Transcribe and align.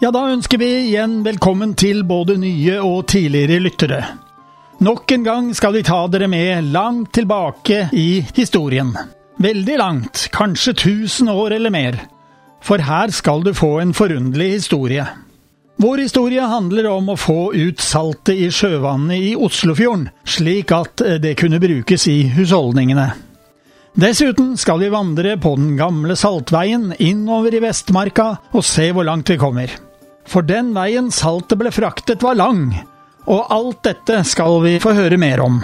Ja, 0.00 0.08
da 0.08 0.22
ønsker 0.32 0.56
vi 0.56 0.66
igjen 0.86 1.18
velkommen 1.26 1.74
til 1.76 1.98
både 2.08 2.38
nye 2.40 2.78
og 2.80 3.02
tidligere 3.12 3.58
lyttere. 3.60 3.98
Nok 4.80 5.12
en 5.12 5.26
gang 5.26 5.50
skal 5.52 5.74
vi 5.76 5.82
ta 5.84 5.98
dere 6.08 6.24
med 6.32 6.70
langt 6.72 7.10
tilbake 7.18 7.82
i 7.92 8.22
historien. 8.32 8.94
Veldig 9.44 9.76
langt, 9.76 10.22
kanskje 10.32 10.72
tusen 10.72 11.28
år 11.28 11.52
eller 11.58 11.74
mer. 11.74 11.98
For 12.64 12.80
her 12.80 13.12
skal 13.12 13.44
du 13.44 13.52
få 13.52 13.74
en 13.82 13.92
forunderlig 13.92 14.54
historie. 14.54 15.04
Vår 15.76 16.06
historie 16.06 16.48
handler 16.48 16.88
om 16.94 17.12
å 17.12 17.18
få 17.20 17.52
ut 17.52 17.84
saltet 17.84 18.40
i 18.40 18.48
sjøvannet 18.48 19.20
i 19.20 19.36
Oslofjorden, 19.36 20.08
slik 20.24 20.72
at 20.72 21.04
det 21.20 21.34
kunne 21.44 21.60
brukes 21.60 22.08
i 22.08 22.22
husholdningene. 22.38 23.10
Dessuten 24.00 24.56
skal 24.56 24.80
vi 24.80 24.88
vandre 24.96 25.36
på 25.36 25.58
den 25.60 25.76
gamle 25.76 26.16
saltveien 26.16 26.94
innover 26.96 27.52
i 27.52 27.64
Vestmarka 27.68 28.32
og 28.54 28.64
se 28.64 28.88
hvor 28.96 29.04
langt 29.04 29.28
vi 29.28 29.36
kommer. 29.36 29.76
For 30.30 30.46
den 30.46 30.70
veien 30.76 31.10
saltet 31.10 31.58
ble 31.58 31.72
fraktet 31.74 32.22
var 32.22 32.36
lang, 32.38 32.68
og 33.26 33.48
alt 33.50 33.80
dette 33.88 34.20
skal 34.28 34.60
vi 34.62 34.76
få 34.82 34.94
høre 34.94 35.18
mer 35.18 35.42
om. 35.42 35.58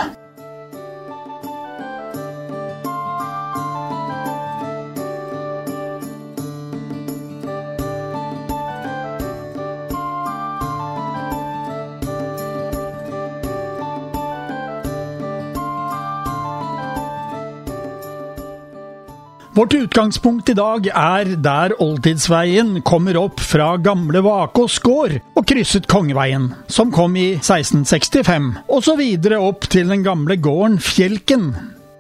Vårt 19.57 19.74
utgangspunkt 19.74 20.51
i 20.52 20.54
dag 20.54 20.85
er 20.93 21.30
der 21.40 21.73
Oldtidsveien 21.80 22.82
kommer 22.85 23.16
opp 23.16 23.38
fra 23.40 23.71
gamle 23.80 24.21
Vakås 24.21 24.76
gård 24.85 25.15
og 25.32 25.46
krysset 25.48 25.88
Kongeveien, 25.88 26.51
som 26.68 26.93
kom 26.93 27.16
i 27.16 27.38
1665, 27.38 28.51
og 28.68 28.85
så 28.85 28.98
videre 29.01 29.40
opp 29.40 29.65
til 29.73 29.88
den 29.88 30.04
gamle 30.04 30.37
gården 30.37 30.76
Fjelken. 30.85 31.48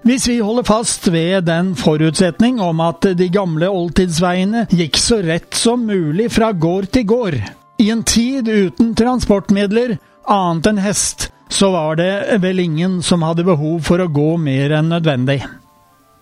Hvis 0.04 0.28
vi 0.28 0.36
holder 0.44 0.68
fast 0.68 1.08
ved 1.08 1.48
den 1.48 1.72
forutsetning 1.80 2.60
om 2.60 2.84
at 2.84 3.08
de 3.16 3.32
gamle 3.32 3.72
oldtidsveiene 3.72 4.68
gikk 4.76 5.00
så 5.00 5.22
rett 5.24 5.56
som 5.56 5.88
mulig 5.88 6.28
fra 6.36 6.52
gård 6.52 6.92
til 6.92 7.08
gård, 7.08 7.40
i 7.80 7.88
en 7.88 8.04
tid 8.04 8.52
uten 8.52 8.92
transportmidler 9.00 9.96
annet 10.28 10.74
enn 10.74 10.84
hest, 10.84 11.30
så 11.48 11.72
var 11.72 11.96
det 11.96 12.36
vel 12.44 12.60
ingen 12.60 13.00
som 13.00 13.24
hadde 13.24 13.48
behov 13.48 13.80
for 13.88 14.04
å 14.04 14.12
gå 14.12 14.34
mer 14.36 14.76
enn 14.76 14.92
nødvendig. 14.92 15.40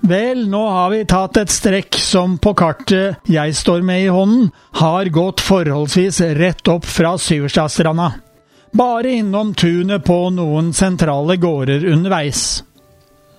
Vel, 0.05 0.49
nå 0.49 0.61
har 0.69 0.91
vi 0.91 1.05
tatt 1.09 1.39
et 1.41 1.49
strekk 1.49 1.97
som 1.97 2.35
på 2.37 2.51
kartet 2.61 3.25
jeg 3.31 3.55
står 3.57 3.81
med 3.81 4.03
i 4.03 4.11
hånden, 4.13 4.51
har 4.77 5.09
gått 5.09 5.41
forholdsvis 5.41 6.19
rett 6.37 6.69
opp 6.69 6.85
fra 6.85 7.15
Syverstadstranda. 7.17 8.11
Bare 8.77 9.15
innom 9.23 9.55
tunet 9.57 10.05
på 10.05 10.19
noen 10.37 10.75
sentrale 10.77 11.39
gårder 11.41 11.89
underveis. 11.89 12.61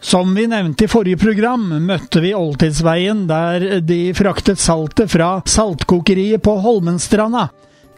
Som 0.02 0.34
vi 0.34 0.48
nevnte 0.50 0.88
i 0.88 0.90
forrige 0.90 1.22
program, 1.22 1.70
møtte 1.86 2.26
vi 2.26 2.34
Oldtidsveien 2.34 3.28
der 3.30 3.68
de 3.86 4.02
fraktet 4.18 4.58
saltet 4.58 5.14
fra 5.14 5.44
saltkokeriet 5.46 6.42
på 6.42 6.58
Holmenstranda, 6.66 7.52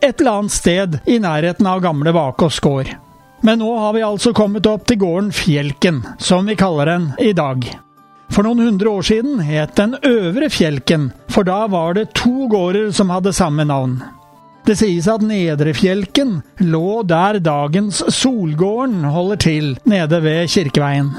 et 0.03 0.19
eller 0.19 0.41
annet 0.41 0.59
sted 0.59 1.01
i 1.07 1.21
nærheten 1.23 1.71
av 1.71 1.87
gamle 1.87 2.11
Vakås 2.11 2.59
gård. 2.59 2.91
Men 3.47 3.63
nå 3.63 3.73
har 3.79 3.95
vi 3.95 4.03
altså 4.03 4.35
kommet 4.35 4.67
opp 4.67 4.89
til 4.91 4.99
gården 5.07 5.31
Fjelken, 5.31 6.03
som 6.19 6.51
vi 6.51 6.59
kaller 6.59 6.97
den 6.97 7.11
i 7.23 7.31
dag. 7.31 7.63
For 8.33 8.45
noen 8.45 8.59
hundre 8.59 8.91
år 8.91 9.07
siden 9.07 9.39
het 9.45 9.75
den 9.79 9.95
Øvre 10.05 10.49
Fjelken, 10.53 11.11
for 11.31 11.47
da 11.47 11.65
var 11.71 11.95
det 11.97 12.11
to 12.17 12.47
gårder 12.51 12.91
som 12.93 13.09
hadde 13.13 13.33
samme 13.33 13.65
navn. 13.65 14.01
Det 14.67 14.75
sies 14.75 15.07
at 15.07 15.23
Nedre 15.23 15.71
Fjelken 15.77 16.41
lå 16.59 17.01
der 17.07 17.39
dagens 17.39 18.01
Solgården 18.11 19.07
holder 19.07 19.39
til, 19.39 19.73
nede 19.87 20.19
ved 20.25 20.51
Kirkeveien. 20.51 21.13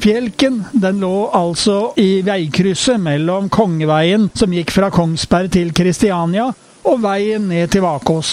Fjelken 0.00 0.64
den 0.72 1.00
lå 1.00 1.28
altså 1.36 1.92
i 2.00 2.22
veikrysset 2.24 3.00
mellom 3.00 3.50
Kongeveien, 3.52 4.30
som 4.34 4.52
gikk 4.56 4.72
fra 4.72 4.88
Kongsberg 4.94 5.52
til 5.52 5.74
Kristiania, 5.76 6.46
og 6.88 7.02
veien 7.02 7.50
ned 7.50 7.68
til 7.74 7.84
Vakås. 7.84 8.30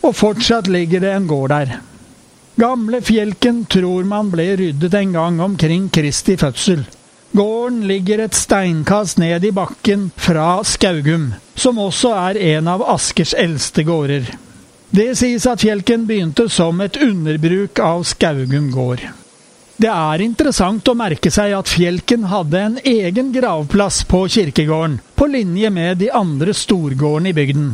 Og 0.00 0.16
fortsatt 0.16 0.70
ligger 0.72 1.04
det 1.04 1.12
en 1.12 1.28
gård 1.28 1.52
der. 1.52 1.74
Gamle 2.60 3.02
Fjelken 3.04 3.66
tror 3.68 4.08
man 4.08 4.32
ble 4.32 4.48
ryddet 4.56 4.96
en 4.96 5.12
gang 5.12 5.44
omkring 5.44 5.90
Kristi 5.92 6.38
fødsel. 6.40 6.86
Gården 7.36 7.84
ligger 7.86 8.24
et 8.24 8.34
steinkast 8.34 9.20
ned 9.20 9.44
i 9.44 9.52
bakken 9.52 10.08
fra 10.16 10.64
Skaugum, 10.64 11.34
som 11.54 11.78
også 11.78 12.16
er 12.16 12.40
en 12.56 12.68
av 12.68 12.88
Askers 12.96 13.36
eldste 13.36 13.84
gårder. 13.84 14.32
Det 14.90 15.12
sies 15.20 15.44
at 15.46 15.60
Fjelken 15.60 16.08
begynte 16.08 16.48
som 16.48 16.80
et 16.80 16.96
underbruk 16.96 17.78
av 17.84 18.08
Skaugum 18.08 18.72
gård. 18.72 19.04
Det 19.80 19.88
er 19.88 20.20
interessant 20.20 20.88
å 20.90 20.92
merke 20.92 21.30
seg 21.32 21.54
at 21.56 21.70
Fjelken 21.72 22.26
hadde 22.28 22.58
en 22.60 22.74
egen 22.84 23.30
gravplass 23.32 24.02
på 24.04 24.26
kirkegården, 24.28 24.98
på 25.16 25.28
linje 25.32 25.70
med 25.72 26.02
de 26.02 26.10
andre 26.12 26.52
storgårdene 26.52 27.30
i 27.30 27.36
bygden. 27.38 27.70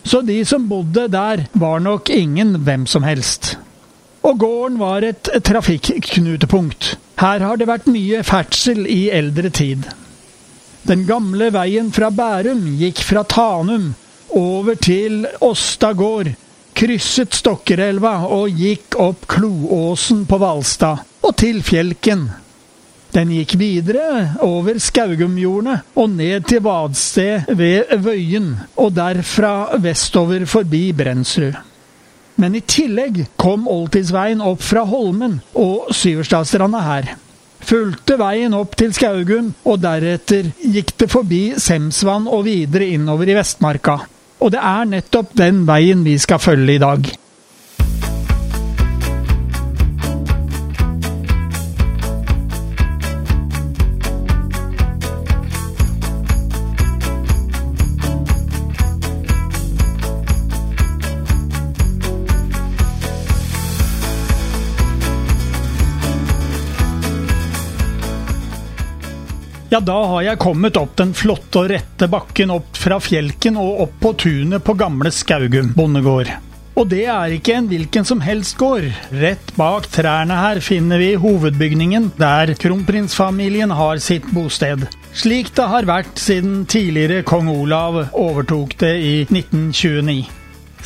Så 0.00 0.22
de 0.24 0.38
som 0.48 0.64
bodde 0.70 1.04
der, 1.12 1.42
var 1.52 1.82
nok 1.84 2.08
ingen 2.14 2.54
hvem 2.64 2.86
som 2.88 3.04
helst. 3.04 3.58
Og 4.24 4.38
gården 4.40 4.78
var 4.80 5.04
et 5.04 5.28
trafikknutepunkt. 5.44 6.94
Her 7.20 7.44
har 7.44 7.60
det 7.60 7.68
vært 7.68 7.90
mye 7.92 8.22
ferdsel 8.24 8.86
i 8.88 9.10
eldre 9.12 9.50
tid. 9.52 9.84
Den 10.88 11.04
gamle 11.04 11.50
veien 11.52 11.90
fra 11.92 12.08
Bærum 12.16 12.62
gikk 12.80 13.02
fra 13.04 13.26
Tanum 13.28 13.90
over 14.32 14.78
til 14.80 15.26
Åsta 15.44 15.92
gård, 15.92 16.32
krysset 16.76 17.36
Stokkerelva 17.36 18.22
og 18.38 18.56
gikk 18.56 18.96
opp 19.04 19.28
Kloåsen 19.36 20.24
på 20.30 20.40
Hvalstad 20.40 21.04
og 21.26 21.34
til 21.40 21.62
Fjelken. 21.66 22.28
Den 23.14 23.30
gikk 23.32 23.56
videre 23.58 24.36
over 24.44 24.76
Skaugumjordene 24.82 25.80
og 25.96 26.10
ned 26.12 26.46
til 26.50 26.62
Vadsted 26.62 27.48
ved 27.56 27.94
Vøyen, 28.04 28.52
og 28.76 28.92
derfra 28.94 29.78
vestover 29.82 30.44
forbi 30.46 30.90
Brensrud. 30.94 31.56
Men 32.36 32.58
i 32.58 32.60
tillegg 32.60 33.22
kom 33.40 33.64
Oldtidsveien 33.72 34.42
opp 34.44 34.60
fra 34.62 34.84
Holmen 34.86 35.38
og 35.56 35.88
Syverstadstranda 35.96 36.82
her. 36.84 37.14
Fulgte 37.66 38.18
veien 38.20 38.54
opp 38.54 38.76
til 38.78 38.92
Skaugum, 38.94 39.54
og 39.64 39.80
deretter 39.82 40.52
gikk 40.60 40.92
det 41.00 41.08
forbi 41.10 41.42
Semsvann 41.58 42.28
og 42.28 42.44
videre 42.46 42.92
innover 42.92 43.32
i 43.32 43.38
Vestmarka. 43.38 44.02
Og 44.44 44.52
det 44.52 44.60
er 44.60 44.90
nettopp 44.92 45.32
den 45.40 45.64
veien 45.66 46.04
vi 46.06 46.18
skal 46.20 46.42
følge 46.42 46.76
i 46.76 46.82
dag. 46.82 47.16
Ja, 69.68 69.80
da 69.82 69.96
har 70.12 70.22
jeg 70.22 70.38
kommet 70.38 70.76
opp 70.78 70.92
den 70.98 71.10
flotte 71.16 71.64
og 71.64 71.72
rette 71.72 72.06
bakken 72.10 72.52
opp 72.54 72.78
fra 72.78 73.00
Fjelken 73.02 73.56
og 73.58 73.80
opp 73.86 73.96
på 73.98 74.12
tunet 74.22 74.62
på 74.62 74.76
gamle 74.78 75.10
Skaugum 75.10 75.72
bondegård. 75.74 76.30
Og 76.76 76.86
det 76.92 77.06
er 77.08 77.32
ikke 77.32 77.56
en 77.56 77.66
hvilken 77.70 78.06
som 78.06 78.20
helst 78.22 78.54
gård. 78.60 78.86
Rett 79.16 79.50
bak 79.56 79.88
trærne 79.90 80.36
her 80.38 80.60
finner 80.62 81.00
vi 81.02 81.14
hovedbygningen 81.18 82.12
der 82.20 82.52
kronprinsfamilien 82.60 83.72
har 83.74 83.98
sitt 84.04 84.28
bosted. 84.36 84.86
Slik 85.16 85.50
det 85.56 85.66
har 85.72 85.88
vært 85.88 86.20
siden 86.20 86.66
tidligere 86.70 87.24
kong 87.26 87.48
Olav 87.50 88.04
overtok 88.12 88.76
det 88.84 88.94
i 89.00 89.14
1929. 89.24 90.20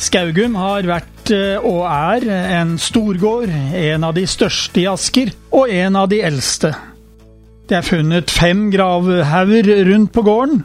Skaugum 0.01 0.55
har 0.57 0.87
vært 0.89 1.33
eh, 1.35 1.59
og 1.61 1.83
er 1.85 2.25
en 2.61 2.79
storgård, 2.81 3.51
en 3.77 4.07
av 4.07 4.15
de 4.17 4.23
største 4.25 4.81
i 4.81 4.87
Asker, 4.89 5.35
og 5.53 5.69
en 5.69 5.99
av 5.99 6.09
de 6.09 6.23
eldste. 6.25 6.71
Det 7.71 7.77
er 7.77 7.85
funnet 7.87 8.27
fem 8.27 8.65
gravhauger 8.67 9.85
rundt 9.87 10.11
på 10.11 10.25
gården. 10.27 10.57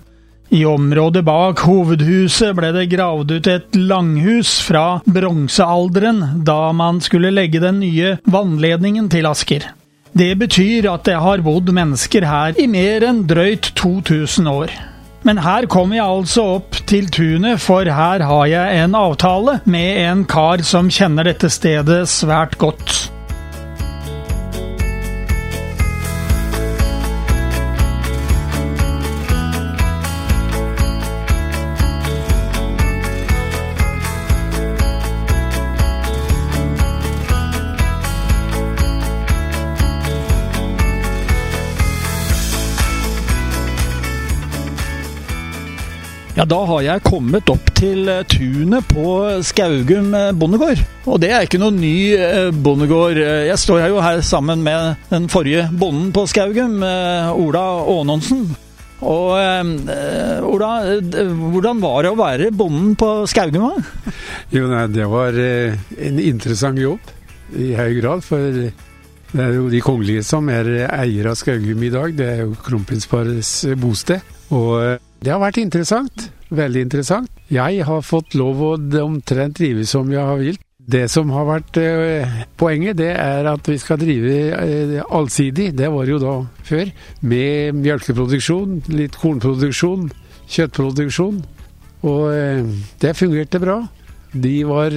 I 0.50 0.64
området 0.66 1.22
bak 1.22 1.62
hovedhuset 1.62 2.50
ble 2.58 2.72
det 2.74 2.88
gravd 2.90 3.30
ut 3.30 3.50
et 3.50 3.78
langhus 3.78 4.56
fra 4.66 4.98
bronsealderen, 5.06 6.42
da 6.42 6.72
man 6.74 6.98
skulle 6.98 7.30
legge 7.30 7.62
den 7.62 7.78
nye 7.84 8.16
vannledningen 8.26 9.06
til 9.14 9.30
Asker. 9.30 9.70
Det 10.18 10.32
betyr 10.42 10.90
at 10.90 11.06
det 11.06 11.14
har 11.22 11.46
bodd 11.46 11.70
mennesker 11.70 12.26
her 12.26 12.58
i 12.58 12.66
mer 12.66 13.06
enn 13.06 13.22
drøyt 13.30 13.70
2000 13.78 14.50
år. 14.50 14.74
Men 15.22 15.38
her 15.46 15.70
kommer 15.70 16.00
jeg 16.00 16.10
altså 16.10 16.50
opp 16.58 16.82
til 16.90 17.06
tunet, 17.06 17.62
for 17.62 17.86
her 17.86 18.26
har 18.26 18.46
jeg 18.50 18.82
en 18.82 18.98
avtale 18.98 19.60
med 19.62 20.06
en 20.08 20.26
kar 20.26 20.66
som 20.66 20.90
kjenner 20.90 21.30
dette 21.30 21.54
stedet 21.54 22.02
svært 22.10 22.58
godt. 22.58 23.12
Da 46.46 46.58
har 46.68 46.82
jeg 46.84 47.02
kommet 47.06 47.48
opp 47.50 47.70
til 47.76 48.06
eh, 48.10 48.22
tunet 48.30 48.86
på 48.90 49.06
Skaugum 49.46 50.12
eh, 50.14 50.32
bondegård. 50.36 50.82
Og 51.10 51.18
det 51.22 51.32
er 51.34 51.46
ikke 51.46 51.60
noen 51.60 51.80
ny 51.82 51.96
eh, 52.14 52.50
bondegård. 52.52 53.18
Jeg 53.18 53.58
står 53.60 53.88
jo 53.90 54.02
her 54.04 54.22
sammen 54.26 54.62
med 54.66 55.08
den 55.10 55.26
forrige 55.32 55.66
bonden 55.72 56.12
på 56.14 56.26
Skaugum, 56.30 56.78
Ola 56.82 57.64
Aanonsen. 57.82 58.46
Og 59.06 59.34
Ola, 59.36 60.70
hvordan 61.02 61.82
var 61.82 62.06
det 62.06 62.12
å 62.14 62.18
være 62.18 62.52
bonden 62.54 62.94
på 62.98 63.10
Skaugum? 63.28 63.82
Jo, 64.54 64.68
nei, 64.70 64.86
det 64.94 65.08
var 65.10 65.36
en 65.36 66.22
interessant 66.22 66.80
jobb 66.80 67.12
i 67.58 67.74
høy 67.76 67.98
grad. 67.98 68.24
For 68.24 68.54
det 68.56 69.42
er 69.42 69.52
jo 69.58 69.66
de 69.72 69.82
kongelige 69.84 70.24
som 70.26 70.48
er 70.52 70.70
eiere 70.86 71.34
av 71.34 71.40
Skaugum 71.42 71.84
i 71.84 71.92
dag. 71.92 72.16
Det 72.16 72.30
er 72.30 72.46
jo 72.46 72.56
kronprinsparets 72.64 73.52
bosted. 73.82 74.24
Og 74.54 74.96
det 75.20 75.34
har 75.34 75.42
vært 75.42 75.60
interessant. 75.60 76.30
Veldig 76.54 76.84
interessant. 76.86 77.30
Jeg 77.50 77.82
har 77.88 78.06
fått 78.06 78.36
lov 78.38 78.62
å 78.62 78.70
omtrent 79.02 79.58
drive 79.58 79.86
som 79.88 80.10
jeg 80.12 80.22
har 80.22 80.38
vilt. 80.38 80.62
Det 80.86 81.08
som 81.10 81.32
har 81.34 81.48
vært 81.48 81.78
eh, 81.82 82.36
poenget, 82.54 82.94
det 83.00 83.10
er 83.18 83.48
at 83.50 83.66
vi 83.66 83.74
skal 83.82 83.98
drive 83.98 84.36
eh, 84.54 85.00
allsidig, 85.02 85.72
det 85.74 85.88
var 85.90 86.06
jo 86.06 86.20
da 86.22 86.36
før, 86.68 86.92
med 87.26 87.80
melkeproduksjon, 87.80 88.78
litt 88.94 89.18
kornproduksjon, 89.18 90.06
kjøttproduksjon. 90.46 91.42
Og 92.06 92.24
eh, 92.30 92.62
det 93.02 93.16
fungerte 93.18 93.58
bra. 93.58 93.80
De 94.36 94.56
var 94.68 94.92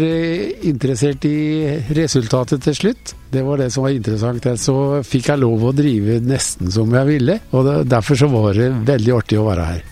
interessert 0.67 1.25
i 1.25 1.79
resultatet 1.95 2.61
til 2.65 2.75
slutt. 2.75 3.13
Det 3.31 3.41
var 3.45 3.61
det 3.61 3.71
som 3.73 3.87
var 3.87 3.95
interessant. 3.95 4.45
Så 4.61 4.75
fikk 5.07 5.31
jeg 5.31 5.41
lov 5.41 5.69
å 5.71 5.73
drive 5.73 6.19
nesten 6.21 6.69
som 6.75 6.91
jeg 6.99 7.15
ville, 7.15 7.39
og 7.55 7.87
derfor 7.89 8.19
så 8.19 8.29
var 8.29 8.51
det 8.57 8.75
veldig 8.89 9.15
artig 9.23 9.39
å 9.41 9.47
være 9.47 9.71
her. 9.71 9.87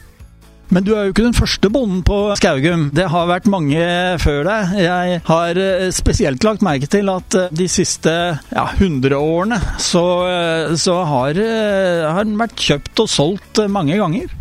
Men 0.68 0.84
du 0.84 0.92
er 0.94 1.06
jo 1.08 1.14
ikke 1.14 1.24
den 1.24 1.38
første 1.38 1.69
bonden 1.72 2.02
på 2.08 2.16
Skaugum. 2.36 2.90
Det 2.96 3.06
har 3.12 3.30
vært 3.30 3.48
mange 3.52 3.84
før 4.19 4.42
deg. 4.50 4.74
Jeg 4.84 5.19
har 5.30 5.60
eh, 5.62 5.86
spesielt 5.96 6.44
lagt 6.44 6.66
merke 6.66 6.90
til 6.92 7.08
at 7.12 7.38
eh, 7.40 7.54
de 7.56 7.68
siste 7.72 8.12
ja, 8.12 8.66
100 8.75 9.16
årene 9.16 9.62
så, 9.80 10.04
eh, 10.28 10.74
så 10.80 10.98
har, 11.08 11.40
har 11.40 12.28
den 12.28 12.36
vært 12.40 12.60
kjøpt 12.60 13.04
og 13.06 13.12
solgt 13.12 13.64
mange 13.72 13.96
ganger. 14.00 14.34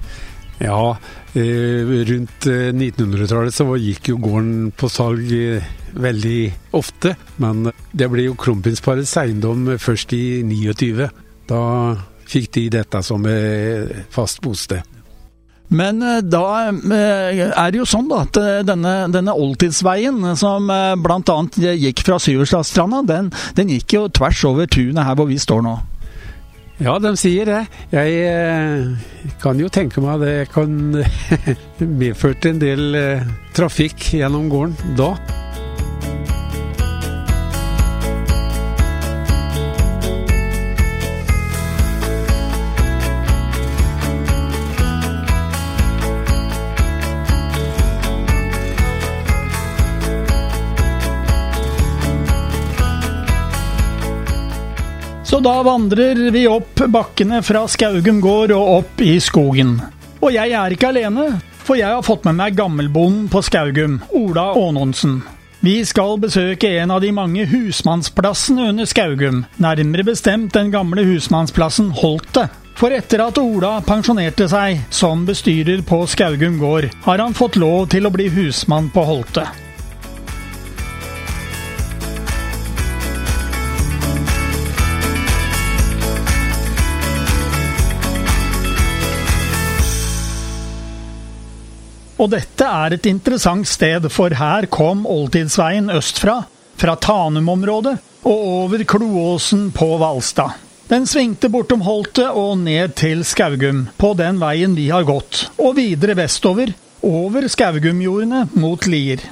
Ja, 0.59 0.97
rundt 1.37 2.47
1900-tallet 2.49 3.55
så 3.55 3.69
gikk 3.77 4.09
jo 4.09 4.19
gården 4.25 4.71
på 4.73 4.89
salg 4.91 5.31
veldig 5.95 6.41
ofte. 6.75 7.13
Men 7.45 7.69
det 7.93 8.09
ble 8.11 8.27
jo 8.27 8.39
kronprinsparets 8.41 9.15
eiendom 9.21 9.77
først 9.79 10.17
i 10.17 10.41
29. 10.49 11.07
Da 11.53 11.63
fikk 12.27 12.51
de 12.57 12.67
dette 12.81 13.05
som 13.05 13.29
fast 14.17 14.41
bosted. 14.43 14.96
Men 15.69 16.03
eh, 16.03 16.21
da 16.23 16.45
eh, 16.71 17.43
er 17.49 17.73
det 17.73 17.81
jo 17.81 17.89
sånn 17.89 18.09
da, 18.11 18.23
at 18.27 18.39
eh, 18.41 18.63
denne, 18.67 18.95
denne 19.13 19.35
oldtidsveien 19.35 20.23
som 20.39 20.71
bl.a. 21.03 21.39
gikk 21.57 22.05
fra 22.07 22.21
Syverstadstranda, 22.23 23.03
den, 23.09 23.33
den 23.59 23.75
gikk 23.75 23.97
jo 23.99 24.07
tvers 24.09 24.45
over 24.49 24.71
tunet 24.71 25.05
her 25.07 25.19
hvor 25.19 25.31
vi 25.31 25.41
står 25.43 25.65
nå. 25.67 25.77
Ja, 26.77 26.99
de 27.01 27.15
sier 27.17 27.49
det. 27.49 27.63
Jeg 27.89 29.39
kan 29.41 29.57
jo 29.57 29.71
tenke 29.73 30.03
meg 30.05 30.21
det 30.21 30.35
kan 30.53 30.77
medført 32.03 32.45
en 32.51 32.61
del 32.61 33.01
trafikk 33.57 34.11
gjennom 34.13 34.51
gården 34.53 34.97
da. 35.01 35.15
Så 55.37 55.41
da 55.41 55.63
vandrer 55.63 56.31
vi 56.33 56.47
opp 56.49 56.81
bakkene 56.89 57.43
fra 57.45 57.67
Skaugum 57.69 58.23
gård 58.25 58.55
og 58.57 58.69
opp 58.79 59.03
i 59.05 59.19
skogen. 59.21 59.75
Og 60.25 60.31
jeg 60.33 60.55
er 60.57 60.73
ikke 60.73 60.89
alene, 60.89 61.27
for 61.61 61.77
jeg 61.77 61.93
har 61.93 62.07
fått 62.07 62.25
med 62.25 62.39
meg 62.39 62.57
gammelbonden 62.57 63.27
på 63.29 63.43
Skaugum, 63.45 63.99
Ola 64.17 64.47
Aanonsen. 64.57 65.19
Vi 65.61 65.75
skal 65.85 66.17
besøke 66.23 66.71
en 66.81 66.95
av 66.97 67.05
de 67.05 67.11
mange 67.13 67.45
husmannsplassene 67.51 68.71
under 68.71 68.89
Skaugum, 68.89 69.45
nærmere 69.61 70.09
bestemt 70.09 70.57
den 70.57 70.73
gamle 70.73 71.05
husmannsplassen 71.05 71.93
Holtet. 72.01 72.57
For 72.81 72.97
etter 72.97 73.27
at 73.27 73.37
Ola 73.37 73.75
pensjonerte 73.85 74.49
seg 74.49 74.89
som 74.89 75.29
bestyrer 75.29 75.85
på 75.85 76.01
Skaugum 76.17 76.57
gård, 76.65 76.89
har 77.05 77.21
han 77.27 77.37
fått 77.37 77.61
lov 77.61 77.91
til 77.93 78.09
å 78.09 78.17
bli 78.17 78.33
husmann 78.41 78.89
på 78.89 79.05
Holtet. 79.05 79.66
Og 92.17 92.31
dette 92.33 92.65
er 92.65 92.97
et 92.97 93.07
interessant 93.11 93.69
sted, 93.69 94.07
for 94.13 94.33
her 94.33 94.67
kom 94.73 95.05
oldtidsveien 95.05 95.91
østfra, 95.93 96.43
fra 96.77 96.95
Tanum-området 97.01 97.97
og 98.27 98.47
over 98.53 98.85
Kloåsen 98.89 99.69
på 99.77 99.89
Hvalstad. 100.01 100.57
Den 100.89 101.07
svingte 101.09 101.51
bortom 101.51 101.83
Holtet 101.83 102.31
og 102.31 102.59
ned 102.63 102.95
til 102.99 103.25
Skaugum, 103.27 103.89
på 103.99 104.13
den 104.19 104.39
veien 104.41 104.77
vi 104.79 104.87
har 104.93 105.07
gått, 105.09 105.49
og 105.59 105.75
videre 105.81 106.15
vestover, 106.19 106.73
over 107.07 107.49
Skaugumjordene 107.51 108.47
mot 108.55 108.87
Lier. 108.87 109.25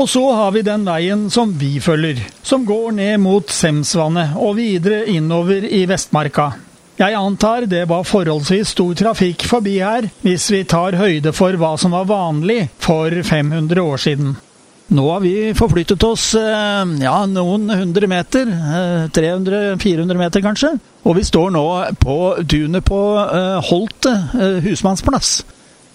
Og 0.00 0.08
så 0.08 0.22
har 0.32 0.54
vi 0.54 0.64
den 0.64 0.86
veien 0.88 1.26
som 1.30 1.52
vi 1.60 1.74
følger, 1.84 2.22
som 2.42 2.64
går 2.64 2.94
ned 2.96 3.20
mot 3.20 3.52
Semsvannet 3.52 4.38
og 4.40 4.56
videre 4.56 5.04
innover 5.12 5.66
i 5.68 5.84
Vestmarka. 5.90 6.48
Jeg 7.00 7.16
antar 7.16 7.64
det 7.64 7.86
var 7.88 8.04
forholdsvis 8.04 8.74
stor 8.74 8.92
trafikk 8.98 9.46
forbi 9.48 9.78
her, 9.80 10.10
hvis 10.20 10.50
vi 10.52 10.58
tar 10.68 10.98
høyde 11.00 11.32
for 11.32 11.56
hva 11.56 11.70
som 11.80 11.94
var 11.96 12.04
vanlig 12.10 12.66
for 12.76 13.14
500 13.24 13.80
år 13.80 14.02
siden. 14.02 14.34
Nå 14.92 15.06
har 15.06 15.22
vi 15.24 15.32
forflyttet 15.56 16.04
oss 16.04 16.26
eh, 16.36 16.92
ja, 17.00 17.14
noen 17.30 17.72
hundre 17.72 18.10
meter, 18.10 18.52
300-400 19.16 19.80
eh, 19.80 20.20
meter 20.20 20.44
kanskje, 20.44 20.74
og 21.06 21.16
vi 21.16 21.24
står 21.24 21.54
nå 21.56 21.66
på 22.04 22.18
dunet 22.44 22.84
på 22.84 23.00
Holte 23.70 24.12
Holt 24.28 24.64
husmannsplass. 24.66 25.38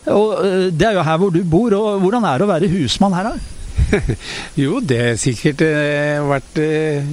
Og 0.10 0.42
Det 0.74 0.90
er 0.90 0.98
jo 0.98 1.06
her 1.06 1.22
hvor 1.22 1.30
du 1.34 1.44
bor, 1.46 1.76
og 1.78 2.02
hvordan 2.02 2.26
er 2.26 2.42
det 2.42 2.48
å 2.48 2.54
være 2.56 2.72
husmann 2.80 3.14
her? 3.14 3.30
da? 3.30 3.55
jo, 4.64 4.80
det 4.82 5.02
er 5.02 5.20
sikkert 5.20 5.62
eh, 5.66 6.22
vært 6.26 6.58
eh, 6.62 7.06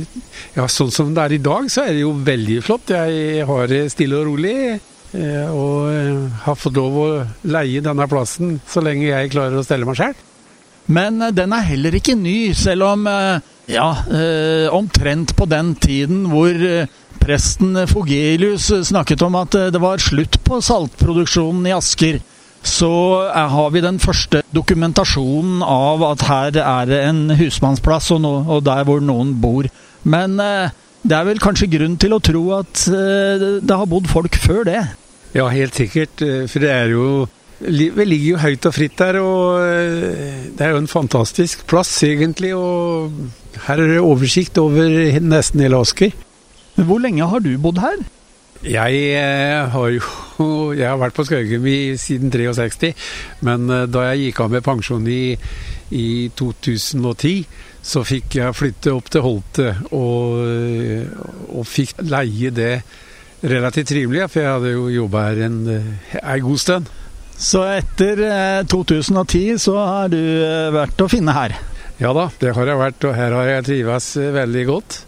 Ja, 0.57 0.69
sånn 0.71 0.93
som 0.95 1.13
det 1.15 1.27
er 1.27 1.37
i 1.37 1.43
dag, 1.43 1.69
så 1.73 1.87
er 1.87 1.97
det 1.97 2.05
jo 2.05 2.15
veldig 2.25 2.59
flott. 2.65 2.93
Jeg 2.95 3.47
har 3.49 3.71
det 3.71 3.85
stille 3.93 4.21
og 4.21 4.33
rolig. 4.33 4.57
Eh, 5.13 5.49
og 5.53 5.91
eh, 5.93 6.37
har 6.47 6.57
fått 6.57 6.79
lov 6.79 6.95
å 6.97 7.09
leie 7.53 7.83
denne 7.85 8.07
plassen 8.09 8.57
så 8.69 8.81
lenge 8.85 9.11
jeg 9.11 9.33
klarer 9.35 9.61
å 9.61 9.65
stelle 9.67 9.85
meg 9.89 9.99
sjøl. 9.99 10.15
Men 10.93 11.21
eh, 11.21 11.35
den 11.37 11.53
er 11.53 11.69
heller 11.69 11.99
ikke 11.99 12.17
ny, 12.17 12.55
selv 12.57 12.89
om 12.89 13.05
eh, 13.11 13.51
ja, 13.73 13.91
omtrent 14.75 15.37
på 15.39 15.47
den 15.47 15.75
tiden 15.81 16.25
hvor 16.33 16.57
presten 17.23 17.79
Fogelius 17.87 18.67
snakket 18.89 19.23
om 19.23 19.37
at 19.39 19.55
det 19.73 19.81
var 19.81 20.03
slutt 20.03 20.41
på 20.43 20.59
saltproduksjonen 20.67 21.69
i 21.71 21.75
Asker 21.77 22.19
så 22.63 22.93
har 23.33 23.73
vi 23.75 23.83
den 23.83 23.99
første 24.03 24.43
dokumentasjonen 24.55 25.65
av 25.67 26.05
at 26.13 26.23
her 26.29 26.59
er 26.63 26.87
det 26.91 27.01
en 27.09 27.25
husmannsplass, 27.39 28.13
og, 28.15 28.23
no, 28.23 28.33
og 28.47 28.63
der 28.67 28.85
hvor 28.87 29.03
noen 29.03 29.35
bor. 29.43 29.67
Men 30.07 30.39
eh, 30.43 30.71
det 31.03 31.17
er 31.17 31.27
vel 31.27 31.43
kanskje 31.43 31.71
grunn 31.73 31.97
til 31.99 32.15
å 32.15 32.23
tro 32.23 32.43
at 32.61 32.85
eh, 32.87 33.47
det 33.59 33.79
har 33.79 33.89
bodd 33.91 34.07
folk 34.11 34.39
før 34.39 34.63
det? 34.69 34.81
Ja, 35.35 35.49
helt 35.51 35.79
sikkert. 35.79 36.23
Eh, 36.23 36.45
for 36.51 36.63
det 36.63 36.71
er 36.71 36.93
jo 36.95 37.29
Vi 37.63 37.91
ligger 37.95 38.27
jo 38.27 38.39
høyt 38.43 38.67
og 38.67 38.75
fritt 38.75 38.97
der, 38.99 39.21
og 39.23 39.61
eh, 39.63 40.49
det 40.51 40.67
er 40.67 40.73
jo 40.75 40.81
en 40.83 40.91
fantastisk 40.91 41.67
plass, 41.71 41.91
egentlig. 42.07 42.55
Og 42.59 43.13
her 43.69 43.79
er 43.79 43.95
det 43.95 44.01
oversikt 44.03 44.59
over 44.59 44.91
nesten 45.23 45.63
hele 45.63 45.79
Asker. 45.79 46.11
Hvor 46.75 46.99
lenge 47.03 47.29
har 47.29 47.43
du 47.43 47.53
bodd 47.63 47.79
her? 47.83 48.03
Jeg 48.63 48.99
eh, 49.19 49.71
har 49.75 49.89
jo 49.91 50.03
jeg 50.79 50.87
har 50.87 51.01
vært 51.01 51.17
på 51.17 51.25
Skaugum 51.27 51.67
siden 51.99 52.31
63, 52.31 52.93
men 53.43 53.67
eh, 53.67 53.89
da 53.91 54.05
jeg 54.13 54.29
gikk 54.29 54.43
av 54.45 54.53
med 54.55 54.63
pensjon 54.63 55.07
i, 55.11 55.35
i 55.91 56.31
2010, 56.39 57.43
så 57.83 58.05
fikk 58.07 58.39
jeg 58.39 58.55
flytte 58.55 58.95
opp 58.95 59.11
til 59.11 59.27
Holte 59.27 59.69
og, 59.91 60.39
eh, 60.47 61.11
og 61.51 61.67
fikk 61.67 62.05
leie 62.07 62.55
det 62.55 62.77
relativt 63.43 63.91
trivelig, 63.91 64.29
for 64.31 64.45
jeg 64.45 64.55
hadde 64.55 64.75
jo 64.77 64.89
jobba 64.95 65.27
her 65.27 65.45
en, 65.49 65.61
en 66.23 66.45
god 66.47 66.63
stund. 66.63 66.91
Så 67.35 67.65
etter 67.67 68.21
2010 68.71 69.59
så 69.59 69.75
har 69.81 70.13
du 70.13 70.21
vært 70.71 71.03
å 71.03 71.11
finne 71.11 71.35
her? 71.35 71.57
Ja 71.99 72.13
da, 72.15 72.29
det 72.39 72.55
har 72.55 72.71
jeg 72.71 72.79
vært, 72.79 73.09
og 73.09 73.19
her 73.19 73.35
har 73.41 73.57
jeg 73.57 73.67
trives 73.73 74.13
veldig 74.39 74.69
godt. 74.71 75.03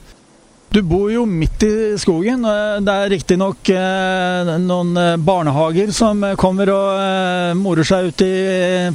Du 0.75 0.81
bor 0.83 1.07
jo 1.13 1.23
midt 1.23 1.63
i 1.63 1.75
skogen. 2.03 2.43
Det 2.83 2.91
er 2.91 3.13
riktignok 3.13 3.69
eh, 3.71 4.49
noen 4.59 4.97
eh, 4.99 5.13
barnehager 5.23 5.93
som 5.95 6.25
kommer 6.35 6.73
og 6.75 6.89
eh, 6.99 7.53
morer 7.55 7.87
seg 7.87 8.09
ute 8.11 8.31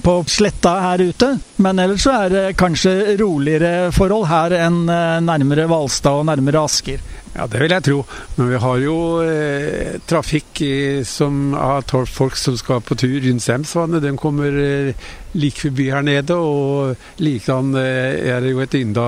på 0.03 0.17
sletta 0.27 0.73
her 0.83 1.05
ute. 1.07 1.29
Men 1.63 1.79
ellers 1.79 2.03
så 2.03 2.17
er 2.25 2.33
det 2.33 2.43
kanskje 2.59 3.15
roligere 3.21 3.93
forhold 3.95 4.27
her 4.27 4.57
enn 4.59 4.81
nærmere 5.23 5.69
Hvalstad 5.71 6.19
og 6.19 6.27
nærmere 6.27 6.65
Asker. 6.67 6.99
Ja, 7.39 7.45
det 7.47 7.61
vil 7.61 7.71
jeg 7.71 7.83
tro. 7.87 7.99
Men 8.35 8.49
vi 8.51 8.57
har 8.59 8.79
jo 8.83 8.95
eh, 9.23 9.93
trafikk 10.11 10.59
som 11.07 11.53
av 11.55 11.87
folk 12.11 12.35
som 12.35 12.57
skal 12.59 12.81
på 12.83 12.97
tur 12.99 13.15
rundt 13.23 13.45
Semsvannet. 13.45 14.03
De 14.03 14.11
kommer 14.19 14.57
eh, 14.59 15.05
like 15.39 15.63
forbi 15.63 15.85
her 15.93 16.03
nede. 16.03 16.35
Og 16.35 17.23
likedan 17.23 17.71
eh, 17.79 18.19
er 18.33 18.43
det 18.43 18.51
jo 18.51 18.59
et 18.65 18.75
ynda 18.81 19.07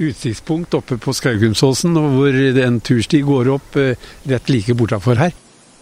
utsiktspunkt 0.00 0.78
oppe 0.80 0.96
på 0.96 1.12
Skaugumsåsen, 1.12 1.98
hvor 2.16 2.40
en 2.64 2.80
tursti 2.80 3.20
går 3.26 3.52
opp 3.58 3.76
eh, 3.76 4.08
rett 4.32 4.48
like 4.48 4.78
bortafor 4.78 5.20
her. 5.20 5.36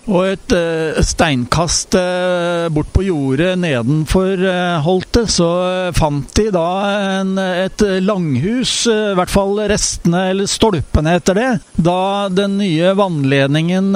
Og 0.06 0.22
et 0.22 0.52
uh, 0.54 0.98
steinkast 1.02 1.96
uh, 1.98 2.66
bort 2.70 2.92
på 2.94 3.02
jordet 3.08 3.56
nedenfor 3.58 4.38
uh, 4.38 4.78
holtet, 4.84 5.32
så 5.34 5.48
fant 5.96 6.30
de 6.38 6.46
da 6.54 6.66
en, 7.22 7.32
et 7.40 7.82
langhus, 8.04 8.74
i 8.86 9.16
hvert 9.18 9.32
fall 9.32 9.58
restene 9.66 10.28
eller 10.30 10.50
stolpene 10.50 11.16
etter 11.18 11.38
det, 11.38 11.48
da 11.74 12.26
den 12.30 12.54
nye 12.60 12.92
vannledningen 12.98 13.90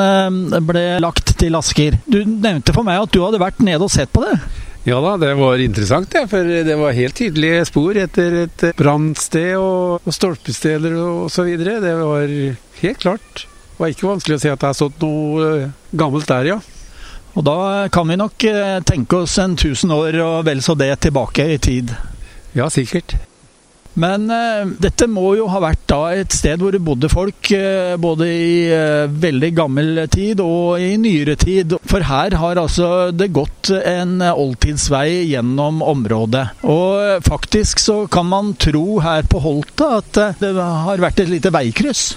ble 0.67 0.85
lagt 1.03 1.37
til 1.39 1.59
Asker. 1.59 2.01
Du 2.11 2.25
nevnte 2.25 2.75
for 2.75 2.87
meg 2.87 3.05
at 3.05 3.15
du 3.15 3.23
hadde 3.23 3.43
vært 3.43 3.63
nede 3.63 3.87
og 3.87 3.93
sett 3.95 4.11
på 4.13 4.25
det? 4.27 4.35
Ja 4.89 4.97
da, 5.05 5.15
det 5.21 5.35
var 5.37 5.61
interessant, 5.61 6.15
ja, 6.17 6.25
for 6.31 6.47
det 6.67 6.77
var 6.81 6.97
helt 6.97 7.19
tydelige 7.19 7.67
spor 7.69 7.99
etter 8.01 8.39
et 8.47 8.65
brannsted 8.79 9.53
og, 9.61 10.01
og 10.01 10.17
stolpesteder 10.17 10.97
og 10.97 11.27
osv. 11.29 11.53
Det 11.61 11.95
var 12.01 12.35
helt 12.81 13.03
klart 13.03 13.47
det 13.81 13.87
var 13.87 13.93
ikke 13.95 14.09
vanskelig 14.11 14.37
å 14.37 14.41
se 14.43 14.51
at 14.53 14.61
det 14.61 14.69
er 14.69 14.77
stått 14.77 14.99
noe 15.01 15.45
eh, 15.55 15.71
gammelt 15.97 16.29
der, 16.29 16.51
ja. 16.51 16.59
Og 17.33 17.47
da 17.47 17.89
kan 17.89 18.11
vi 18.13 18.19
nok 18.21 18.45
eh, 18.45 18.77
tenke 18.85 19.23
oss 19.23 19.39
en 19.41 19.55
tusen 19.57 19.95
år 19.97 20.19
og 20.21 20.35
vel 20.45 20.61
så 20.61 20.75
det 20.77 20.91
tilbake 21.07 21.47
i 21.55 21.57
tid. 21.65 21.95
Ja, 22.53 22.69
sikkert. 22.69 23.17
Men 23.97 24.29
uh, 24.29 24.69
dette 24.85 25.09
må 25.11 25.33
jo 25.39 25.49
ha 25.51 25.63
vært 25.65 25.89
da 25.89 26.03
et 26.13 26.37
sted 26.37 26.61
hvor 26.61 26.77
det 26.77 26.83
bodde 26.85 27.09
folk 27.11 27.51
uh, 27.57 27.97
både 27.99 28.29
i 28.29 28.53
uh, 28.69 29.09
veldig 29.09 29.51
gammel 29.57 30.05
tid 30.13 30.45
og 30.45 30.77
i 30.85 30.93
nyere 31.01 31.41
tid. 31.41 31.75
For 31.89 32.05
her 32.05 32.37
har 32.37 32.61
altså 32.61 33.11
det 33.17 33.33
gått 33.33 33.73
en 33.81 34.21
oldtidsvei 34.29 35.25
gjennom 35.33 35.81
området. 35.81 36.51
Og 36.69 37.25
faktisk 37.25 37.81
så 37.81 38.03
kan 38.13 38.29
man 38.29 38.53
tro 38.61 39.01
her 39.01 39.25
på 39.25 39.41
Holta 39.41 39.95
at 40.03 40.27
det 40.45 40.53
har 40.61 41.01
vært 41.01 41.25
et 41.25 41.39
lite 41.39 41.57
veikryss. 41.57 42.11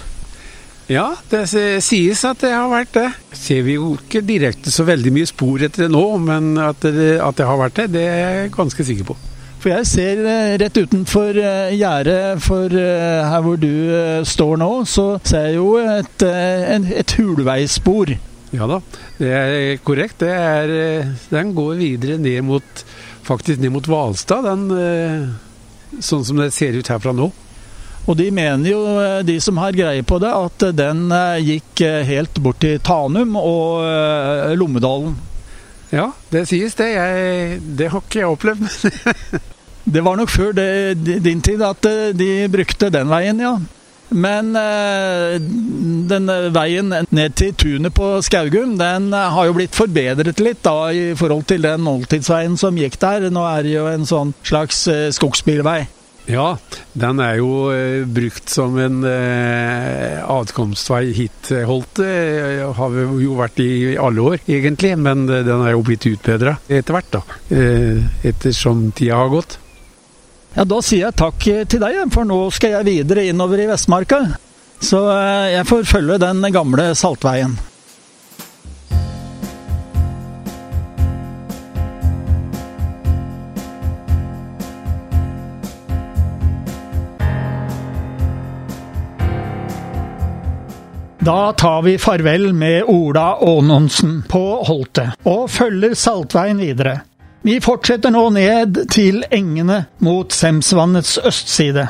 Ja, 0.92 1.14
det 1.30 1.46
sies 1.48 2.24
at 2.28 2.42
det 2.44 2.50
har 2.52 2.68
vært 2.68 2.92
det. 2.96 3.06
Ser 3.32 3.62
vi 3.64 3.78
jo 3.78 3.94
ikke 3.96 4.20
direkte 4.24 4.72
så 4.72 4.84
veldig 4.84 5.12
mye 5.16 5.28
spor 5.28 5.62
etter 5.64 5.86
det 5.86 5.94
nå, 5.94 6.02
men 6.20 6.58
at 6.60 6.84
det, 6.84 7.14
at 7.24 7.38
det 7.40 7.46
har 7.48 7.60
vært 7.60 7.78
det, 7.80 7.86
det 7.94 8.02
er 8.04 8.20
jeg 8.24 8.52
ganske 8.58 8.84
sikker 8.90 9.08
på. 9.08 9.16
For 9.64 9.72
jeg 9.72 9.88
ser 9.88 10.18
eh, 10.28 10.54
rett 10.60 10.76
utenfor 10.76 11.38
eh, 11.40 11.72
gjerdet 11.72 12.42
for 12.44 12.68
eh, 12.68 13.22
her 13.24 13.44
hvor 13.46 13.56
du 13.56 13.72
står 14.28 14.58
nå, 14.60 14.68
så 14.84 15.06
ser 15.24 15.46
jeg 15.48 15.56
jo 15.56 15.70
et, 15.80 16.24
et 17.00 17.14
hulveispor. 17.16 18.12
Ja 18.52 18.68
da, 18.68 18.82
det 19.16 19.30
er 19.32 19.80
korrekt. 19.80 20.20
Det 20.20 20.28
er, 20.36 20.74
den 21.32 21.54
går 21.56 21.80
videre 21.80 22.18
ned 22.20 22.44
mot 22.44 22.84
faktisk 23.24 23.64
ned 23.64 23.72
mot 23.72 23.88
Hvalstad, 23.88 24.44
den 24.44 25.32
sånn 26.04 26.28
som 26.28 26.42
det 26.42 26.50
ser 26.52 26.76
ut 26.76 26.92
herfra 26.92 27.16
nå. 27.16 27.30
Og 28.04 28.16
de 28.18 28.26
mener 28.34 28.68
jo, 28.68 28.80
eh, 29.00 29.22
de 29.24 29.38
som 29.40 29.58
har 29.62 29.76
greie 29.76 30.04
på 30.04 30.18
det, 30.20 30.32
at 30.32 30.66
den 30.76 31.06
eh, 31.14 31.44
gikk 31.44 31.84
eh, 31.86 32.02
helt 32.04 32.40
bort 32.44 32.60
til 32.64 32.80
Tanum 32.84 33.36
og 33.40 33.84
Lommedalen. 34.58 35.16
Ja, 35.94 36.10
det 36.32 36.48
sies 36.50 36.74
det. 36.76 36.90
Jeg, 36.96 37.60
det 37.78 37.88
har 37.92 38.02
ikke 38.02 38.20
jeg 38.20 38.34
opplevd. 38.34 38.66
det 39.94 40.02
var 40.04 40.18
nok 40.18 40.32
før 40.32 40.52
det, 40.56 40.98
din 41.24 41.42
tid 41.44 41.62
at 41.62 41.86
de 42.18 42.28
brukte 42.50 42.90
den 42.92 43.08
veien, 43.08 43.40
ja. 43.40 43.54
Men 44.14 44.52
den 46.06 46.28
veien 46.54 46.92
ned 46.92 47.34
til 47.38 47.54
tunet 47.58 47.94
på 47.96 48.10
Skaugum, 48.22 48.76
den 48.78 49.08
har 49.16 49.48
jo 49.48 49.56
blitt 49.56 49.74
forbedret 49.74 50.42
litt 50.44 50.60
da 50.62 50.92
i 50.94 51.06
forhold 51.18 51.48
til 51.50 51.64
den 51.64 51.88
oldtidsveien 51.90 52.54
som 52.60 52.78
gikk 52.78 53.00
der. 53.02 53.30
Nå 53.32 53.42
er 53.48 53.66
det 53.66 53.74
jo 53.74 53.88
en 53.90 54.06
sånn 54.06 54.34
slags 54.44 54.84
skogsbilvei. 55.18 55.80
Ja, 56.24 56.54
den 56.96 57.18
er 57.20 57.36
jo 57.36 57.48
eh, 57.74 58.04
brukt 58.08 58.48
som 58.48 58.78
en 58.80 59.02
eh, 59.04 60.22
adkomstvei 60.24 61.10
hit, 61.12 61.50
holdt, 61.50 62.00
Holte. 62.00 62.06
Eh, 62.06 62.62
har 62.78 62.96
jo 63.20 63.34
vært 63.36 63.60
i 63.60 63.96
alle 64.00 64.24
år, 64.24 64.38
egentlig. 64.48 64.94
Men 64.96 65.26
eh, 65.28 65.42
den 65.44 65.66
er 65.66 65.74
jo 65.74 65.82
blitt 65.84 66.06
utbedra 66.08 66.56
etter 66.64 66.96
hvert, 66.96 67.10
da. 67.12 67.22
Eh, 67.52 68.00
ettersom 68.30 68.86
tida 68.96 69.20
har 69.20 69.34
gått. 69.34 69.58
Ja, 70.54 70.64
Da 70.64 70.80
sier 70.86 71.08
jeg 71.08 71.18
takk 71.18 71.44
til 71.68 71.82
deg, 71.82 72.00
for 72.14 72.24
nå 72.24 72.40
skal 72.54 72.78
jeg 72.78 72.88
videre 72.88 73.26
innover 73.28 73.60
i 73.60 73.68
Vestmarka. 73.68 74.22
Så 74.84 75.00
jeg 75.50 75.64
får 75.68 75.86
følge 75.88 76.18
den 76.22 76.44
gamle 76.54 76.90
saltveien. 76.98 77.56
Da 91.24 91.52
tar 91.52 91.82
vi 91.82 91.98
farvel 91.98 92.52
med 92.52 92.84
Ola 92.84 93.38
Aanonsen 93.40 94.22
på 94.28 94.42
Holte, 94.68 95.06
og 95.24 95.46
følger 95.50 95.94
Saltveien 95.96 96.58
videre. 96.60 96.98
Vi 97.42 97.54
fortsetter 97.64 98.12
nå 98.12 98.26
ned 98.34 98.82
til 98.92 99.22
engene 99.32 99.86
mot 100.04 100.36
Semsvannets 100.36 101.16
østside. 101.24 101.86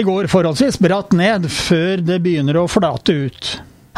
Det 0.00 0.04
går 0.04 0.26
forholdsvis 0.32 0.78
bratt 0.80 1.10
ned 1.12 1.44
før 1.52 2.00
det 2.00 2.22
begynner 2.24 2.56
å 2.56 2.62
flate 2.72 3.12
ut. 3.12 3.48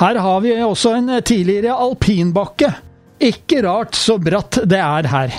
Her 0.02 0.18
har 0.18 0.40
vi 0.42 0.56
også 0.58 0.96
en 0.98 1.12
tidligere 1.22 1.76
alpinbakke. 1.78 2.72
Ikke 3.22 3.60
rart 3.62 3.94
så 3.94 4.18
bratt 4.18 4.58
det 4.66 4.82
er 4.82 5.06
her. 5.12 5.36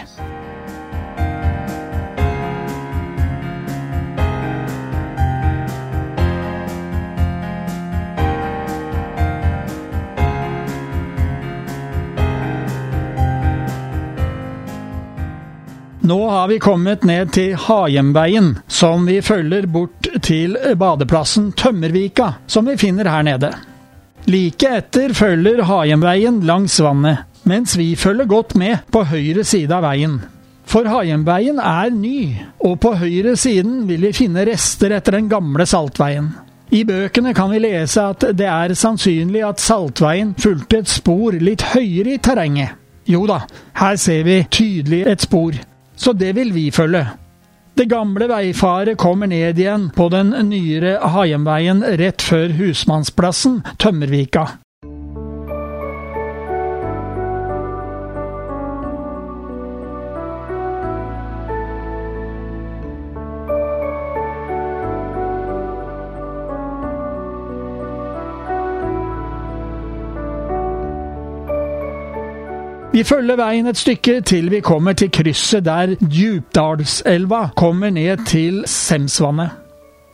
Nå 16.04 16.30
har 16.30 16.48
vi 16.48 16.60
kommet 16.60 17.04
ned 17.08 17.30
til 17.32 17.54
Hajemveien, 17.56 18.58
som 18.68 19.06
vi 19.08 19.22
følger 19.24 19.64
bort 19.72 20.10
til 20.20 20.58
badeplassen 20.76 21.54
Tømmervika, 21.56 22.26
som 22.48 22.68
vi 22.68 22.76
finner 22.76 23.08
her 23.08 23.24
nede. 23.24 23.54
Like 24.28 24.68
etter 24.82 25.14
følger 25.16 25.64
Hajemveien 25.64 26.42
langs 26.44 26.76
vannet, 26.84 27.24
mens 27.48 27.78
vi 27.80 27.96
følger 27.96 28.28
godt 28.28 28.52
med 28.60 28.84
på 28.92 29.06
høyre 29.14 29.48
side 29.48 29.72
av 29.72 29.88
veien. 29.88 30.20
For 30.68 30.92
Hajemveien 30.92 31.64
er 31.64 31.96
ny, 31.96 32.20
og 32.60 32.82
på 32.84 32.98
høyre 33.00 33.38
siden 33.40 33.86
vil 33.88 34.04
vi 34.10 34.16
finne 34.20 34.44
rester 34.52 35.00
etter 35.00 35.22
den 35.22 35.32
gamle 35.32 35.64
saltveien. 35.64 36.34
I 36.76 36.84
bøkene 36.84 37.32
kan 37.32 37.48
vi 37.56 37.64
lese 37.64 38.10
at 38.12 38.28
det 38.36 38.52
er 38.52 38.76
sannsynlig 38.76 39.48
at 39.48 39.64
Saltveien 39.64 40.36
fulgte 40.36 40.84
et 40.84 40.98
spor 41.00 41.40
litt 41.40 41.64
høyere 41.72 42.18
i 42.18 42.24
terrenget. 42.24 42.76
Jo 43.08 43.24
da, 43.30 43.46
her 43.80 43.96
ser 43.96 44.26
vi 44.28 44.42
tydelig 44.52 45.06
et 45.08 45.24
spor 45.24 45.64
så 46.04 46.12
det 46.14 46.34
vil 46.36 46.52
vi 46.52 46.68
følge. 46.72 47.06
Det 47.74 47.86
gamle 47.90 48.28
veifaret 48.30 49.00
kommer 49.00 49.30
ned 49.32 49.58
igjen 49.58 49.88
på 49.96 50.10
den 50.12 50.34
nyere 50.50 50.98
Haiemveien 51.16 51.80
rett 51.98 52.22
før 52.22 52.52
Husmannsplassen, 52.58 53.62
Tømmervika. 53.80 54.44
Vi 72.94 73.02
følger 73.02 73.40
veien 73.40 73.66
et 73.66 73.80
stykke 73.80 74.20
til 74.22 74.52
vi 74.54 74.60
kommer 74.62 74.94
til 74.94 75.10
krysset 75.10 75.66
der 75.66 75.96
Djupdalselva 75.98 77.48
kommer 77.58 77.90
ned 77.90 78.22
til 78.30 78.60
Semsvannet. 78.70 79.50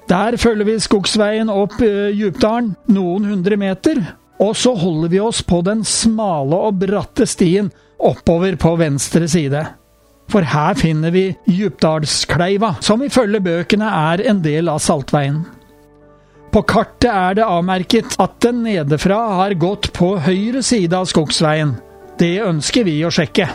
Der 0.08 0.38
følger 0.40 0.66
vi 0.66 0.78
skogsveien 0.80 1.52
opp 1.52 1.76
Djupdalen 1.84 2.72
noen 2.88 3.26
hundre 3.28 3.58
meter, 3.60 4.00
og 4.40 4.56
så 4.56 4.72
holder 4.80 5.12
vi 5.12 5.20
oss 5.20 5.42
på 5.44 5.60
den 5.68 5.84
smale 5.84 6.56
og 6.70 6.80
bratte 6.80 7.28
stien 7.28 7.68
oppover 8.00 8.56
på 8.56 8.72
venstre 8.80 9.28
side. 9.28 9.66
For 10.32 10.48
her 10.48 10.80
finner 10.80 11.12
vi 11.12 11.26
Djupdalskleiva, 11.52 12.78
som 12.80 13.04
ifølge 13.04 13.44
bøkene 13.44 13.92
er 14.14 14.24
en 14.32 14.40
del 14.46 14.72
av 14.72 14.80
Saltveien. 14.80 15.44
På 16.56 16.64
kartet 16.64 17.12
er 17.12 17.42
det 17.42 17.52
avmerket 17.52 18.16
at 18.24 18.40
den 18.48 18.64
nedefra 18.64 19.20
har 19.44 19.60
gått 19.60 19.92
på 20.00 20.16
høyre 20.24 20.64
side 20.64 20.96
av 20.96 21.12
skogsveien. 21.12 21.76
Det 22.20 22.36
ønsker 22.44 22.84
vi 22.84 22.98
å 23.08 23.12
sjekke. 23.14 23.48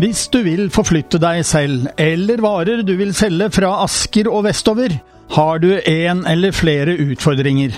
Hvis 0.00 0.26
du 0.32 0.40
vil 0.44 0.70
forflytte 0.72 1.20
deg 1.20 1.44
selv, 1.46 1.90
eller 2.00 2.40
varer 2.44 2.80
du 2.84 2.96
vil 2.98 3.12
selge 3.16 3.52
fra 3.54 3.76
Asker 3.84 4.28
og 4.32 4.46
vestover, 4.48 4.96
har 5.36 5.60
du 5.60 5.74
en 5.78 6.24
eller 6.28 6.52
flere 6.56 6.96
utfordringer. 6.96 7.76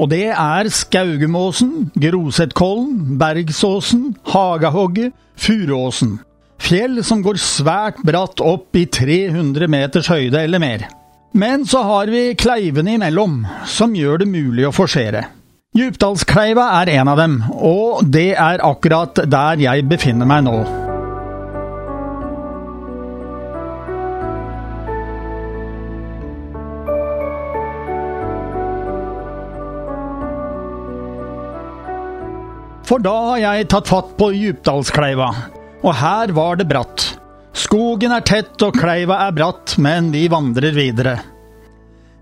Og 0.00 0.10
det 0.10 0.26
er 0.32 0.70
Skaugemåsen, 0.74 1.90
Grosetkollen, 1.94 3.16
Bergsåsen, 3.20 4.14
Hagahogget, 4.32 5.14
Furuåsen. 5.38 6.18
Fjell 6.64 7.02
som 7.04 7.22
går 7.22 7.38
svært 7.42 8.00
bratt 8.06 8.40
opp 8.42 8.76
i 8.78 8.86
300 8.86 9.68
meters 9.70 10.08
høyde 10.10 10.42
eller 10.42 10.62
mer. 10.62 10.86
Men 11.34 11.66
så 11.66 11.82
har 11.82 12.10
vi 12.10 12.28
kleivene 12.38 12.94
imellom, 12.94 13.42
som 13.66 13.94
gjør 13.94 14.22
det 14.22 14.30
mulig 14.30 14.68
å 14.68 14.74
forsere. 14.74 15.26
Djupdalskleiva 15.74 16.68
er 16.78 16.92
en 17.00 17.10
av 17.10 17.18
dem, 17.18 17.40
og 17.50 18.06
det 18.06 18.32
er 18.38 18.62
akkurat 18.62 19.18
der 19.26 19.62
jeg 19.62 19.88
befinner 19.90 20.30
meg 20.30 20.46
nå. 20.46 20.83
For 32.84 33.00
da 33.00 33.14
har 33.30 33.42
jeg 33.42 33.68
tatt 33.72 33.88
fatt 33.88 34.16
på 34.18 34.30
Djupdalskleiva, 34.36 35.28
og 35.84 35.94
her 35.96 36.32
var 36.36 36.58
det 36.60 36.68
bratt. 36.68 37.06
Skogen 37.56 38.12
er 38.12 38.24
tett 38.26 38.60
og 38.66 38.76
kleiva 38.76 39.22
er 39.24 39.36
bratt, 39.36 39.76
men 39.80 40.10
vi 40.12 40.26
vandrer 40.28 40.74
videre. 40.76 41.14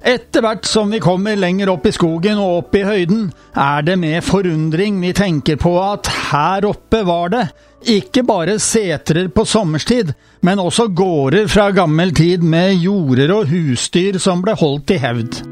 Etter 0.02 0.42
hvert 0.42 0.66
som 0.66 0.90
vi 0.90 0.98
kommer 1.02 1.38
lenger 1.38 1.70
opp 1.70 1.86
i 1.86 1.92
skogen 1.94 2.40
og 2.42 2.56
opp 2.64 2.74
i 2.74 2.82
høyden, 2.86 3.28
er 3.54 3.84
det 3.86 3.96
med 4.02 4.24
forundring 4.26 4.98
vi 5.02 5.12
tenker 5.14 5.58
på 5.62 5.76
at 5.82 6.10
her 6.32 6.66
oppe 6.66 7.04
var 7.06 7.30
det 7.34 7.44
ikke 7.92 8.22
bare 8.26 8.58
setrer 8.62 9.28
på 9.34 9.44
sommerstid, 9.48 10.12
men 10.46 10.62
også 10.62 10.88
gårder 10.94 11.48
fra 11.50 11.70
gammel 11.74 12.14
tid 12.14 12.42
med 12.42 12.78
jorder 12.82 13.34
og 13.34 13.50
husdyr 13.50 14.18
som 14.22 14.42
ble 14.42 14.54
holdt 14.58 14.94
i 14.94 15.00
hevd. 15.02 15.42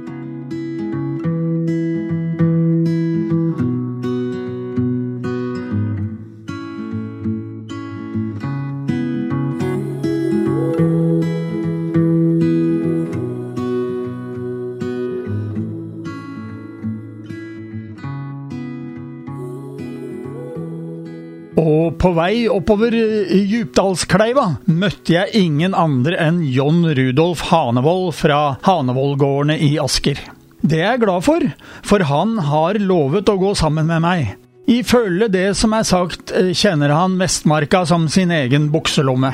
Vei 22.31 22.47
oppover 22.51 22.95
Djupdalskleiva 22.95 24.45
møtte 24.71 25.17
jeg 25.17 25.35
ingen 25.41 25.75
andre 25.75 26.19
enn 26.29 26.43
John 26.47 26.85
Rudolf 26.87 27.43
Hanevold 27.49 28.13
fra 28.21 28.41
Hanevoldgårdene 28.67 29.57
i 29.59 29.73
Asker. 29.83 30.21
Det 30.61 30.79
er 30.79 30.93
jeg 30.93 31.03
glad 31.07 31.25
for, 31.27 31.47
for 31.83 32.05
han 32.07 32.37
har 32.51 32.79
lovet 32.79 33.31
å 33.33 33.39
gå 33.41 33.55
sammen 33.59 33.89
med 33.91 34.05
meg. 34.05 34.35
Ifølge 34.71 35.31
det 35.33 35.49
som 35.59 35.75
er 35.75 35.89
sagt, 35.89 36.31
kjenner 36.55 36.95
han 36.95 37.19
Vestmarka 37.19 37.83
som 37.89 38.07
sin 38.13 38.31
egen 38.37 38.71
bukselomme. 38.71 39.33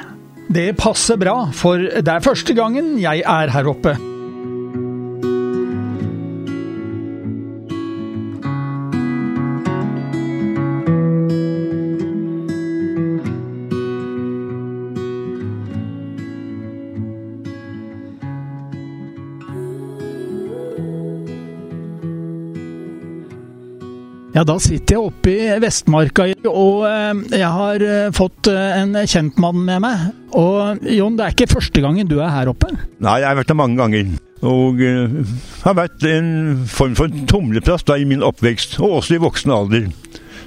Det 0.48 0.70
passer 0.78 1.20
bra, 1.20 1.50
for 1.52 1.82
det 1.82 2.06
er 2.06 2.24
første 2.24 2.56
gangen 2.56 2.94
jeg 3.02 3.26
er 3.26 3.52
her 3.52 3.74
oppe. 3.74 3.98
Ja, 24.36 24.42
da 24.44 24.58
sitter 24.60 24.98
jeg 24.98 25.00
oppe 25.08 25.32
i 25.32 25.44
Vestmarka, 25.62 26.26
og 26.50 26.82
eh, 26.84 27.20
jeg 27.40 27.48
har 27.54 27.80
eh, 27.80 28.10
fått 28.12 28.50
eh, 28.52 28.74
en 28.82 28.92
kjentmann 29.08 29.62
med 29.64 29.80
meg. 29.80 30.02
Og 30.36 30.82
Jon, 30.92 31.16
det 31.16 31.24
er 31.24 31.32
ikke 31.32 31.54
første 31.54 31.80
gangen 31.80 32.10
du 32.10 32.18
er 32.18 32.28
her 32.34 32.50
oppe? 32.52 32.68
Nei, 33.00 33.14
jeg 33.22 33.30
har 33.30 33.38
vært 33.38 33.54
her 33.54 33.58
mange 33.62 33.80
ganger. 33.80 34.12
Og 34.44 34.82
uh, 34.84 35.16
har 35.64 35.78
vært 35.78 36.04
en 36.10 36.28
form 36.68 36.92
for 36.98 37.16
tumleplass 37.32 37.86
da 37.88 37.96
i 37.96 38.04
min 38.04 38.20
oppvekst, 38.26 38.76
og 38.84 38.98
også 38.98 39.16
i 39.16 39.22
voksen 39.24 39.56
alder. 39.56 39.88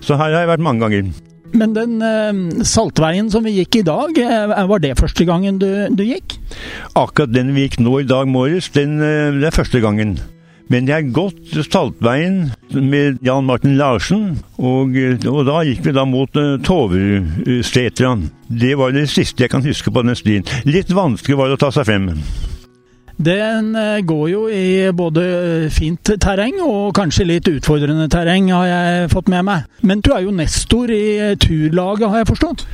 Så 0.06 0.14
her 0.14 0.36
har 0.36 0.44
jeg 0.44 0.52
vært 0.52 0.68
mange 0.70 0.86
ganger. 0.86 1.10
Men 1.58 1.74
den 1.74 1.98
uh, 2.06 2.62
saltveien 2.62 3.34
som 3.34 3.50
vi 3.50 3.58
gikk 3.58 3.82
i 3.82 3.88
dag, 3.90 4.22
var 4.70 4.86
det 4.86 5.00
første 5.02 5.26
gangen 5.26 5.58
du, 5.58 5.72
du 5.90 6.06
gikk? 6.06 6.38
Akkurat 6.94 7.34
den 7.34 7.56
vi 7.58 7.66
gikk 7.66 7.82
nå 7.82 8.04
i 8.04 8.10
dag 8.12 8.30
morges, 8.30 8.70
den, 8.78 9.00
uh, 9.02 9.34
det 9.34 9.50
er 9.50 9.64
første 9.64 9.82
gangen. 9.82 10.20
Men 10.70 10.86
jeg 10.86 11.02
har 11.02 11.14
gått 11.14 11.56
Saltveien 11.66 12.52
med 12.70 13.24
Jan 13.26 13.48
Martin 13.48 13.74
Larsen, 13.80 14.36
og, 14.62 14.94
og 15.26 15.40
da 15.48 15.64
gikk 15.66 15.82
vi 15.88 15.96
da 15.98 16.04
mot 16.06 16.38
uh, 16.38 16.60
Toversetra. 16.62 18.14
Det 18.48 18.76
var 18.78 18.94
det 18.94 19.08
siste 19.10 19.46
jeg 19.48 19.54
kan 19.56 19.66
huske 19.66 19.90
på 19.90 20.06
den 20.06 20.18
stien. 20.18 20.46
Litt 20.70 20.94
vanskelig 20.94 21.40
var 21.40 21.50
det 21.50 21.58
å 21.58 21.64
ta 21.66 21.72
seg 21.74 21.90
frem. 21.90 22.12
Den 23.18 23.74
uh, 23.74 23.98
går 24.06 24.28
jo 24.30 24.46
i 24.54 24.68
både 24.94 25.26
fint 25.74 26.14
terreng 26.22 26.62
og 26.62 26.94
kanskje 26.96 27.28
litt 27.32 27.50
utfordrende 27.50 28.06
terreng, 28.14 28.54
har 28.54 28.70
jeg 28.70 29.10
fått 29.16 29.34
med 29.34 29.50
meg. 29.50 29.66
Men 29.82 30.06
du 30.06 30.14
er 30.14 30.28
jo 30.28 30.38
nestor 30.38 30.94
i 30.94 31.34
turlaget, 31.42 32.12
har 32.14 32.22
jeg 32.22 32.30
forstått? 32.30 32.68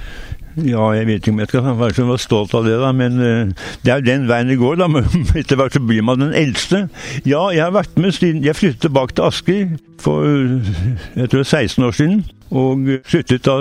Ja, 0.55 0.85
jeg 0.95 1.07
vet 1.09 1.19
ikke 1.19 1.33
om 1.33 1.39
jeg 1.41 1.49
skal 1.51 1.65
være 1.67 1.95
så 1.97 2.17
stolt 2.21 2.53
av 2.55 2.63
det, 2.63 2.77
da, 2.79 2.93
men 2.95 3.17
uh, 3.19 3.65
det 3.83 3.91
er 3.91 3.99
jo 3.99 4.07
den 4.07 4.27
veien 4.29 4.47
det 4.47 4.59
går. 4.61 4.79
da, 4.79 4.87
Etter 5.41 5.59
hvert 5.59 5.75
så 5.75 5.81
blir 5.83 6.05
man 6.05 6.21
den 6.23 6.31
eldste. 6.35 6.85
Ja, 7.27 7.49
jeg 7.51 7.65
har 7.65 7.75
vært 7.75 7.99
med 7.99 8.15
siden 8.15 8.45
jeg 8.45 8.55
flyttet 8.55 8.85
tilbake 8.87 9.17
til 9.17 9.27
Asker 9.27 9.75
for 10.01 10.25
jeg 11.15 11.29
tror 11.29 11.43
16 11.43 11.83
år 11.83 11.91
siden 11.91 12.25
og 12.53 12.89
sluttet 13.09 13.45
da 13.45 13.55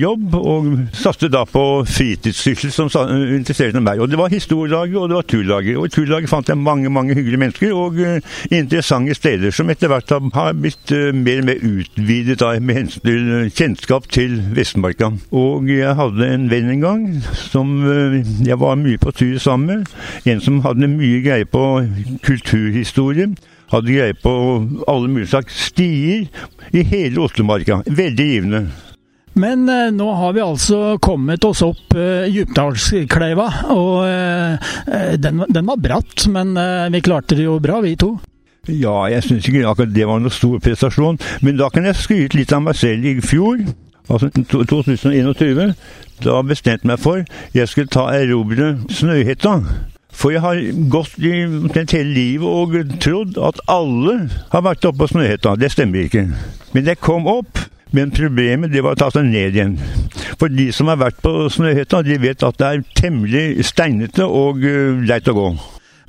jobb, 0.00 0.34
og 0.34 0.68
satte 0.96 1.28
da 1.30 1.42
på 1.48 1.62
fritidssyssel 1.88 2.72
som 2.72 2.88
interesserte 3.36 3.82
meg. 3.84 4.00
Og 4.00 4.08
Det 4.10 4.18
var 4.18 4.32
historielaget 4.32 4.96
og 4.96 5.08
det 5.08 5.16
var 5.16 5.28
turlaget. 5.28 5.76
Og 5.76 5.86
I 5.86 5.88
turlaget 5.88 6.28
fant 6.28 6.48
jeg 6.48 6.58
mange 6.58 6.90
mange 6.90 7.14
hyggelige 7.14 7.38
mennesker 7.38 7.74
og 7.74 8.00
uh, 8.00 8.18
interessante 8.50 9.14
steder 9.14 9.50
som 9.50 9.70
etter 9.70 9.88
hvert 9.88 10.10
har 10.34 10.52
blitt 10.52 10.92
uh, 10.92 11.14
mer 11.14 11.42
og 11.42 11.44
mer 11.44 11.60
utvidet 11.62 12.40
da, 12.40 12.58
med 12.60 12.74
hensyn 12.74 13.04
til 13.04 13.30
uh, 13.30 13.50
kjennskap 13.50 14.08
til 14.08 14.40
Vestmarka. 14.56 15.12
Og 15.30 15.68
jeg 15.68 15.94
hadde 15.94 16.32
en 16.34 16.50
venn 16.50 16.70
en 16.70 16.80
gang 16.80 17.06
som 17.50 17.76
jeg 18.46 18.58
var 18.60 18.74
mye 18.80 18.98
på 18.98 19.10
tur 19.10 19.38
sammen 19.38 19.66
med. 19.66 19.86
En 20.24 20.40
som 20.40 20.60
hadde 20.64 20.88
mye 20.88 21.22
greie 21.22 21.44
på 21.44 21.84
kulturhistorie 22.24 23.30
hadde 23.70 23.96
greie 23.96 24.16
på 24.18 24.32
alle 24.90 25.08
mulige 25.10 25.32
slags 25.32 25.66
stier 25.70 26.28
i 26.72 26.84
hele 26.86 27.24
Oslomarka. 27.24 27.82
Veldig 27.86 28.30
givende. 28.30 28.64
Men 29.38 29.68
eh, 29.68 29.90
nå 29.94 30.08
har 30.18 30.32
vi 30.34 30.42
altså 30.42 30.96
kommet 31.02 31.44
oss 31.46 31.62
opp 31.62 31.94
eh, 31.94 32.26
Djupdalskleiva, 32.34 33.46
og 33.70 34.08
eh, 34.08 35.14
den, 35.22 35.44
den, 35.46 35.68
var 35.68 35.78
bratt, 35.78 36.26
men 36.32 36.56
eh, 36.58 36.88
vi 36.90 37.02
klarte 37.04 37.38
det 37.38 37.46
jo 37.46 37.60
bra, 37.62 37.78
vi 37.84 37.94
to. 38.00 38.16
Ja, 38.68 39.06
jeg 39.08 39.24
syns 39.24 39.46
ikke 39.48 39.62
akkurat 39.70 39.94
det 39.94 40.08
var 40.08 40.20
noen 40.20 40.34
stor 40.34 40.58
prestasjon, 40.62 41.20
men 41.46 41.56
da 41.60 41.70
kan 41.72 41.86
jeg 41.86 42.00
skryte 42.02 42.36
litt 42.36 42.52
av 42.52 42.66
meg 42.66 42.76
selv. 42.76 43.06
I 43.06 43.22
fjor, 43.24 43.62
altså 44.10 44.28
2021, 44.34 45.72
da 46.26 46.42
bestemte 46.44 46.84
jeg 46.84 46.90
meg 46.90 47.00
for 47.00 47.22
jeg 47.56 47.70
skulle 47.70 47.92
ta 47.92 48.10
erobre 48.18 48.74
Snøhetta. 48.92 49.60
For 50.12 50.34
jeg 50.34 50.42
har 50.44 50.60
gått 50.92 51.18
i 51.22 51.44
omtrent 51.46 51.94
hele 51.96 52.12
livet 52.14 52.46
og 52.46 52.96
trodd 53.02 53.38
at 53.40 53.60
alle 53.70 54.16
har 54.52 54.64
vært 54.66 54.86
oppe 54.88 55.04
på 55.04 55.12
Snøhetta. 55.14 55.56
Det 55.60 55.70
stemmer 55.72 56.06
ikke. 56.06 56.26
Men 56.74 56.90
jeg 56.90 57.00
kom 57.02 57.28
opp, 57.30 57.60
men 57.96 58.12
problemet 58.14 58.72
det 58.72 58.84
var 58.84 58.96
å 58.96 59.00
ta 59.00 59.10
seg 59.14 59.26
ned 59.30 59.56
igjen. 59.56 59.76
For 60.38 60.52
de 60.52 60.70
som 60.74 60.90
har 60.90 61.00
vært 61.00 61.22
på 61.24 61.48
Snøhetta, 61.52 62.02
de 62.06 62.18
vet 62.22 62.46
at 62.46 62.60
det 62.60 62.68
er 62.68 62.84
temmelig 62.98 63.64
steinete 63.70 64.26
og 64.26 64.62
uh, 64.62 65.00
leit 65.06 65.30
å 65.30 65.36
gå. 65.36 65.48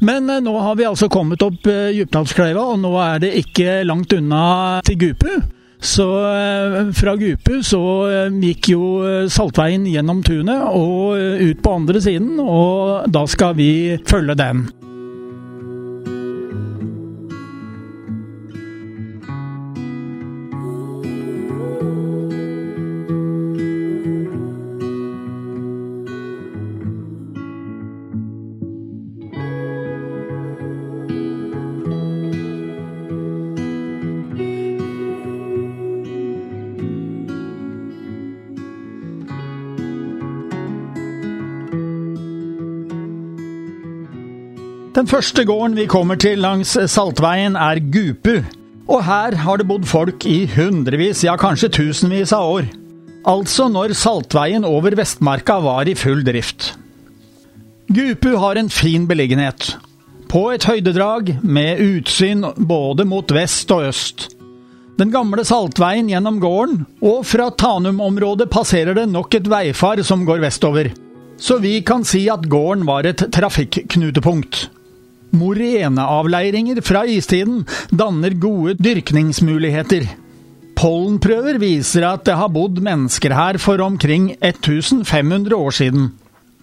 Men 0.06 0.30
uh, 0.30 0.42
nå 0.44 0.54
har 0.62 0.78
vi 0.78 0.90
altså 0.90 1.10
kommet 1.12 1.42
opp 1.46 1.66
uh, 1.70 1.90
Djupdalskleiva, 1.94 2.68
og 2.74 2.82
nå 2.84 2.94
er 3.02 3.24
det 3.24 3.34
ikke 3.42 3.82
langt 3.88 4.14
unna 4.18 4.44
til 4.86 5.00
Gupu. 5.06 5.34
Så 5.82 6.06
eh, 6.36 6.92
fra 6.94 7.16
Gupu 7.18 7.64
så 7.66 7.82
eh, 8.06 8.36
gikk 8.46 8.70
jo 8.76 8.84
eh, 9.02 9.26
Saltveien 9.34 9.88
gjennom 9.90 10.22
tunet 10.24 10.62
og 10.78 11.18
ut 11.18 11.64
på 11.66 11.74
andre 11.74 12.02
siden, 12.04 12.38
og 12.38 13.10
da 13.10 13.26
skal 13.30 13.58
vi 13.58 13.72
følge 14.06 14.38
den. 14.38 14.68
Den 45.02 45.08
første 45.10 45.42
gården 45.50 45.74
vi 45.74 45.88
kommer 45.90 46.14
til 46.22 46.44
langs 46.44 46.76
Saltveien 46.94 47.56
er 47.58 47.80
Gupu. 47.82 48.44
Og 48.86 49.00
her 49.02 49.34
har 49.42 49.58
det 49.58 49.66
bodd 49.66 49.88
folk 49.90 50.28
i 50.30 50.44
hundrevis, 50.46 51.24
ja 51.26 51.34
kanskje 51.42 51.72
tusenvis 51.74 52.30
av 52.38 52.46
år. 52.46 52.68
Altså 53.26 53.66
når 53.74 53.96
Saltveien 53.98 54.62
over 54.68 54.94
Vestmarka 55.00 55.56
var 55.66 55.90
i 55.90 55.96
full 55.98 56.22
drift. 56.28 56.76
Gupu 57.90 58.36
har 58.44 58.60
en 58.62 58.70
fin 58.70 59.08
beliggenhet. 59.10 59.72
På 60.30 60.52
et 60.54 60.68
høydedrag 60.70 61.32
med 61.42 61.82
utsyn 61.82 62.46
både 62.60 63.08
mot 63.10 63.34
vest 63.34 63.74
og 63.74 63.88
øst. 63.88 64.28
Den 65.02 65.10
gamle 65.10 65.42
Saltveien 65.50 66.12
gjennom 66.14 66.38
gården, 66.44 66.84
og 67.02 67.26
fra 67.26 67.48
Tanum-området 67.50 68.52
passerer 68.54 69.00
det 69.00 69.08
nok 69.10 69.34
et 69.40 69.50
veifar 69.50 70.04
som 70.06 70.28
går 70.30 70.46
vestover. 70.46 70.92
Så 71.42 71.58
vi 71.58 71.80
kan 71.82 72.06
si 72.06 72.28
at 72.30 72.46
gården 72.46 72.86
var 72.86 73.10
et 73.10 73.26
trafikknutepunkt. 73.34 74.68
Moreneavleiringer 75.36 76.82
fra 76.86 77.04
istiden 77.10 77.64
danner 77.90 78.36
gode 78.38 78.76
dyrkningsmuligheter. 78.80 80.08
Pollenprøver 80.78 81.60
viser 81.62 82.08
at 82.08 82.26
det 82.26 82.38
har 82.40 82.50
bodd 82.52 82.80
mennesker 82.82 83.36
her 83.38 83.60
for 83.62 83.82
omkring 83.86 84.32
1500 84.40 85.56
år 85.56 85.78
siden. 85.78 86.10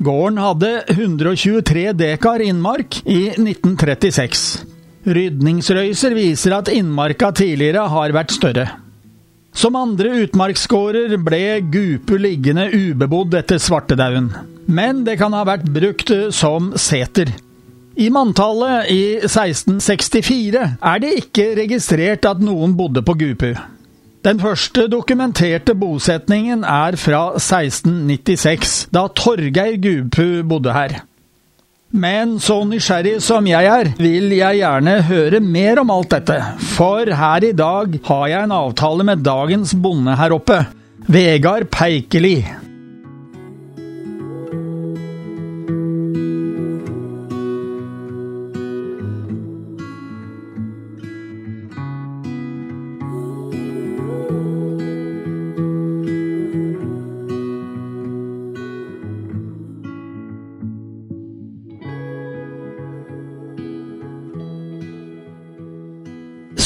Gården 0.02 0.38
hadde 0.42 0.72
123 0.94 1.92
dekar 1.98 2.42
innmark 2.42 3.00
i 3.04 3.28
1936. 3.34 4.44
Rydningsrøyser 5.08 6.14
viser 6.14 6.54
at 6.58 6.70
innmarka 6.70 7.32
tidligere 7.34 7.86
har 7.90 8.14
vært 8.14 8.34
større. 8.34 8.66
Som 9.58 9.78
andre 9.78 10.12
utmarksgårder 10.26 11.16
ble 11.24 11.42
Gupu 11.72 12.14
liggende 12.20 12.68
ubebodd 12.70 13.34
etter 13.38 13.58
svartedauden, 13.62 14.28
men 14.70 15.02
det 15.06 15.16
kan 15.18 15.34
ha 15.34 15.42
vært 15.48 15.66
brukt 15.72 16.12
som 16.36 16.74
seter. 16.78 17.32
I 17.98 18.12
manntallet 18.14 18.92
i 18.94 19.02
1664 19.26 20.60
er 20.78 21.00
det 21.02 21.16
ikke 21.18 21.48
registrert 21.58 22.28
at 22.30 22.42
noen 22.46 22.76
bodde 22.78 23.02
på 23.02 23.16
Gupu. 23.18 23.48
Den 24.22 24.38
første 24.38 24.84
dokumenterte 24.90 25.74
bosetningen 25.78 26.62
er 26.62 26.94
fra 27.00 27.24
1696, 27.40 28.76
da 28.94 29.08
Torgeir 29.18 29.74
Gupu 29.82 30.44
bodde 30.46 30.76
her. 30.76 30.94
Men 31.90 32.36
så 32.38 32.60
nysgjerrig 32.68 33.16
som 33.24 33.50
jeg 33.50 33.66
er, 33.66 33.90
vil 33.98 34.30
jeg 34.36 34.60
gjerne 34.60 34.96
høre 35.08 35.42
mer 35.42 35.82
om 35.82 35.90
alt 35.96 36.14
dette, 36.14 36.38
for 36.76 37.02
her 37.02 37.50
i 37.50 37.54
dag 37.56 37.98
har 38.12 38.24
jeg 38.30 38.46
en 38.46 38.56
avtale 38.60 39.10
med 39.10 39.26
dagens 39.26 39.74
bonde 39.74 40.14
her 40.22 40.38
oppe, 40.38 40.62
Vegard 41.10 41.66
Peikeli. 41.74 42.67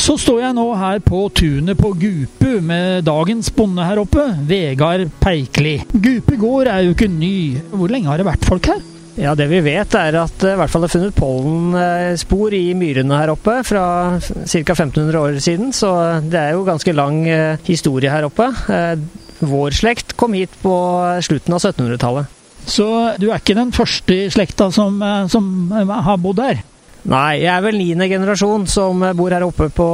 Så 0.03 0.17
står 0.19 0.41
jeg 0.43 0.55
nå 0.57 0.65
her 0.75 0.99
på 1.05 1.19
tunet 1.31 1.79
på 1.79 1.93
Gupu 1.95 2.57
med 2.67 3.05
dagens 3.07 3.53
bonde 3.55 3.85
her 3.87 4.01
oppe, 4.03 4.25
Vegard 4.49 5.05
Peikli. 5.23 5.77
Gupe 5.95 6.35
gård 6.41 6.67
er 6.73 6.89
jo 6.89 6.97
ikke 6.97 7.07
ny. 7.07 7.61
Hvor 7.71 7.93
lenge 7.93 8.11
har 8.11 8.19
det 8.19 8.27
vært 8.27 8.49
folk 8.49 8.67
her? 8.73 8.81
Ja, 9.15 9.37
Det 9.39 9.47
vi 9.47 9.61
vet 9.63 9.95
er 9.95 10.19
at 10.19 10.35
det 10.43 10.57
i 10.57 10.59
hvert 10.59 10.73
fall 10.73 10.89
er 10.89 10.91
funnet 10.91 11.15
pollenspor 11.15 12.57
i 12.59 12.73
myrene 12.75 13.21
her 13.21 13.31
oppe 13.37 13.61
fra 13.69 13.85
ca. 14.19 14.75
1500 14.75 15.21
år 15.21 15.39
siden, 15.45 15.71
så 15.71 15.93
det 16.27 16.41
er 16.41 16.57
jo 16.57 16.67
ganske 16.67 16.97
lang 16.99 17.23
eh, 17.31 17.63
historie 17.69 18.11
her 18.11 18.27
oppe. 18.27 18.51
Eh, 18.75 18.97
vår 19.39 19.79
slekt 19.85 20.17
kom 20.19 20.35
hit 20.35 20.59
på 20.65 20.75
slutten 21.23 21.55
av 21.55 21.63
1700-tallet. 21.63 22.43
Så 22.67 22.89
du 23.23 23.29
er 23.29 23.39
ikke 23.39 23.55
den 23.55 23.71
første 23.71 24.19
i 24.25 24.31
slekta 24.35 24.73
som, 24.75 24.99
eh, 24.99 25.31
som 25.31 25.71
har 25.71 26.19
bodd 26.19 26.43
her? 26.43 26.65
Nei, 27.03 27.43
jeg 27.43 27.51
er 27.51 27.63
vel 27.65 27.81
niende 27.81 28.07
generasjon 28.11 28.69
som 28.71 29.01
bor 29.19 29.35
her 29.35 29.43
oppe 29.43 29.67
på 29.75 29.87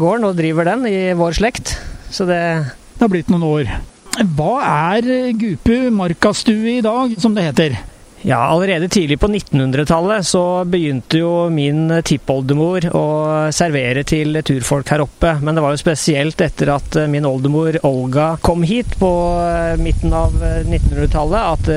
gården 0.00 0.26
og 0.26 0.38
driver 0.38 0.66
den 0.66 0.88
i 0.90 0.96
vår 1.14 1.36
slekt. 1.38 1.76
Så 2.10 2.26
det 2.26 2.40
Det 2.96 3.04
har 3.04 3.12
blitt 3.12 3.28
noen 3.28 3.44
år. 3.44 3.70
Hva 4.38 4.54
er 4.64 5.32
Gupu 5.36 5.90
markastue 5.92 6.78
i 6.78 6.80
dag, 6.80 7.12
som 7.20 7.34
det 7.36 7.44
heter? 7.50 7.74
Ja, 8.26 8.36
allerede 8.36 8.88
tidlig 8.88 9.20
på 9.20 9.28
1900-tallet 9.28 10.26
så 10.26 10.64
begynte 10.66 11.20
jo 11.20 11.44
min 11.46 11.92
tippoldemor 12.02 12.88
å 12.90 13.02
servere 13.54 14.02
til 14.02 14.40
turfolk 14.42 14.88
her 14.90 15.04
oppe. 15.04 15.36
Men 15.46 15.54
det 15.54 15.62
var 15.62 15.76
jo 15.76 15.78
spesielt 15.78 16.42
etter 16.42 16.72
at 16.74 16.98
min 17.06 17.28
oldemor 17.28 17.78
Olga 17.86 18.32
kom 18.42 18.64
hit 18.66 18.96
på 18.98 19.10
midten 19.78 20.16
av 20.18 20.34
1900-tallet 20.42 21.52
at, 21.52 21.70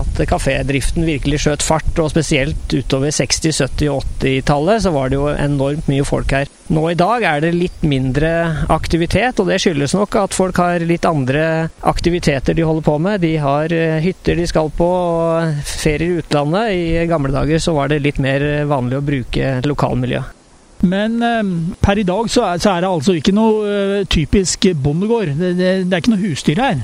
at 0.00 0.22
kafédriften 0.30 1.04
virkelig 1.04 1.42
skjøt 1.44 1.66
fart. 1.68 1.92
Og 2.00 2.08
spesielt 2.14 2.72
utover 2.72 3.12
60-, 3.12 3.52
70- 3.60 3.92
og 3.92 4.08
80-tallet 4.22 4.86
så 4.86 4.94
var 4.96 5.12
det 5.12 5.20
jo 5.20 5.28
enormt 5.34 5.92
mye 5.92 6.08
folk 6.08 6.32
her. 6.32 6.48
Nå 6.70 6.86
i 6.86 6.96
dag 6.96 7.24
er 7.26 7.40
det 7.42 7.48
litt 7.58 7.84
mindre 7.84 8.30
aktivitet, 8.70 9.40
og 9.42 9.48
det 9.50 9.58
skyldes 9.60 9.92
nok 9.98 10.16
at 10.20 10.36
folk 10.36 10.60
har 10.62 10.80
litt 10.86 11.04
andre 11.04 11.68
aktiviteter 11.82 12.54
de 12.54 12.64
holder 12.64 12.86
på 12.86 12.96
med. 13.02 13.20
De 13.26 13.34
har 13.42 13.74
hytter 14.00 14.38
de 14.38 14.46
skal 14.48 14.70
på, 14.78 14.86
og 14.86 15.64
ferier 15.90 16.02
i 16.02 16.20
utlandet. 16.20 16.70
I 16.72 17.06
gamle 17.06 17.32
dager 17.34 17.58
så 17.58 17.74
var 17.74 17.90
det 17.90 18.02
litt 18.04 18.20
mer 18.22 18.44
vanlig 18.70 18.98
å 18.98 19.04
bruke 19.04 19.56
lokalmiljøet. 19.66 20.36
Men 20.80 21.18
eh, 21.22 21.42
per 21.82 21.98
i 22.00 22.06
dag 22.08 22.30
så 22.32 22.46
er, 22.48 22.60
så 22.62 22.72
er, 22.72 22.80
det 22.84 22.88
altså 22.90 23.16
ikke 23.18 23.34
noe 23.36 23.66
eh, 23.68 24.06
typisk 24.08 24.70
bondegård. 24.80 25.34
Det, 25.36 25.52
det, 25.58 25.72
det 25.90 25.96
er 25.96 26.00
ikke 26.00 26.14
noe 26.14 26.24
husdyr 26.24 26.62
her. 26.62 26.80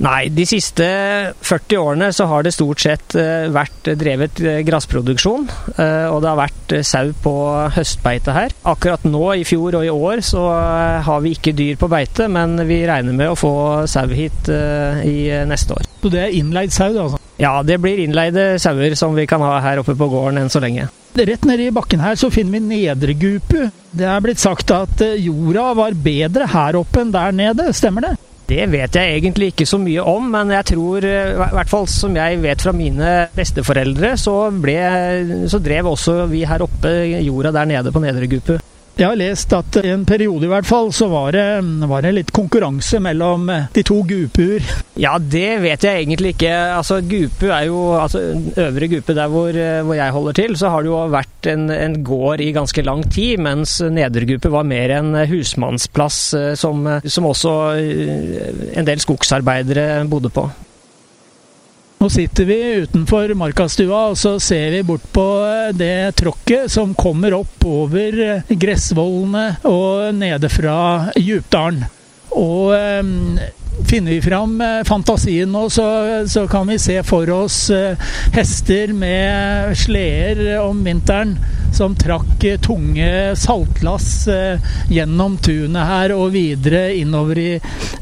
Nei, 0.00 0.30
de 0.32 0.46
siste 0.48 0.86
40 1.44 1.76
årene 1.76 2.06
så 2.16 2.24
har 2.30 2.46
det 2.46 2.54
stort 2.56 2.80
sett 2.80 3.14
vært 3.52 3.90
drevet 4.00 4.40
gressproduksjon. 4.64 5.44
Og 5.76 6.16
det 6.24 6.30
har 6.30 6.38
vært 6.38 6.74
sau 6.88 7.12
på 7.22 7.34
høstbeite 7.76 8.32
her. 8.32 8.54
Akkurat 8.72 9.04
nå, 9.04 9.20
i 9.36 9.44
fjor 9.46 9.76
og 9.78 9.84
i 9.84 9.92
år, 9.92 10.22
så 10.24 10.46
har 11.04 11.20
vi 11.22 11.34
ikke 11.36 11.52
dyr 11.58 11.76
på 11.78 11.90
beite, 11.92 12.24
men 12.32 12.56
vi 12.66 12.80
regner 12.88 13.12
med 13.12 13.34
å 13.34 13.36
få 13.38 13.52
sau 13.90 14.08
hit 14.08 14.48
i 14.48 15.28
neste 15.50 15.76
år. 15.76 15.84
Så 16.00 16.14
det 16.16 16.24
er 16.24 16.40
innleid 16.40 16.72
sau, 16.74 16.88
altså? 16.96 17.20
Ja, 17.42 17.54
det 17.66 17.78
blir 17.82 18.00
innleide 18.00 18.56
sauer 18.62 18.96
som 18.98 19.14
vi 19.16 19.28
kan 19.28 19.44
ha 19.44 19.56
her 19.64 19.80
oppe 19.82 19.94
på 19.98 20.08
gården 20.08 20.40
enn 20.40 20.50
så 20.52 20.60
lenge. 20.62 20.88
Rett 21.12 21.44
nede 21.44 21.68
i 21.68 21.72
bakken 21.74 22.00
her 22.00 22.16
så 22.16 22.32
finner 22.32 22.56
vi 22.56 22.80
Nedregupu. 22.80 23.68
Det 23.92 24.08
er 24.08 24.24
blitt 24.24 24.40
sagt 24.40 24.72
at 24.72 25.02
jorda 25.20 25.72
var 25.76 25.96
bedre 26.00 26.48
her 26.48 26.80
oppe 26.80 27.02
enn 27.02 27.12
der 27.12 27.34
nede, 27.36 27.72
stemmer 27.76 28.08
det? 28.08 28.14
Det 28.52 28.66
vet 28.68 28.96
jeg 28.98 29.16
egentlig 29.16 29.52
ikke 29.52 29.64
så 29.68 29.78
mye 29.80 30.02
om, 30.04 30.26
men 30.34 30.50
jeg 30.52 30.66
tror, 30.74 31.06
i 31.06 31.52
hvert 31.56 31.70
fall 31.70 31.86
som 31.88 32.16
jeg 32.18 32.40
vet 32.42 32.64
fra 32.64 32.74
mine 32.76 33.12
besteforeldre, 33.32 34.12
så, 34.20 34.34
ble, 34.52 34.76
så 35.48 35.60
drev 35.62 35.88
også 35.94 36.26
vi 36.28 36.42
her 36.48 36.64
oppe 36.66 36.92
jorda 37.24 37.54
der 37.56 37.70
nede 37.72 37.94
på 37.94 38.02
Nedre 38.04 38.28
Gupu. 38.28 38.58
Jeg 38.98 39.08
har 39.08 39.16
lest 39.16 39.52
at 39.56 39.78
i 39.80 39.90
en 39.92 40.04
periode 40.08 40.44
i 40.44 40.50
hvert 40.50 40.68
fall, 40.68 40.90
så 40.92 41.08
var 41.08 41.32
det, 41.32 41.44
var 41.88 42.04
det 42.04 42.12
litt 42.16 42.32
konkurranse 42.34 43.00
mellom 43.02 43.48
de 43.72 43.84
to 43.88 44.02
gupuer. 44.08 44.64
Ja, 45.00 45.14
det 45.16 45.62
vet 45.64 45.86
jeg 45.86 46.02
egentlig 46.02 46.34
ikke. 46.34 46.52
Altså, 46.76 47.00
Gupu 47.00 47.46
er 47.48 47.66
jo 47.70 47.80
altså, 47.96 48.20
Øvre 48.60 48.88
Gupe, 48.92 49.16
der 49.16 49.30
hvor, 49.32 49.56
hvor, 49.56 49.94
jeg 49.96 50.16
holder 50.16 50.36
til, 50.36 50.56
så 50.60 50.72
har 50.74 50.84
det 50.84 50.92
jo 50.92 50.98
vært 51.12 51.48
en, 51.52 51.70
en 51.72 51.96
gård 52.04 52.44
i 52.44 52.50
ganske 52.52 52.84
lang 52.84 53.04
tid, 53.08 53.40
mens 53.42 53.78
Nedre 53.80 54.28
Gupe 54.28 54.52
var 54.52 54.68
mer 54.68 54.92
en 54.98 55.16
husmannsplass 55.30 56.20
som, 56.60 56.84
som 57.04 57.30
også 57.30 57.54
en 58.76 58.88
del 58.88 59.00
skogsarbeidere 59.02 60.04
bodde 60.10 60.32
på. 60.32 60.46
Nå 62.02 62.08
sitter 62.10 62.44
vi 62.44 62.56
utenfor 62.82 63.30
markastua 63.38 63.98
og 64.10 64.16
så 64.18 64.32
ser 64.42 64.72
vi 64.74 64.80
bort 64.82 65.04
på 65.14 65.26
det 65.78 66.16
tråkket 66.18 66.72
som 66.74 66.96
kommer 66.98 67.36
opp 67.36 67.62
over 67.62 68.42
gressvollene 68.50 69.44
og 69.70 70.08
nede 70.18 70.50
fra 70.50 70.74
Djupdalen. 71.14 71.84
Og 72.38 72.72
finner 73.88 74.12
vi 74.12 74.22
fram 74.22 74.54
fantasien 74.86 75.50
nå, 75.52 75.66
så, 75.72 75.84
så, 76.28 76.44
kan 76.48 76.68
vi 76.68 76.78
se 76.80 76.98
for 77.04 77.28
oss 77.34 77.56
hester 78.34 78.92
med 78.96 79.72
sleder 79.78 80.60
om 80.62 80.82
vinteren 80.84 81.34
som 81.72 81.96
trakk 81.96 82.44
tunge 82.64 83.32
saltlass 83.40 84.28
gjennom 84.92 85.38
tunet 85.44 85.88
her 85.88 86.14
og 86.16 86.34
videre 86.36 86.84
innover 87.00 87.40
i 87.40 87.50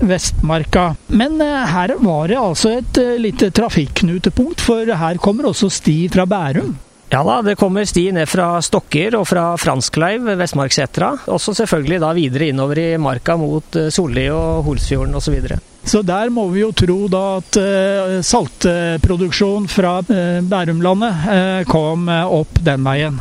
Vestmarka. 0.02 0.90
Men 1.14 1.40
her 1.40 1.96
var 2.02 2.30
det 2.30 2.38
altså 2.42 2.76
et 2.80 3.02
lite 3.22 3.50
trafikknutepunkt, 3.54 4.62
for 4.62 4.94
her 5.02 5.22
kommer 5.22 5.50
også 5.50 5.70
sti 5.80 5.98
fra 6.12 6.26
Bærum. 6.30 6.78
Ja 7.10 7.24
da, 7.26 7.40
det 7.42 7.56
kommer 7.58 7.82
sti 7.84 8.04
ned 8.14 8.28
fra 8.30 8.60
Stokker 8.62 9.16
og 9.18 9.24
fra 9.26 9.56
Franskleiv, 9.58 10.28
Vestmarksetra. 10.38 11.08
Også 11.34 11.56
selvfølgelig 11.58 11.98
da 12.04 12.12
videre 12.14 12.50
innover 12.52 12.78
i 12.78 12.86
marka 13.02 13.34
mot 13.34 13.78
Solli 13.90 14.28
og 14.30 14.62
Holsfjorden 14.68 15.18
osv. 15.18 15.40
Så, 15.42 15.58
så 15.90 16.04
der 16.06 16.30
må 16.30 16.46
vi 16.54 16.62
jo 16.62 16.70
tro 16.70 17.00
da 17.10 17.24
at 17.40 17.58
uh, 17.58 18.14
saltproduksjon 18.22 19.66
fra 19.72 19.96
uh, 20.06 20.38
Bærumlandet 20.54 21.66
kom 21.66 22.06
opp 22.06 22.62
den 22.62 22.86
veien. 22.86 23.18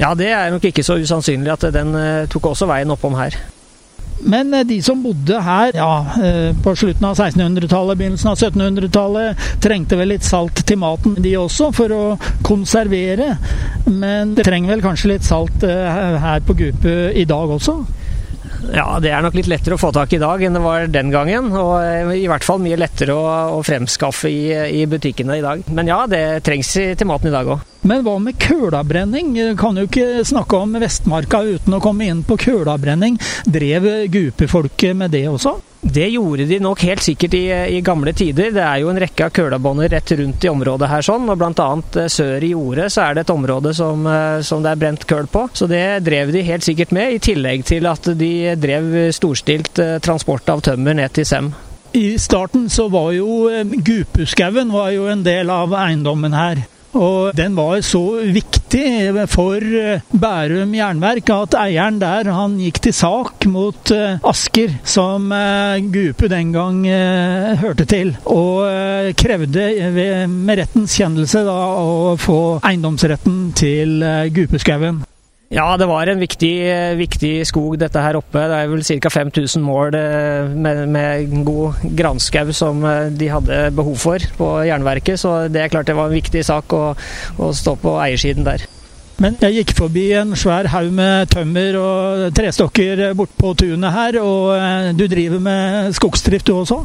Ja, 0.00 0.14
det 0.16 0.32
er 0.32 0.48
nok 0.54 0.64
ikke 0.70 0.86
så 0.86 0.96
usannsynlig 0.96 1.52
at 1.52 1.68
den 1.76 1.92
tok 2.32 2.54
også 2.54 2.72
veien 2.72 2.96
oppom 2.96 3.20
her. 3.20 3.36
Men 4.20 4.52
de 4.68 4.76
som 4.84 5.00
bodde 5.02 5.40
her 5.44 5.76
ja, 5.76 5.92
på 6.64 6.74
slutten 6.76 7.06
av 7.08 7.16
1600-tallet, 7.16 7.98
begynnelsen 8.00 8.32
av 8.32 8.36
1700-tallet, 8.38 9.46
trengte 9.64 9.98
vel 10.00 10.12
litt 10.14 10.26
salt 10.26 10.64
til 10.66 10.80
maten, 10.82 11.16
de 11.22 11.36
også, 11.40 11.70
for 11.76 11.94
å 11.94 12.02
konservere. 12.46 13.32
Men 13.88 14.34
det 14.36 14.44
trenger 14.48 14.74
vel 14.74 14.84
kanskje 14.84 15.14
litt 15.14 15.26
salt 15.26 15.64
her 15.64 16.44
på 16.46 16.58
Gupu 16.58 16.92
i 17.16 17.24
dag 17.28 17.56
også? 17.56 17.80
Ja, 18.74 18.98
det 19.02 19.10
er 19.10 19.24
nok 19.24 19.34
litt 19.38 19.48
lettere 19.50 19.76
å 19.76 19.80
få 19.80 19.90
tak 19.94 20.12
i 20.12 20.18
i 20.20 20.22
dag 20.22 20.42
enn 20.44 20.56
det 20.56 20.62
var 20.62 20.86
den 20.92 21.10
gangen. 21.12 21.50
Og 21.56 22.14
i 22.14 22.28
hvert 22.30 22.44
fall 22.46 22.60
mye 22.62 22.78
lettere 22.78 23.16
å, 23.16 23.26
å 23.56 23.62
fremskaffe 23.66 24.30
i, 24.30 24.42
i, 24.82 24.86
butikkene 24.90 25.40
i 25.40 25.44
dag. 25.44 25.64
Men 25.72 25.90
ja, 25.90 26.02
det 26.10 26.42
trengs 26.46 26.74
til 26.76 27.08
maten 27.08 27.32
i 27.32 27.34
dag 27.34 27.54
òg. 27.56 27.69
Men 27.80 28.04
hva 28.04 28.18
med 28.20 28.36
kølabrenning? 28.40 29.32
Kan 29.58 29.78
jo 29.80 29.86
ikke 29.88 30.24
snakke 30.28 30.58
om 30.60 30.76
Vestmarka 30.82 31.40
uten 31.46 31.76
å 31.76 31.80
komme 31.80 32.10
inn 32.10 32.22
på 32.28 32.36
kølabrenning. 32.40 33.16
Drev 33.48 33.88
gupefolket 34.12 34.96
med 34.96 35.14
det 35.16 35.24
også? 35.30 35.56
Det 35.80 36.10
gjorde 36.12 36.44
de 36.44 36.58
nok 36.60 36.82
helt 36.84 37.00
sikkert 37.00 37.34
i, 37.38 37.46
i, 37.48 37.78
gamle 37.80 38.12
tider. 38.12 38.50
Det 38.52 38.60
er 38.60 38.82
jo 38.82 38.90
en 38.92 39.00
rekke 39.00 39.24
av 39.24 39.32
kølabånder 39.32 39.88
rett 39.88 40.12
rundt 40.18 40.44
i 40.44 40.50
området 40.50 40.90
her, 40.90 41.04
sånn, 41.06 41.24
og 41.32 41.38
bl.a. 41.40 41.68
sør 42.12 42.44
i 42.44 42.50
jordet 42.52 42.90
så 42.92 43.06
er 43.06 43.16
det 43.16 43.24
et 43.24 43.32
område 43.32 43.72
som, 43.76 44.04
som, 44.44 44.60
det 44.60 44.74
er 44.74 44.82
brent 44.82 45.06
køl 45.08 45.30
på. 45.32 45.46
Så 45.56 45.68
det 45.70 46.02
drev 46.04 46.34
de 46.36 46.44
helt 46.44 46.66
sikkert 46.66 46.92
med, 46.92 47.14
i 47.16 47.22
tillegg 47.30 47.64
til 47.70 47.88
at 47.88 48.10
de 48.12 48.32
drev 48.60 48.92
storstilt 49.16 49.80
transport 50.04 50.52
av 50.52 50.60
tømmer 50.68 51.00
ned 51.00 51.16
til 51.16 51.28
Sem. 51.30 51.48
I 51.96 52.12
starten 52.22 52.68
så 52.70 52.84
var 52.92 53.14
jo 53.16 53.48
gupeskauen 53.88 54.68
en 54.76 55.24
del 55.24 55.48
av 55.50 55.72
eiendommen 55.80 56.36
her. 56.36 56.60
Og 56.98 57.36
den 57.36 57.54
var 57.58 57.80
så 57.86 58.02
viktig 58.34 59.26
for 59.30 59.62
eh, 59.62 60.02
Bærum 60.10 60.74
jernverk 60.74 61.30
at 61.34 61.56
eieren 61.60 62.00
der 62.02 62.30
han 62.34 62.56
gikk 62.60 62.80
til 62.86 62.96
sak 62.96 63.46
mot 63.50 63.92
eh, 63.94 64.18
Asker, 64.26 64.74
som 64.84 65.30
Gupe 65.92 66.30
den 66.30 66.52
gang 66.54 66.82
hørte 67.60 67.86
til, 67.88 68.12
og 68.28 69.14
krevde 69.18 69.66
med 70.30 70.60
rettens 70.60 70.96
kjennelse 70.98 71.44
da 71.46 71.58
å 71.80 72.16
få 72.20 72.40
eiendomsretten 72.66 73.40
til 73.58 74.02
Gupuskauen. 74.34 75.04
Ja, 75.50 75.72
det 75.74 75.88
var 75.90 76.06
en 76.06 76.20
viktig, 76.22 76.52
viktig, 76.94 77.30
skog 77.48 77.72
dette 77.80 77.98
her 77.98 78.14
oppe. 78.20 78.38
Det 78.38 78.54
er 78.54 78.68
vel 78.70 78.84
ca. 78.86 79.10
5000 79.10 79.64
mål 79.66 79.96
med, 80.54 80.82
med 80.94 81.32
god 81.42 81.80
granskau 81.98 82.52
som 82.54 82.84
eh, 82.86 83.08
de 83.10 83.32
hadde 83.32 83.56
behov 83.74 83.96
for 83.98 84.26
på 84.38 84.50
jernverket, 84.68 85.18
så 85.18 85.48
det 85.50 85.64
er 85.64 85.72
klart 85.72 85.90
det 85.90 85.98
var 85.98 86.06
en 86.06 86.14
viktig 86.14 86.44
sak 86.46 86.70
å, 86.70 86.84
å 87.42 87.50
stå 87.50 87.74
på 87.82 87.96
eiersiden 87.98 88.46
der. 88.46 88.62
Men 89.20 89.34
jeg 89.42 89.58
gikk 89.58 89.74
forbi 89.76 90.06
en 90.16 90.38
svær 90.38 90.70
haug 90.70 90.94
med 90.94 91.34
tømmer 91.34 91.80
og 91.82 92.22
trestokker 92.38 93.08
bortpå 93.18 93.50
tunet 93.58 93.96
her, 93.98 94.22
og 94.22 94.54
eh, 94.54 94.92
du 94.94 95.08
driver 95.10 95.42
med 95.50 95.98
skogsdrift 95.98 96.46
du 96.46 96.60
også? 96.60 96.84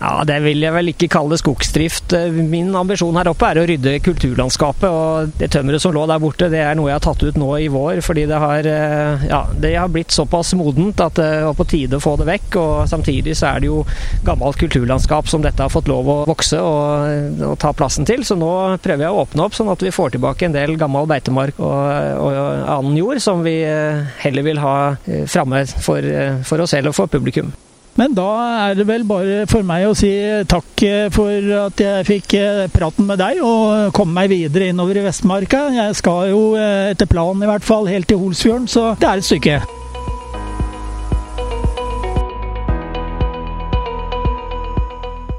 Ja, 0.00 0.22
Det 0.24 0.38
vil 0.40 0.62
jeg 0.64 0.72
vel 0.72 0.90
ikke 0.94 1.10
kalle 1.12 1.36
skogsdrift. 1.36 2.14
Min 2.32 2.72
ambisjon 2.76 3.18
her 3.20 3.28
oppe 3.28 3.50
er 3.50 3.60
å 3.60 3.64
rydde 3.68 3.98
kulturlandskapet. 4.00 4.88
Og 4.88 5.34
det 5.36 5.50
tømmeret 5.52 5.84
som 5.84 5.92
lå 5.92 6.06
der 6.08 6.22
borte, 6.22 6.48
det 6.52 6.62
er 6.64 6.78
noe 6.78 6.88
jeg 6.88 6.96
har 6.96 7.04
tatt 7.04 7.24
ut 7.26 7.36
nå 7.40 7.50
i 7.60 7.68
vår. 7.72 8.00
Fordi 8.06 8.24
det 8.30 8.38
har, 8.40 8.64
eh, 8.64 9.26
ja, 9.28 9.42
det 9.52 9.74
har 9.76 9.92
blitt 9.92 10.16
såpass 10.16 10.54
modent 10.56 11.04
at 11.04 11.20
det 11.20 11.44
var 11.44 11.58
på 11.58 11.68
tide 11.68 12.00
å 12.00 12.04
få 12.04 12.16
det 12.16 12.30
vekk. 12.30 12.56
Og 12.56 12.88
samtidig 12.88 13.36
så 13.36 13.52
er 13.52 13.60
det 13.60 13.68
jo 13.68 13.84
gammelt 14.24 14.56
kulturlandskap 14.56 15.28
som 15.28 15.44
dette 15.44 15.60
har 15.60 15.72
fått 15.72 15.92
lov 15.92 16.08
å 16.08 16.18
vokse 16.24 16.56
og, 16.56 17.44
og 17.52 17.58
ta 17.60 17.76
plassen 17.76 18.08
til. 18.08 18.24
Så 18.24 18.40
nå 18.40 18.80
prøver 18.80 19.04
jeg 19.04 19.12
å 19.12 19.24
åpne 19.26 19.44
opp 19.44 19.58
sånn 19.58 19.68
at 19.68 19.84
vi 19.84 19.92
får 19.92 20.16
tilbake 20.16 20.48
en 20.48 20.56
del 20.56 20.78
gammel 20.80 21.10
beitemark 21.12 21.60
og, 21.60 21.76
og 22.24 22.32
annen 22.64 22.96
jord 22.96 23.20
som 23.20 23.44
vi 23.44 23.60
eh, 23.68 24.00
heller 24.24 24.48
vil 24.48 24.64
ha 24.64 24.76
eh, 25.04 25.26
framme 25.28 25.66
for, 25.68 26.00
for 26.48 26.64
oss 26.64 26.72
selv 26.72 26.94
og 26.94 27.02
for 27.02 27.12
publikum. 27.12 27.52
Men 27.98 28.14
da 28.14 28.28
er 28.70 28.78
det 28.78 28.86
vel 28.88 29.02
bare 29.08 29.42
for 29.50 29.66
meg 29.66 29.88
å 29.88 29.96
si 29.98 30.12
takk 30.48 30.84
for 31.14 31.50
at 31.64 31.82
jeg 31.82 32.06
fikk 32.08 32.36
eh, 32.38 32.62
praten 32.72 33.08
med 33.08 33.18
deg 33.20 33.42
og 33.44 33.90
komme 33.96 34.14
meg 34.20 34.30
videre 34.32 34.70
innover 34.70 35.00
i 35.00 35.04
Vestmarka. 35.04 35.66
Jeg 35.74 35.98
skal 35.98 36.30
jo 36.30 36.40
eh, 36.54 36.92
etter 36.92 37.10
planen 37.10 37.44
i 37.44 37.50
hvert 37.50 37.66
fall 37.66 37.90
helt 37.90 38.08
til 38.10 38.22
Holsfjorden, 38.22 38.70
så 38.70 38.94
det 39.00 39.10
er 39.10 39.20
et 39.20 39.28
stykke. 39.28 39.60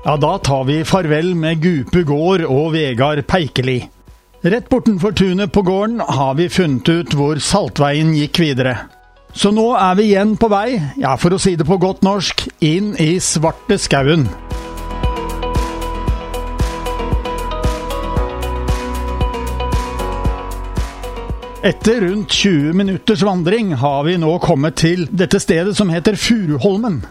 Ja, 0.02 0.16
da 0.18 0.38
tar 0.42 0.64
vi 0.66 0.80
farvel 0.84 1.36
med 1.38 1.62
Gupe 1.62 2.02
gård 2.10 2.42
og 2.50 2.72
Vegard 2.74 3.22
Peikeli. 3.30 3.84
Rett 4.42 4.70
bortenfor 4.70 5.14
tunet 5.14 5.54
på 5.54 5.62
gården 5.62 6.02
har 6.02 6.34
vi 6.40 6.50
funnet 6.50 6.90
ut 6.90 7.14
hvor 7.14 7.38
Saltveien 7.38 8.16
gikk 8.18 8.42
videre. 8.42 8.80
Så 9.34 9.52
nå 9.56 9.70
er 9.80 9.96
vi 9.96 10.10
igjen 10.12 10.36
på 10.40 10.50
vei, 10.52 10.76
ja, 11.00 11.16
for 11.20 11.34
å 11.34 11.40
si 11.40 11.56
det 11.56 11.68
på 11.68 11.80
godt 11.80 12.04
norsk, 12.04 12.48
inn 12.68 12.94
i 13.00 13.16
svarte 13.24 13.80
skauen. 13.80 14.28
Etter 21.62 22.02
rundt 22.02 22.34
20 22.34 22.74
minutters 22.74 23.22
vandring 23.22 23.76
har 23.78 24.04
vi 24.08 24.16
nå 24.18 24.32
kommet 24.42 24.80
til 24.82 25.06
dette 25.14 25.38
stedet 25.40 25.76
som 25.78 25.92
heter 25.94 26.18
Furuholmen. 26.18 27.04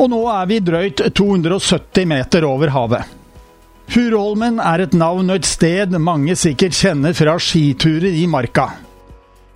Og 0.00 0.08
nå 0.12 0.22
er 0.32 0.48
vi 0.48 0.62
drøyt 0.64 1.02
270 1.12 2.08
meter 2.08 2.48
over 2.48 2.72
havet. 2.72 3.12
Furuholmen 3.92 4.58
er 4.64 4.86
et 4.86 4.96
navn 4.96 5.28
og 5.28 5.38
et 5.38 5.48
sted 5.48 5.92
mange 6.00 6.34
sikkert 6.40 6.74
kjenner 6.74 7.14
fra 7.16 7.36
skiturer 7.38 8.16
i 8.16 8.24
marka. 8.26 8.70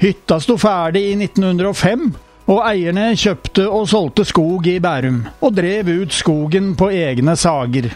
Hytta 0.00 0.38
sto 0.40 0.54
ferdig 0.56 1.02
i 1.10 1.16
1905, 1.18 2.06
og 2.48 2.60
eierne 2.64 3.10
kjøpte 3.20 3.66
og 3.68 3.82
solgte 3.90 4.24
skog 4.24 4.64
i 4.70 4.78
Bærum, 4.80 5.18
og 5.44 5.52
drev 5.52 5.90
ut 5.92 6.14
skogen 6.16 6.70
på 6.72 6.88
egne 6.96 7.34
sager. 7.36 7.90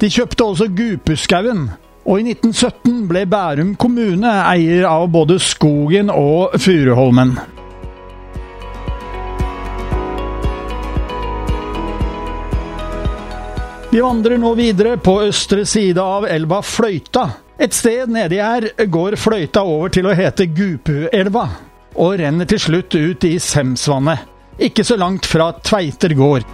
De 0.00 0.08
kjøpte 0.08 0.46
også 0.46 0.70
Gupuskauen, 0.72 1.66
og 2.08 2.16
i 2.16 2.32
1917 2.32 3.02
ble 3.10 3.26
Bærum 3.28 3.74
kommune 3.76 4.32
eier 4.40 4.88
av 4.88 5.04
både 5.12 5.36
skogen 5.36 6.08
og 6.08 6.56
Furuholmen. 6.56 7.36
Vi 13.92 14.00
vandrer 14.00 14.40
nå 14.40 14.54
videre 14.56 14.96
på 14.96 15.18
østre 15.28 15.68
side 15.68 16.00
av 16.00 16.24
elva 16.24 16.64
Fløyta, 16.64 17.28
et 17.60 17.74
sted 17.76 18.08
nedi 18.08 18.38
her 18.40 18.64
går 18.88 19.18
fløyta 19.20 19.60
over 19.68 19.90
til 19.92 20.06
å 20.08 20.14
hete 20.16 20.46
Gupuelva, 20.48 21.42
og 22.00 22.14
renner 22.16 22.48
til 22.48 22.62
slutt 22.62 22.96
ut 22.96 23.26
i 23.28 23.34
Semsvannet, 23.36 24.22
ikke 24.56 24.84
så 24.88 24.96
langt 24.96 25.28
fra 25.28 25.50
Tveiter 25.60 26.14
gård. 26.16 26.46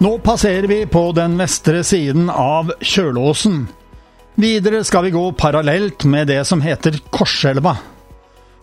Nå 0.00 0.14
passerer 0.24 0.70
vi 0.70 0.80
på 0.88 1.04
den 1.12 1.36
vestre 1.36 1.84
siden 1.84 2.32
av 2.32 2.72
Kjølåsen. 2.80 3.66
Videre 4.40 4.80
skal 4.86 5.10
vi 5.10 5.16
gå 5.18 5.28
parallelt 5.36 6.08
med 6.08 6.30
det 6.32 6.44
som 6.48 6.64
heter 6.64 7.02
Korselva. 7.12 7.76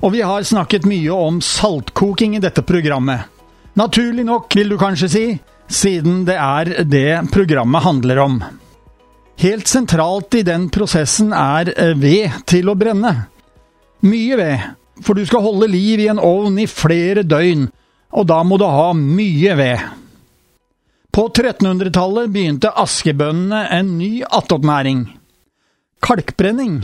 Og 0.01 0.17
vi 0.17 0.25
har 0.25 0.49
snakket 0.49 0.89
mye 0.89 1.13
om 1.13 1.43
saltkoking 1.45 2.39
i 2.39 2.41
dette 2.41 2.65
programmet. 2.65 3.29
Naturlig 3.77 4.25
nok, 4.25 4.55
vil 4.55 4.71
du 4.71 4.79
kanskje 4.81 5.11
si, 5.11 5.27
siden 5.71 6.23
det 6.27 6.37
er 6.39 6.71
det 6.85 7.31
programmet 7.33 7.83
handler 7.85 8.21
om. 8.23 8.39
Helt 9.41 9.67
sentralt 9.67 10.35
i 10.39 10.45
den 10.47 10.69
prosessen 10.71 11.33
er 11.35 11.73
ved 11.99 12.43
til 12.47 12.71
å 12.71 12.77
brenne. 12.79 13.13
Mye 14.05 14.37
ved, 14.39 14.67
for 15.03 15.17
du 15.17 15.25
skal 15.27 15.43
holde 15.43 15.71
liv 15.71 16.03
i 16.03 16.09
en 16.11 16.21
ovn 16.21 16.59
i 16.61 16.67
flere 16.71 17.25
døgn, 17.27 17.67
og 18.15 18.27
da 18.29 18.39
må 18.47 18.59
du 18.61 18.67
ha 18.69 18.91
mye 18.95 19.55
ved. 19.59 19.83
På 21.15 21.27
1300-tallet 21.31 22.31
begynte 22.31 22.73
askebøndene 22.75 23.65
en 23.71 23.95
ny 23.99 24.11
attåtnæring. 24.23 25.05
Kalkbrenning. 26.03 26.81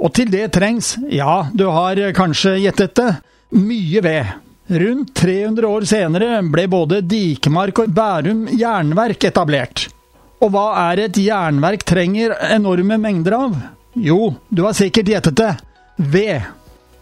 Og 0.00 0.14
til 0.16 0.30
det 0.32 0.50
trengs, 0.56 0.94
ja, 1.12 1.46
du 1.52 1.66
har 1.72 2.00
kanskje 2.16 2.56
gjettet 2.64 2.96
det, 2.98 3.10
mye 3.54 4.00
ved. 4.04 4.32
Rundt 4.66 5.14
300 5.14 5.68
år 5.68 5.84
senere 5.84 6.38
ble 6.48 6.64
både 6.72 7.02
Dikemark 7.04 7.82
og 7.82 7.90
Bærum 7.92 8.46
jernverk 8.48 9.26
etablert. 9.28 9.88
Og 10.40 10.52
hva 10.54 10.66
er 10.90 11.04
et 11.04 11.20
jernverk 11.20 11.84
trenger 11.84 12.32
enorme 12.48 12.96
mengder 13.00 13.36
av? 13.36 13.58
Jo, 13.94 14.34
du 14.48 14.64
har 14.64 14.76
sikkert 14.76 15.12
gjettet 15.12 15.36
det. 15.40 15.52
Ved. 15.96 16.48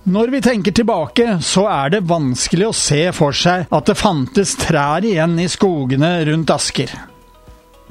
Når 0.03 0.35
vi 0.35 0.41
tenker 0.43 0.75
tilbake, 0.75 1.39
så 1.39 1.69
er 1.71 1.95
det 1.95 2.03
vanskelig 2.11 2.67
å 2.67 2.75
se 2.75 3.05
for 3.15 3.37
seg 3.37 3.71
at 3.71 3.87
det 3.87 3.99
fantes 3.99 4.57
trær 4.59 5.07
igjen 5.07 5.39
i 5.39 5.47
skogene 5.51 6.17
rundt 6.27 6.51
Asker. 6.51 6.91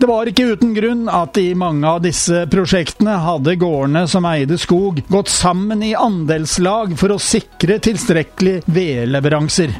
Det 0.02 0.08
var 0.10 0.26
ikke 0.26 0.56
uten 0.56 0.72
grunn 0.74 1.04
at 1.14 1.38
i 1.38 1.52
mange 1.54 1.86
av 1.86 2.00
disse 2.02 2.48
prosjektene 2.50 3.20
hadde 3.22 3.54
gårdene 3.62 4.02
som 4.10 4.26
eide 4.26 4.58
skog, 4.58 4.98
gått 5.14 5.30
sammen 5.30 5.84
i 5.86 5.92
andelslag 5.94 6.96
for 6.98 7.14
å 7.14 7.20
sikre 7.22 7.78
tilstrekkelig 7.86 8.64
vedleveranser. 8.66 9.76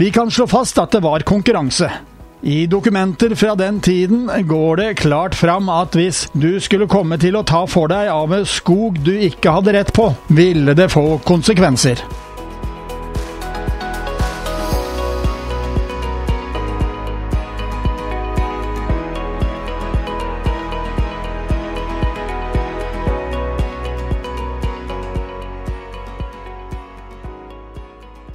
Vi 0.00 0.08
kan 0.16 0.32
slå 0.32 0.46
fast 0.48 0.80
at 0.80 0.96
det 0.96 1.02
var 1.04 1.26
konkurranse. 1.28 1.90
I 2.40 2.62
dokumenter 2.72 3.34
fra 3.36 3.52
den 3.60 3.82
tiden 3.84 4.30
går 4.48 4.80
det 4.80 4.88
klart 5.02 5.36
fram 5.36 5.68
at 5.68 5.92
hvis 5.92 6.22
du 6.32 6.54
skulle 6.56 6.88
komme 6.88 7.20
til 7.20 7.36
å 7.36 7.44
ta 7.44 7.66
for 7.68 7.92
deg 7.92 8.08
av 8.08 8.32
skog 8.48 8.96
du 9.04 9.12
ikke 9.28 9.58
hadde 9.58 9.76
rett 9.76 9.92
på, 9.92 10.08
ville 10.32 10.72
det 10.72 10.88
få 10.96 11.18
konsekvenser. 11.28 12.00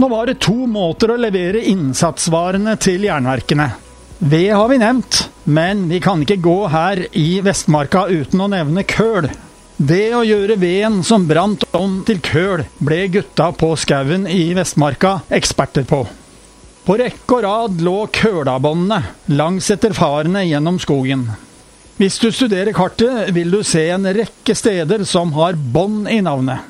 Nå 0.05 0.09
var 0.09 0.27
det 0.29 0.35
to 0.37 0.67
måter 0.69 1.09
å 1.09 1.15
levere 1.17 1.63
innsatsvarene 1.65 2.75
til 2.77 3.07
jernverkene. 3.07 3.65
Ved 4.21 4.51
har 4.53 4.67
vi 4.69 4.75
nevnt, 4.77 5.21
men 5.49 5.79
vi 5.89 5.97
kan 5.97 6.19
ikke 6.21 6.43
gå 6.45 6.67
her 6.69 6.99
i 7.17 7.39
Vestmarka 7.41 8.03
uten 8.11 8.43
å 8.45 8.47
nevne 8.53 8.83
køl. 8.85 9.25
Det 9.81 10.03
å 10.13 10.19
gjøre 10.21 10.59
veden 10.61 10.99
som 11.07 11.25
brant 11.25 11.65
om 11.73 11.95
til 12.05 12.21
køl, 12.21 12.67
ble 12.77 12.99
gutta 13.15 13.47
på 13.57 13.71
skauen 13.81 14.27
i 14.29 14.43
Vestmarka 14.53 15.15
eksperter 15.39 15.87
på. 15.89 16.03
På 16.85 16.99
rekke 17.01 17.39
og 17.39 17.43
rad 17.47 17.81
lå 17.81 17.95
kølabåndene 18.19 19.01
langs 19.33 19.71
etter 19.73 19.97
farene 19.97 20.45
gjennom 20.45 20.77
skogen. 20.85 21.25
Hvis 21.97 22.19
du 22.21 22.29
studerer 22.29 22.77
kartet, 22.77 23.33
vil 23.33 23.49
du 23.57 23.63
se 23.65 23.87
en 23.89 24.05
rekke 24.05 24.53
steder 24.53 25.01
som 25.09 25.33
har 25.41 25.57
bånd 25.57 26.05
i 26.13 26.21
navnet. 26.21 26.61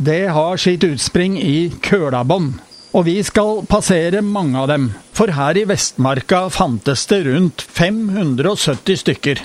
Det 0.00 0.30
har 0.32 0.56
sitt 0.56 0.88
utspring 0.88 1.36
i 1.44 1.68
kølabånd. 1.84 2.54
Og 2.90 3.04
vi 3.06 3.20
skal 3.22 3.60
passere 3.70 4.18
mange 4.24 4.58
av 4.58 4.66
dem, 4.66 4.88
for 5.14 5.30
her 5.36 5.58
i 5.60 5.62
Vestmarka 5.68 6.48
fantes 6.50 7.04
det 7.06 7.20
rundt 7.28 7.62
570 7.62 8.98
stykker. 9.04 9.42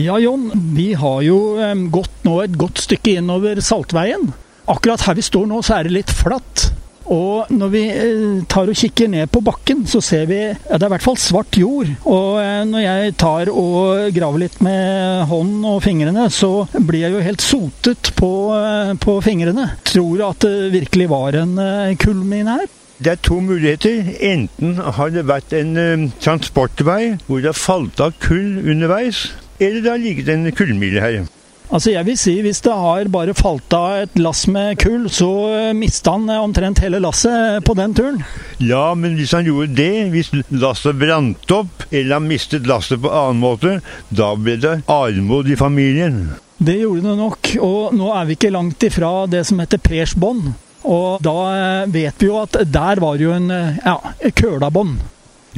Ja, 0.00 0.16
Jon, 0.22 0.48
vi 0.76 0.94
har 0.96 1.20
jo 1.26 1.58
gått 1.92 2.24
nå 2.24 2.38
et 2.40 2.56
godt 2.56 2.80
stykke 2.80 3.18
innover 3.20 3.60
Saltveien. 3.60 4.30
Akkurat 4.70 5.04
her 5.04 5.18
vi 5.18 5.26
står 5.26 5.50
nå, 5.50 5.60
så 5.66 5.76
er 5.76 5.88
det 5.88 5.96
litt 5.98 6.14
flatt. 6.14 6.69
Og 7.10 7.50
når 7.50 7.70
vi 7.72 7.82
eh, 7.90 8.42
tar 8.50 8.70
og 8.70 8.78
kikker 8.78 9.10
ned 9.10 9.30
på 9.34 9.42
bakken, 9.42 9.82
så 9.90 9.98
ser 10.04 10.28
vi 10.30 10.38
ja, 10.38 10.76
det 10.76 10.84
er 10.84 10.88
i 10.88 10.92
hvert 10.94 11.06
fall 11.06 11.18
svart 11.18 11.58
jord. 11.58 11.90
Og 12.06 12.38
eh, 12.38 12.62
når 12.70 12.84
jeg 12.84 13.14
tar 13.18 13.50
og 13.50 14.10
graver 14.14 14.44
litt 14.44 14.60
med 14.62 15.24
hånden 15.30 15.66
og 15.72 15.80
fingrene, 15.82 16.28
så 16.30 16.68
blir 16.76 17.08
jeg 17.08 17.16
jo 17.16 17.24
helt 17.26 17.42
sotet 17.42 18.12
på, 18.18 18.30
eh, 18.54 18.92
på 19.02 19.16
fingrene. 19.26 19.72
Tror 19.90 20.28
at 20.30 20.46
det 20.46 20.70
virkelig 20.76 21.10
var 21.10 21.40
en 21.40 21.58
kullmine 21.98 22.60
her. 22.60 22.70
Det 23.00 23.14
er 23.14 23.20
to 23.24 23.40
muligheter. 23.42 24.12
Enten 24.28 24.76
har 24.78 25.10
det 25.10 25.26
vært 25.26 25.54
en 25.56 26.10
transportvei 26.20 27.16
hvor 27.26 27.40
det 27.40 27.50
har 27.54 27.58
falt 27.58 28.02
av 28.04 28.14
kull 28.22 28.60
underveis, 28.60 29.30
eller 29.58 29.82
det 29.82 29.94
har 29.94 30.02
ligget 30.04 30.30
en 30.30 30.50
kullmile 30.54 31.02
her. 31.02 31.22
Altså 31.70 31.92
jeg 31.92 32.06
vil 32.08 32.18
si 32.18 32.32
Hvis 32.42 32.62
det 32.66 32.74
har 32.74 33.10
bare 33.14 33.34
falt 33.38 33.74
av 33.76 34.02
et 34.02 34.16
lass 34.18 34.46
med 34.50 34.78
kull, 34.82 35.06
så 35.12 35.30
mista 35.76 36.16
han 36.16 36.26
omtrent 36.40 36.82
hele 36.82 36.98
lasset 37.02 37.62
på 37.66 37.76
den 37.78 37.94
turen. 37.94 38.22
Ja, 38.58 38.90
men 38.98 39.14
hvis 39.18 39.34
han 39.36 39.46
gjorde 39.46 39.76
det, 39.78 40.08
hvis 40.10 40.32
lasset 40.50 40.98
brant 40.98 41.54
opp, 41.54 41.86
eller 41.90 42.16
han 42.18 42.26
mistet 42.30 42.66
lasset 42.66 43.00
på 43.02 43.12
annen 43.12 43.42
måte, 43.42 43.76
da 44.08 44.32
ble 44.34 44.56
det 44.60 44.80
armod 44.90 45.50
i 45.50 45.58
familien. 45.58 46.24
Det 46.58 46.74
gjorde 46.80 47.06
det 47.06 47.14
nok, 47.20 47.52
og 47.64 47.94
nå 47.96 48.10
er 48.18 48.26
vi 48.28 48.36
ikke 48.36 48.52
langt 48.52 48.84
ifra 48.84 49.12
det 49.30 49.44
som 49.48 49.62
heter 49.62 49.80
persbånd. 49.80 50.50
Og 50.90 51.22
da 51.22 51.84
vet 51.92 52.18
vi 52.20 52.28
jo 52.28 52.40
at 52.40 52.58
der 52.66 53.00
var 53.00 53.20
jo 53.20 53.32
en 53.36 53.48
ja, 53.52 53.96
kølabånd. 54.36 54.98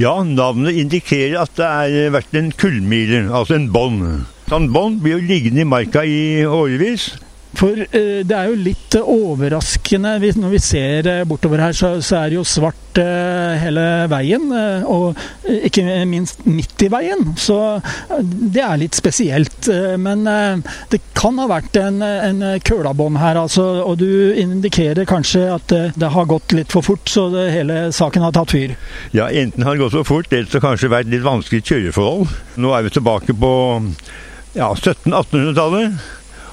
Ja, 0.01 0.15
navnet 0.25 0.79
indikerer 0.81 1.43
at 1.43 1.57
det 1.59 1.69
har 1.69 2.15
vært 2.15 2.37
en 2.39 2.53
kullmile, 2.57 3.27
altså 3.33 3.59
en 3.59 3.69
bånd. 3.73 4.07
Sånn 4.53 4.67
bånd 4.69 4.99
blir 5.01 5.15
jo 5.17 5.25
liggende 5.25 5.63
i 5.63 5.65
marka 5.65 6.03
i 6.05 6.43
årevis. 6.45 7.15
For 7.57 7.77
eh, 7.77 8.21
det 8.25 8.37
er 8.37 8.49
jo 8.51 8.59
litt 8.61 8.95
overraskende 9.01 10.15
når 10.41 10.51
vi 10.53 10.59
ser 10.61 11.09
eh, 11.09 11.23
bortover 11.29 11.61
her, 11.67 11.77
så, 11.77 11.95
så, 12.05 12.19
er 12.19 12.33
det 12.33 12.37
jo 12.37 12.45
svart 12.49 13.01
eh, 13.01 13.61
hele 13.63 13.85
veien. 14.13 14.45
Eh, 14.57 14.85
og 14.89 15.17
eh, 15.49 15.67
ikke 15.69 15.85
minst 16.09 16.45
midt 16.45 16.85
i 16.85 16.91
veien. 16.93 17.33
Så 17.41 17.59
eh, 17.79 18.19
det 18.25 18.61
er 18.65 18.81
litt 18.83 18.97
spesielt. 18.97 19.71
men 20.01 20.27
det 20.93 21.01
kan 21.17 21.39
ha 21.41 21.47
vært 21.49 21.79
en, 21.81 22.03
en 22.03 22.43
kølabånd 22.61 23.21
her, 23.23 23.41
altså. 23.41 23.65
Og 23.87 23.97
du 24.01 24.35
indikerer 24.37 25.09
kanskje 25.09 25.47
at 25.55 25.73
det 25.97 26.11
har 26.13 26.29
gått 26.29 26.53
litt 26.57 26.73
for 26.73 26.85
fort, 26.85 27.09
så 27.09 27.31
det, 27.33 27.47
hele 27.55 27.87
saken 27.93 28.29
har 28.29 28.37
tatt 28.37 28.53
fyr. 28.53 28.77
Ja, 29.17 29.31
enten 29.31 29.65
har 29.65 29.77
det 29.77 29.87
gått 29.87 29.97
for 29.97 30.11
fort, 30.17 30.33
eller 30.33 30.53
så 30.53 30.61
kanskje 30.61 30.93
vært 30.93 31.13
litt 31.13 31.25
vanskelig 31.25 31.65
kjøreforhold. 31.69 32.37
Nå 32.61 32.77
er 32.77 32.85
vi 32.85 32.95
tilbake 32.99 33.37
på 33.39 33.55
ja, 34.53 34.69
1700-1800-tallet. 34.75 35.99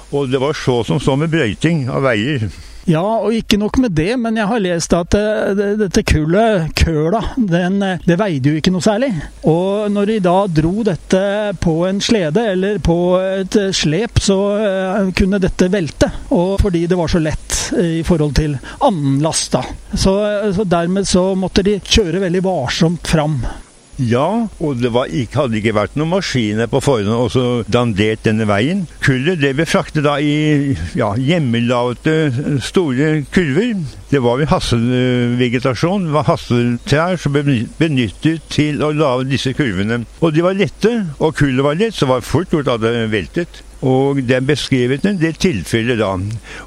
Og 0.09 0.31
det 0.31 0.41
var 0.41 0.57
så 0.57 0.81
som 0.87 0.99
så 1.01 1.15
med 1.19 1.29
brøyting 1.29 1.85
av 1.93 2.07
veier. 2.07 2.49
Ja, 2.89 3.03
og 3.21 3.35
ikke 3.37 3.59
nok 3.61 3.77
med 3.83 3.93
det, 3.93 4.15
men 4.17 4.39
jeg 4.39 4.49
har 4.49 4.61
lest 4.63 4.93
at 4.97 5.13
det, 5.13 5.67
dette 5.77 6.01
kullet, 6.09 6.71
køla, 6.79 7.19
den, 7.37 7.77
det 8.01 8.17
veide 8.17 8.49
jo 8.49 8.57
ikke 8.57 8.73
noe 8.73 8.81
særlig. 8.81 9.11
Og 9.45 9.91
når 9.93 10.09
de 10.09 10.17
da 10.25 10.35
dro 10.49 10.73
dette 10.87 11.21
på 11.61 11.75
en 11.85 12.01
slede 12.01 12.47
eller 12.55 12.81
på 12.81 12.97
et 13.21 13.59
slep, 13.77 14.23
så 14.25 14.39
kunne 15.13 15.41
dette 15.43 15.69
velte. 15.69 16.09
Og 16.33 16.57
fordi 16.63 16.87
det 16.89 16.97
var 16.97 17.13
så 17.13 17.21
lett 17.21 17.59
i 17.77 18.01
forhold 18.07 18.33
til 18.39 18.57
annen 18.57 19.21
last, 19.21 19.53
da. 19.53 19.61
Så, 19.93 20.15
så 20.55 20.65
dermed 20.65 21.05
så 21.05 21.29
måtte 21.37 21.65
de 21.67 21.77
kjøre 21.83 22.25
veldig 22.25 22.45
varsomt 22.47 23.13
fram. 23.13 23.43
Ja, 23.99 24.47
og 24.63 24.79
det 24.79 24.93
ikke, 25.11 25.41
hadde 25.41 25.57
ikke 25.59 25.75
vært 25.75 25.97
noen 25.99 26.13
maskiner 26.13 26.69
på 26.71 26.79
forhånd 26.79 27.11
og 27.11 27.31
så 27.33 27.43
dandert 27.67 28.23
denne 28.23 28.47
veien. 28.47 28.85
Kullet 29.03 29.41
det 29.41 29.51
ble 29.57 29.65
fraktet 29.67 30.05
da 30.05 30.15
i 30.23 30.71
ja, 30.95 31.11
hjemmelagde 31.19 32.15
store 32.63 33.25
kurver. 33.35 33.75
Det 34.09 34.23
var 34.23 34.45
hasselvegetasjon, 34.53 36.07
det 36.07 36.15
var 36.15 36.29
hasseltrær 36.31 37.19
som 37.19 37.35
ble 37.35 37.65
benyttet 37.81 38.47
til 38.53 38.79
å 38.85 38.93
lage 38.95 39.27
disse 39.33 39.51
kurvene. 39.57 40.05
Og 40.23 40.31
de 40.31 40.47
var 40.47 40.55
lette, 40.55 40.93
og 41.19 41.35
kullet 41.35 41.65
var 41.67 41.79
lett, 41.79 41.99
så 41.99 42.07
var 42.07 42.23
det 42.23 42.31
fort 42.31 42.55
gjort 42.55 42.71
at 42.71 42.85
det 42.85 43.09
veltet. 43.11 43.65
Og 43.83 44.23
det 44.23 44.39
er 44.39 44.47
beskrevet 44.47 45.05
en 45.07 45.19
del 45.19 45.35
tilfeller 45.39 45.99
da, 45.99 46.15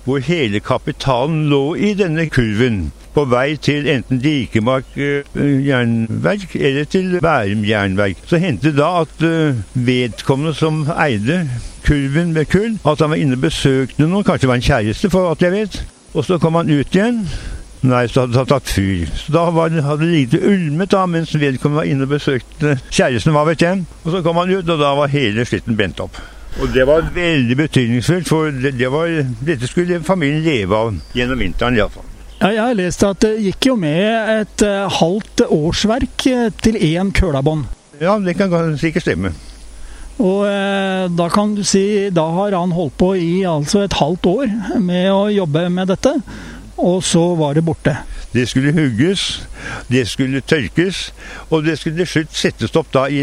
hvor 0.05 0.21
hele 0.25 0.61
kapitalen 0.65 1.47
lå 1.49 1.65
i 1.81 1.97
denne 1.97 2.29
kurven 2.33 2.91
på 3.15 3.25
vei 3.31 3.57
til 3.61 3.89
enten 3.93 4.21
Dikemark 4.23 4.89
uh, 4.97 5.41
jernverk 5.67 6.57
eller 6.57 6.85
til 6.85 7.19
Bærum 7.21 7.65
jernverk. 7.69 8.25
Så 8.27 8.41
hendte 8.43 8.71
det 8.71 8.79
da 8.81 8.91
at 9.03 9.25
uh, 9.27 9.63
vedkommende 9.75 10.55
som 10.55 10.85
eide 10.97 11.45
kurven 11.87 12.33
med 12.33 12.45
kull, 12.53 12.79
at 12.87 13.01
han 13.01 13.11
var 13.11 13.21
inne 13.21 13.39
og 13.39 13.47
besøkte 13.49 14.07
noen, 14.07 14.25
kanskje 14.25 14.47
det 14.47 14.53
var 14.53 14.61
en 14.61 14.69
kjæreste, 14.69 15.11
for 15.11 15.31
alt 15.31 15.43
jeg 15.43 15.53
vet. 15.53 15.83
Og 16.15 16.25
så 16.25 16.39
kom 16.39 16.55
han 16.61 16.71
ut 16.71 16.95
igjen 16.95 17.27
Nei, 17.83 18.05
så 18.07 18.23
hadde 18.23 18.37
det 18.37 18.45
tatt 18.47 18.69
fyr. 18.71 19.09
Så 19.19 19.33
da 19.35 19.41
var, 19.51 19.73
hadde 19.75 20.05
det 20.05 20.13
ligget 20.13 20.45
ulmet 20.47 20.93
da, 20.95 21.01
mens 21.11 21.33
vedkommende 21.35 21.81
var 21.81 21.89
inne 21.91 22.07
og 22.07 22.13
besøkte 22.13 22.77
kjæresten 22.95 23.35
hva 23.35 23.43
vet 23.49 23.65
jeg. 23.65 23.83
Og 24.05 24.15
så 24.15 24.21
kom 24.23 24.39
han 24.39 24.53
ut, 24.53 24.69
og 24.71 24.79
da 24.79 24.93
var 24.95 25.11
hele 25.11 25.43
slitten 25.49 25.75
brent 25.75 25.99
opp. 26.05 26.21
Og 26.61 26.71
det 26.71 26.87
var 26.87 27.11
veldig 27.15 27.57
betydningsfullt, 27.59 28.29
for 28.29 28.55
det, 28.55 28.77
det 28.79 28.93
var, 28.93 29.11
dette 29.43 29.67
skulle 29.67 29.99
familien 30.07 30.45
leve 30.47 30.79
av 30.79 30.95
gjennom 31.17 31.43
vinteren 31.43 31.81
iallfall. 31.81 32.07
Ja, 32.43 32.49
jeg 32.51 32.59
har 32.59 32.75
lest 32.75 33.03
at 33.07 33.21
det 33.23 33.37
gikk 33.39 33.69
jo 33.69 33.75
med 33.79 34.31
et 34.33 34.63
uh, 34.67 34.91
halvt 34.91 35.45
årsverk 35.47 36.25
eh, 36.27 36.49
til 36.59 36.75
én 36.75 37.13
kølabånd. 37.15 37.69
Ja, 38.01 38.17
det 38.19 38.35
kan 38.35 38.51
sikkert 38.81 39.05
stemme. 39.05 39.31
Og 40.19 40.41
eh, 40.49 41.05
da 41.15 41.29
kan 41.31 41.53
du 41.55 41.63
si 41.63 42.11
da 42.11 42.25
har 42.35 42.57
han 42.59 42.75
holdt 42.75 42.97
på 42.99 43.13
i 43.15 43.45
altså 43.47 43.85
et 43.85 43.95
halvt 43.95 44.27
år 44.33 44.51
med 44.83 45.07
å 45.15 45.31
jobbe 45.31 45.69
med 45.71 45.95
dette, 45.95 46.17
og 46.83 46.99
så 47.07 47.23
var 47.39 47.55
det 47.55 47.63
borte. 47.63 47.95
Det 48.33 48.49
skulle 48.49 48.73
hugges, 48.73 49.49
det 49.93 50.07
skulle 50.09 50.41
tørkes, 50.41 51.15
og 51.51 51.65
det 51.65 51.79
skulle 51.79 51.99
til 52.01 52.09
slutt 52.09 52.37
settes 52.37 52.77
opp 52.81 52.89
da 52.95 53.05
i, 53.13 53.21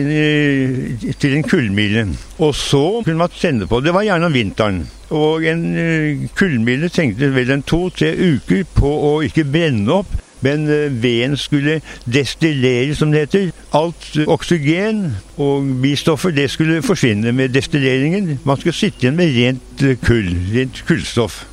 til 1.18 1.34
en 1.34 1.44
kullmile. 1.44 2.06
Og 2.38 2.54
så 2.56 3.02
kunne 3.06 3.18
man 3.18 3.34
sende 3.34 3.68
på. 3.68 3.82
Det 3.82 3.94
var 3.94 4.06
gjerne 4.06 4.30
om 4.30 4.34
vinteren. 4.34 4.84
Og 5.10 5.46
en 5.50 5.66
uh, 5.74 6.30
kullmile 6.38 6.90
trengte 6.94 7.32
vel 7.34 7.52
en 7.52 7.66
to-tre 7.66 8.14
uker 8.14 8.66
på 8.78 8.90
å 9.10 9.14
ikke 9.26 9.48
brenne 9.50 10.02
opp. 10.02 10.14
Men 10.46 10.70
uh, 10.70 11.02
veden 11.04 11.34
skulle 11.38 11.80
destilleres, 12.06 13.02
som 13.02 13.12
det 13.12 13.26
heter. 13.26 13.50
Alt 13.74 14.14
oksygen 14.30 15.08
og 15.42 15.66
bistoffer 15.82 16.38
det 16.38 16.52
skulle 16.54 16.84
forsvinne 16.86 17.34
med 17.34 17.58
destilleringen. 17.58 18.38
Man 18.46 18.62
skulle 18.62 18.78
sitte 18.78 19.08
igjen 19.08 19.18
med 19.18 19.34
rent 19.34 19.88
kull, 20.06 20.30
rent 20.54 20.86
kullstoff. 20.86 21.48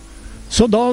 Så 0.49 0.69
da 0.71 0.93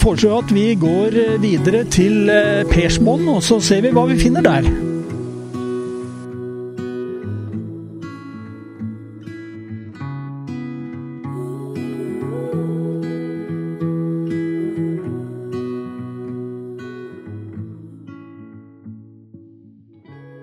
foreslår 0.00 0.30
jeg 0.30 0.38
at 0.44 0.54
vi 0.54 0.68
går 0.80 1.18
eh, 1.24 1.42
videre 1.42 1.84
til 1.90 2.30
eh, 2.30 2.62
Persmoen, 2.70 3.28
og 3.28 3.42
så 3.44 3.60
ser 3.60 3.82
vi 3.84 3.92
hva 3.92 4.06
vi 4.08 4.18
finner 4.20 4.44
der. 4.46 4.70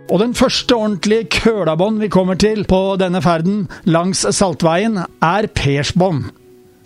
Og 0.10 0.18
den 0.24 0.34
første 0.34 0.74
ordentlige 0.74 1.28
kølabånd 1.30 2.00
vi 2.02 2.10
kommer 2.10 2.36
til 2.36 2.66
på 2.68 2.98
denne 2.98 3.22
ferden 3.22 3.68
langs 3.86 4.26
Saltveien, 4.36 4.98
er 5.22 5.48
Persbånd. 5.54 6.39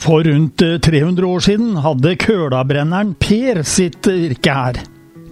For 0.03 0.23
rundt 0.27 0.59
300 0.59 1.23
eh, 1.23 1.29
år 1.29 1.43
siden 1.45 1.75
hadde 1.83 2.17
kølabrenneren 2.19 3.13
Per 3.23 3.61
sitt 3.67 4.03
virke 4.09 4.55
her. 4.55 4.79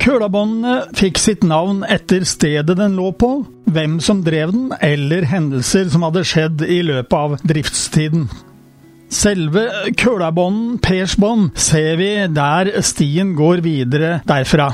Kølabåndene 0.01 0.95
fikk 0.97 1.19
sitt 1.21 1.43
navn 1.45 1.83
etter 1.85 2.23
stedet 2.25 2.77
den 2.79 2.95
lå 2.97 3.11
på, 3.13 3.33
hvem 3.69 3.99
som 4.01 4.23
drev 4.25 4.53
den, 4.55 4.71
eller 4.81 5.27
hendelser 5.29 5.91
som 5.93 6.07
hadde 6.07 6.23
skjedd 6.25 6.63
i 6.65 6.79
løpet 6.87 7.17
av 7.17 7.35
driftstiden. 7.51 8.23
Selve 9.11 9.67
kølabånden, 9.99 10.79
Pers 10.81 11.17
bånd, 11.19 11.51
ser 11.59 11.99
vi 11.99 12.09
der 12.31 12.71
stien 12.87 13.35
går 13.37 13.61
videre 13.65 14.21
derfra. 14.25 14.71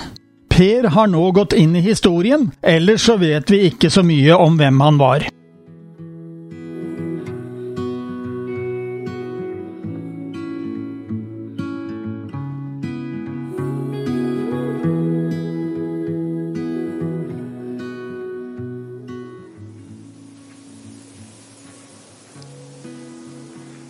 Per 0.53 0.87
har 0.93 1.09
nå 1.09 1.25
gått 1.35 1.57
inn 1.57 1.75
i 1.75 1.83
historien, 1.85 2.51
ellers 2.61 3.09
så 3.09 3.17
vet 3.19 3.49
vi 3.51 3.65
ikke 3.71 3.91
så 3.93 4.05
mye 4.05 4.37
om 4.37 4.55
hvem 4.61 4.79
han 4.85 5.01
var. 5.01 5.27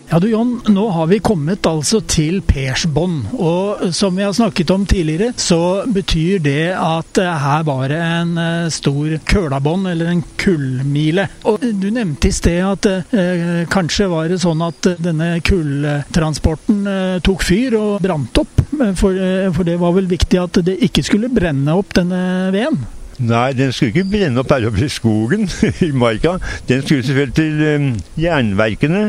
Ja 0.08 0.16
du 0.18 0.30
John, 0.30 0.54
nå 0.72 0.86
har 0.88 1.06
vi 1.10 1.18
kommet 1.20 1.66
altså 1.68 1.98
til 2.00 2.38
Persbånd. 2.40 3.26
Og 3.44 3.90
som 3.92 4.16
vi 4.16 4.24
har 4.24 4.32
snakket 4.32 4.70
om 4.72 4.86
tidligere, 4.88 5.34
så 5.36 5.84
betyr 5.84 6.40
det 6.40 6.70
at 6.72 7.20
eh, 7.20 7.34
her 7.42 7.66
var 7.68 7.82
det 7.92 7.98
en 8.00 8.32
eh, 8.40 8.70
stor 8.72 9.18
kølabånd, 9.28 9.90
eller 9.92 10.08
en 10.08 10.24
kullmile. 10.40 11.28
Og 11.44 11.60
du 11.60 11.90
nevnte 11.92 12.30
i 12.30 12.32
sted 12.32 12.64
at 12.64 12.88
eh, 12.88 13.68
kanskje 13.68 14.08
var 14.08 14.32
det 14.32 14.40
sånn 14.40 14.64
at 14.64 14.94
denne 14.96 15.34
kulltransporten 15.44 16.80
eh, 16.88 17.16
tok 17.28 17.44
fyr 17.44 17.76
og 17.76 17.98
brant 18.00 18.40
opp. 18.40 18.64
For, 18.96 19.12
eh, 19.12 19.50
for 19.52 19.68
det 19.68 19.76
var 19.76 19.92
vel 19.98 20.08
viktig 20.08 20.40
at 20.40 20.62
det 20.64 20.80
ikke 20.88 21.04
skulle 21.04 21.28
brenne 21.28 21.76
opp 21.76 21.92
denne 22.00 22.48
veden? 22.54 22.80
Nei, 23.18 23.52
den 23.58 23.72
skulle 23.74 23.90
ikke 23.90 24.10
brenne 24.12 24.38
opp 24.38 24.52
her 24.54 24.68
oppe 24.68 24.84
i 24.86 24.90
skogen, 24.92 25.48
i 25.86 25.90
marka. 25.90 26.36
Den 26.68 26.84
skulle 26.84 27.02
selvfølgelig 27.02 27.34
til 27.34 27.64
um, 27.74 27.88
jernverkene 28.20 29.02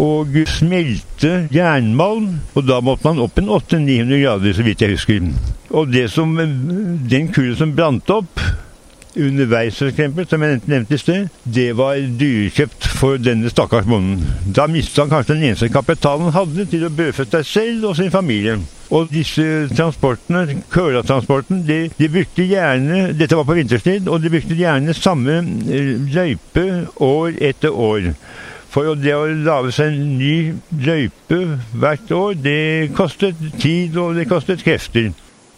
og 0.00 0.38
smelte 0.48 1.34
jernmalm. 1.52 2.30
Og 2.54 2.64
da 2.68 2.80
måtte 2.80 3.10
man 3.10 3.20
opp 3.26 3.38
en 3.38 3.52
800-900 3.52 4.24
grader, 4.24 4.56
så 4.56 4.64
vidt 4.64 4.82
jeg 4.82 4.96
husker. 4.96 5.28
Og 5.70 5.94
som, 6.08 6.34
den 7.10 7.28
kulden 7.32 7.56
som 7.56 7.76
brant 7.76 8.10
opp 8.10 8.40
underveis, 9.16 9.82
f.eks., 9.82 10.28
som 10.30 10.42
jeg 10.42 10.60
nevnte 10.64 10.94
i 10.94 10.98
sted, 10.98 11.28
det 11.44 11.70
var 11.76 12.00
dyrekjøpt 12.20 12.88
for 12.96 13.20
denne 13.20 13.50
stakkars 13.50 13.88
bonden. 13.88 14.24
Da 14.56 14.66
mistet 14.70 15.04
han 15.04 15.12
kanskje 15.12 15.34
den 15.34 15.50
eneste 15.50 15.68
kapitalen 15.68 16.30
han 16.30 16.38
hadde 16.38 16.68
til 16.70 16.86
å 16.86 16.92
brødfø 16.94 17.26
seg 17.28 17.48
selv 17.48 17.90
og 17.90 17.98
sin 17.98 18.12
familie. 18.14 18.60
Og 18.90 19.06
disse 19.12 19.68
transportene, 19.70 20.62
Kølatransporten, 20.70 21.62
de, 21.68 21.90
de 21.98 22.08
brukte 22.10 22.46
gjerne 22.50 23.12
Dette 23.14 23.38
var 23.38 23.46
på 23.46 23.54
vinterstid, 23.54 24.08
og 24.08 24.22
de 24.22 24.32
brukte 24.32 24.58
gjerne 24.58 24.94
samme 24.94 25.36
eh, 25.70 25.92
løype 26.10 26.66
år 26.96 27.38
etter 27.50 27.70
år. 27.70 28.10
For 28.70 28.94
det 28.98 29.14
å 29.14 29.26
lage 29.26 29.72
seg 29.74 29.94
en 29.94 30.18
ny 30.18 30.34
løype 30.86 31.40
hvert 31.74 32.12
år, 32.14 32.36
det 32.38 32.92
kostet 32.98 33.38
tid 33.62 33.98
og 33.98 34.18
det 34.18 34.28
kostet 34.30 34.62
krefter. 34.66 35.10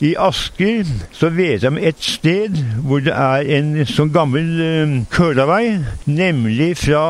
I 0.02 0.14
Asker 0.18 0.88
så 1.14 1.28
vet 1.30 1.62
jeg 1.62 1.70
om 1.70 1.78
et 1.78 2.00
sted 2.02 2.56
hvor 2.82 3.02
det 3.06 3.12
er 3.14 3.46
en 3.58 3.74
sånn 3.86 4.10
gammel 4.10 4.48
uh, 4.58 4.94
kølavei, 5.14 5.76
nemlig 6.10 6.72
fra 6.80 7.02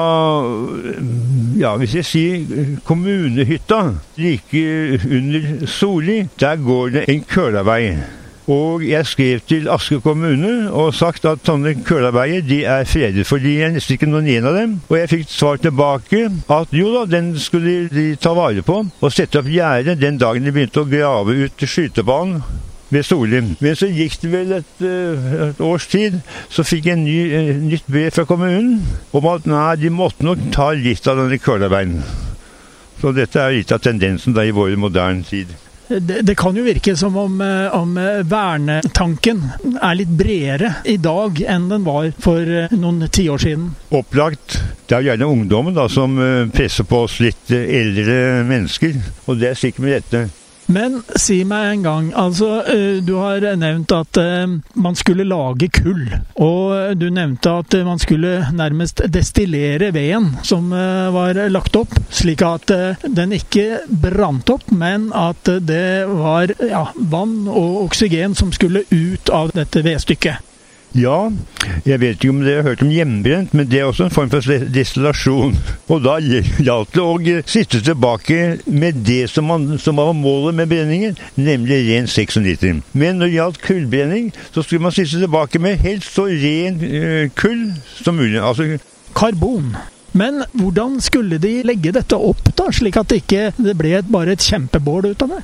ja, 1.56 1.70
hvis 1.80 1.94
jeg 1.96 2.08
sier 2.08 2.74
kommunehytta 2.84 3.78
like 4.20 4.64
under 5.08 5.62
Soli. 5.66 6.26
Der 6.40 6.60
går 6.60 6.98
det 6.98 7.04
en 7.08 7.24
kølavei. 7.24 7.94
Og 8.52 8.82
jeg 8.84 9.06
skrev 9.06 9.40
til 9.48 9.68
Asker 9.70 10.02
kommune 10.02 10.50
og 10.74 10.92
sagt 10.98 11.24
at 11.30 11.46
sånne 11.46 11.76
kølaveier 11.86 12.42
de 12.44 12.64
er 12.68 12.84
fredet, 12.90 13.24
for 13.24 13.40
de 13.40 13.54
er 13.62 13.72
nesten 13.72 13.96
ikke 13.96 14.10
noen 14.10 14.28
igjen 14.28 14.48
av 14.50 14.58
dem. 14.58 14.74
Og 14.90 14.98
jeg 14.98 15.12
fikk 15.14 15.30
svar 15.32 15.62
tilbake 15.62 16.26
at 16.50 16.74
jo 16.76 16.90
da, 16.96 17.06
den 17.08 17.32
skulle 17.40 17.86
de 17.92 18.10
ta 18.20 18.34
vare 18.36 18.66
på 18.66 18.82
og 18.82 19.14
sette 19.14 19.40
opp 19.40 19.48
gjerde 19.48 19.96
den 19.96 20.20
dagen 20.20 20.44
de 20.44 20.52
begynte 20.52 20.82
å 20.82 20.90
grave 20.90 21.38
ut 21.46 21.64
skytebanen 21.64 22.42
ved 22.92 23.06
Solheim. 23.08 23.54
Men 23.60 23.78
så 23.78 23.88
gikk 23.90 24.18
det 24.22 24.32
vel 24.32 24.52
et, 24.58 24.84
eh, 24.84 25.32
et 25.48 25.64
års 25.64 25.88
tid, 25.90 26.20
så 26.52 26.64
fikk 26.66 26.90
jeg 26.90 26.98
en 26.98 27.06
ny, 27.06 27.18
nytt 27.72 27.88
brev 27.88 28.12
fra 28.12 28.26
kommunen 28.28 28.82
om 29.12 29.32
at 29.32 29.48
nei, 29.48 29.76
de 29.80 29.92
måtte 29.92 30.26
nok 30.26 30.50
ta 30.52 30.72
litt 30.76 31.08
av 31.08 31.22
denne 31.22 31.40
kølaveien. 31.40 32.00
Så 33.00 33.14
dette 33.16 33.40
er 33.40 33.56
litt 33.56 33.72
av 33.72 33.82
tendensen 33.82 34.36
da 34.36 34.44
i 34.44 34.54
vår 34.54 34.76
moderne 34.78 35.24
tid. 35.26 35.50
Det, 35.92 36.22
det, 36.24 36.36
kan 36.38 36.56
jo 36.56 36.62
virke 36.64 36.94
som 36.96 37.16
om, 37.20 37.40
eh, 37.44 37.72
om, 37.76 37.96
eh, 38.00 38.22
vernetanken 38.24 39.42
er 39.74 39.96
litt 39.98 40.12
bredere 40.16 40.76
i 40.88 40.96
dag 40.96 41.40
enn 41.42 41.66
den 41.68 41.84
var 41.84 42.12
for 42.22 42.68
noen 42.72 43.08
tiår 43.12 43.42
siden. 43.42 43.72
Opplagt. 43.90 44.60
Det 44.86 44.96
er 44.96 45.02
jo 45.02 45.10
gjerne 45.10 45.32
ungdommen 45.32 45.76
da 45.76 45.88
som 45.92 46.16
presser 46.52 46.84
på 46.88 47.02
oss 47.08 47.18
litt 47.24 47.50
eldre 47.52 48.44
mennesker, 48.48 48.96
og 49.26 49.40
det 49.40 49.52
er 49.52 49.60
sikkert 49.60 49.84
med 49.84 49.98
dette. 49.98 50.41
Men 50.72 51.00
si 51.20 51.42
meg 51.48 51.68
en 51.72 51.82
gang, 51.84 52.10
altså 52.16 52.62
eh, 52.70 53.00
du 53.04 53.14
har 53.20 53.44
nevnt 53.60 53.92
at 53.92 54.18
eh, 54.20 54.54
man 54.74 54.96
skulle 54.98 55.26
lage 55.28 55.68
kull. 55.74 56.06
Og 56.40 56.96
du 56.98 57.08
nevnte 57.12 57.52
at 57.62 57.76
man 57.86 58.00
skulle 58.02 58.46
nærmest 58.56 59.04
destillere 59.12 59.92
veden 59.94 60.30
som 60.46 60.72
eh, 60.72 61.10
var 61.14 61.40
lagt 61.52 61.76
opp, 61.76 61.96
slik 62.12 62.44
at 62.46 62.72
den 63.04 63.34
ikke 63.36 63.82
brant 63.88 64.50
opp, 64.52 64.70
men 64.72 65.10
at 65.16 65.48
det 65.66 66.06
var 66.08 66.54
ja, 66.60 66.86
vann 66.96 67.42
og 67.48 67.82
oksygen 67.86 68.36
som 68.38 68.54
skulle 68.54 68.86
ut 68.92 69.32
av 69.32 69.52
dette 69.56 69.84
vedstykket. 69.84 70.51
Ja, 70.92 71.30
jeg 71.88 72.00
vet 72.02 72.18
ikke 72.18 72.32
om 72.34 72.42
dere 72.44 72.60
har 72.60 72.66
hørt 72.72 72.82
om 72.84 72.90
hjemmebrent, 72.92 73.54
men 73.56 73.68
det 73.70 73.78
er 73.80 73.88
også 73.88 74.06
en 74.06 74.12
form 74.12 74.28
for 74.32 74.64
destillasjon. 74.74 75.54
Og 75.88 76.02
da 76.04 76.18
gjaldt 76.20 76.92
det 76.92 77.04
å 77.04 77.44
sitte 77.48 77.80
tilbake 77.80 78.58
med 78.66 79.00
det 79.06 79.22
som, 79.32 79.48
man, 79.48 79.78
som, 79.80 79.96
var 79.96 80.12
målet 80.16 80.58
med 80.58 80.68
brenningen, 80.68 81.16
nemlig 81.40 81.80
ren 81.88 82.10
96. 82.10 82.82
Men 82.92 83.16
når 83.16 83.30
det 83.30 83.38
gjaldt 83.38 83.62
kullbrenning, 83.64 84.28
så 84.52 84.66
skulle 84.66 84.84
man 84.84 84.92
sitte 84.92 85.22
tilbake 85.22 85.62
med 85.62 85.80
helst 85.80 86.12
så 86.12 86.26
ren 86.28 86.76
uh, 86.84 87.24
kull 87.40 87.70
som 87.96 88.20
mulig. 88.20 88.36
Altså 88.42 88.76
Karbon. 89.16 89.72
Men 90.12 90.44
hvordan 90.52 91.00
skulle 91.00 91.40
de 91.40 91.62
legge 91.64 91.94
dette 91.96 92.16
opp, 92.20 92.52
da, 92.52 92.68
slik 92.68 93.00
at 93.00 93.08
det 93.08 93.22
ikke 93.22 93.72
ble 93.72 94.02
bare 94.12 94.36
et 94.36 94.44
kjempebål 94.44 95.14
ut 95.14 95.24
av 95.24 95.38
det? 95.38 95.42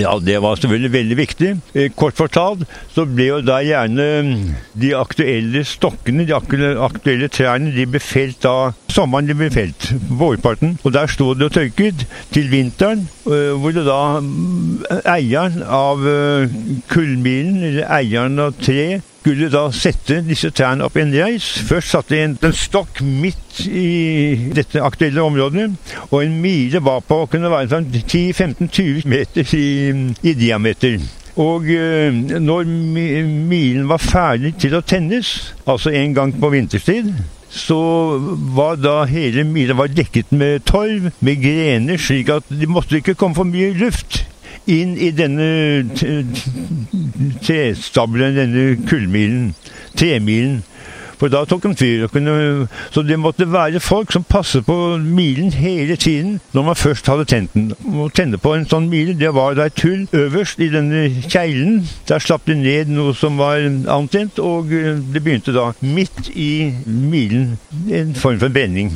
Ja, 0.00 0.18
det 0.20 0.36
var 0.44 0.58
selvfølgelig 0.60 0.92
veldig 0.92 1.16
viktig. 1.16 1.50
Eh, 1.74 1.90
kort 1.96 2.16
fortalt 2.18 2.66
så 2.92 3.06
ble 3.08 3.30
jo 3.30 3.38
da 3.44 3.62
gjerne 3.64 4.06
mm, 4.26 4.42
de 4.82 4.92
aktuelle 4.96 5.62
stokkene, 5.64 6.26
de 6.28 6.36
aktuelle 6.36 7.30
trærne, 7.32 7.72
de 7.72 7.86
ble 7.88 8.00
felt 8.02 8.42
da 8.44 8.72
sommeren 8.92 9.28
de 9.28 9.36
ble 9.38 9.48
felt, 9.52 9.88
vårparten. 10.20 10.76
Og 10.84 10.92
der 10.96 11.08
sto 11.12 11.32
det 11.34 11.48
og 11.48 11.56
tørket 11.56 12.06
til 12.34 12.52
vinteren, 12.52 13.06
eh, 13.24 13.52
hvor 13.56 13.72
det 13.76 13.86
da 13.88 14.00
mm, 14.20 14.84
eieren 15.16 15.62
av 15.64 16.04
kullbilen, 16.04 16.82
kullmilen, 16.92 17.62
eller 17.64 17.86
eieren 17.96 18.40
av 18.42 18.56
tre, 18.60 19.00
skulle 19.26 19.48
da 19.50 19.64
sette 19.74 20.20
disse 20.22 20.52
trærne 20.54 20.86
opp 20.86 20.96
en 21.02 21.10
reis. 21.10 21.48
Først 21.66 21.90
satte 21.90 22.14
de 22.14 22.22
en, 22.22 22.36
en 22.46 22.52
stokk 22.54 23.00
midt 23.02 23.64
i 23.66 24.52
dette 24.54 24.78
aktuelle 24.78 25.24
området, 25.24 25.72
og 26.12 26.20
en 26.20 26.36
mile 26.38 26.78
var 26.84 27.02
på 27.02 27.24
kunne 27.32 27.50
være 27.50 27.72
sånn 27.72 27.88
10-15-20 27.90 29.08
meter 29.10 29.54
i, 29.58 29.70
i 30.22 30.34
diameter. 30.38 31.00
Og 31.42 31.66
øh, 31.66 32.14
når 32.38 32.70
milen 33.50 33.90
var 33.90 33.98
ferdig 34.00 34.54
til 34.62 34.78
å 34.78 34.84
tennes, 34.86 35.32
altså 35.66 35.90
en 35.90 36.14
gang 36.14 36.36
på 36.38 36.52
vinterstid, 36.54 37.10
så 37.50 37.80
var 38.54 38.78
da 38.78 39.00
hele 39.10 39.42
mila 39.48 39.88
dekket 39.90 40.30
med 40.30 40.62
torv, 40.70 41.10
med 41.18 41.42
grener, 41.42 41.98
slik 41.98 42.30
at 42.30 42.46
det 42.52 42.70
måtte 42.70 43.00
ikke 43.00 43.18
komme 43.18 43.34
for 43.34 43.48
mye 43.48 43.74
luft 43.74 44.22
inn 44.66 44.96
i 44.98 45.10
denne 45.14 45.84
trestabelen, 47.42 48.36
denne 48.36 48.64
kullmilen, 48.88 49.52
tremilen. 49.96 50.62
For 51.16 51.32
da 51.32 51.44
tok 51.48 51.62
de 51.64 51.70
fyr. 51.76 52.02
Så 52.92 53.02
det 53.02 53.16
måtte 53.18 53.46
være 53.52 53.80
folk 53.80 54.12
som 54.12 54.24
passet 54.28 54.66
på 54.66 54.76
milen 55.00 55.48
hele 55.52 55.96
tiden 55.96 56.40
når 56.52 56.62
man 56.62 56.76
først 56.76 57.08
hadde 57.08 57.24
tent 57.24 57.54
den. 57.54 57.70
Å 57.72 58.10
tenne 58.12 58.36
på 58.36 58.52
en 58.52 58.68
sånn 58.68 58.90
mile, 58.92 59.16
det 59.16 59.32
var 59.32 59.56
da 59.56 59.70
et 59.70 59.80
hull 59.80 60.04
øverst 60.12 60.60
i 60.60 60.68
denne 60.72 61.06
kjeglen. 61.24 61.86
Der 62.08 62.20
slapp 62.20 62.44
det 62.46 62.58
ned 62.60 62.92
noe 62.92 63.16
som 63.16 63.40
var 63.40 63.64
antent, 63.96 64.38
og 64.38 64.68
det 64.68 65.22
begynte 65.22 65.56
da 65.56 65.70
midt 65.80 66.28
i 66.34 66.74
milen 66.84 67.56
en 67.88 68.14
form 68.14 68.40
for 68.42 68.52
brenning. 68.52 68.92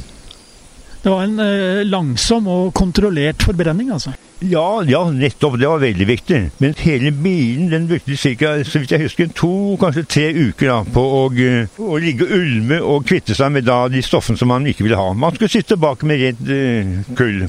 Det 1.00 1.08
var 1.08 1.22
en 1.24 1.38
eh, 1.40 1.86
langsom 1.88 2.48
og 2.50 2.74
kontrollert 2.76 3.40
forbrenning, 3.46 3.88
altså? 3.94 4.12
Ja, 4.40 4.82
ja, 4.88 5.00
nettopp. 5.12 5.56
Det 5.60 5.68
var 5.68 5.80
veldig 5.80 6.06
viktig. 6.08 6.40
Men 6.60 6.74
hele 6.80 7.12
bilen 7.12 7.70
den 7.72 7.86
brukte 7.88 8.16
ca. 8.16 8.52
så 8.64 8.82
vidt 8.82 8.92
jeg 8.92 9.06
husker, 9.06 9.32
to, 9.36 9.76
kanskje 9.80 10.04
tre 10.04 10.26
uker 10.36 10.68
da, 10.68 10.78
på 10.84 11.00
å, 11.00 11.22
å, 11.28 11.96
ligge 12.00 12.28
og 12.28 12.36
ulme 12.36 12.80
og 12.84 13.08
kvitte 13.08 13.36
seg 13.36 13.52
med 13.56 13.68
da, 13.68 13.82
de 13.92 14.04
stoffene 14.04 14.40
som 14.40 14.52
man 14.52 14.68
ikke 14.68 14.84
ville 14.84 15.00
ha. 15.00 15.12
Man 15.12 15.36
skulle 15.36 15.52
sitte 15.52 15.80
bak 15.80 16.04
med 16.08 16.20
redd 16.20 16.52
uh, 16.52 17.16
kull. 17.16 17.44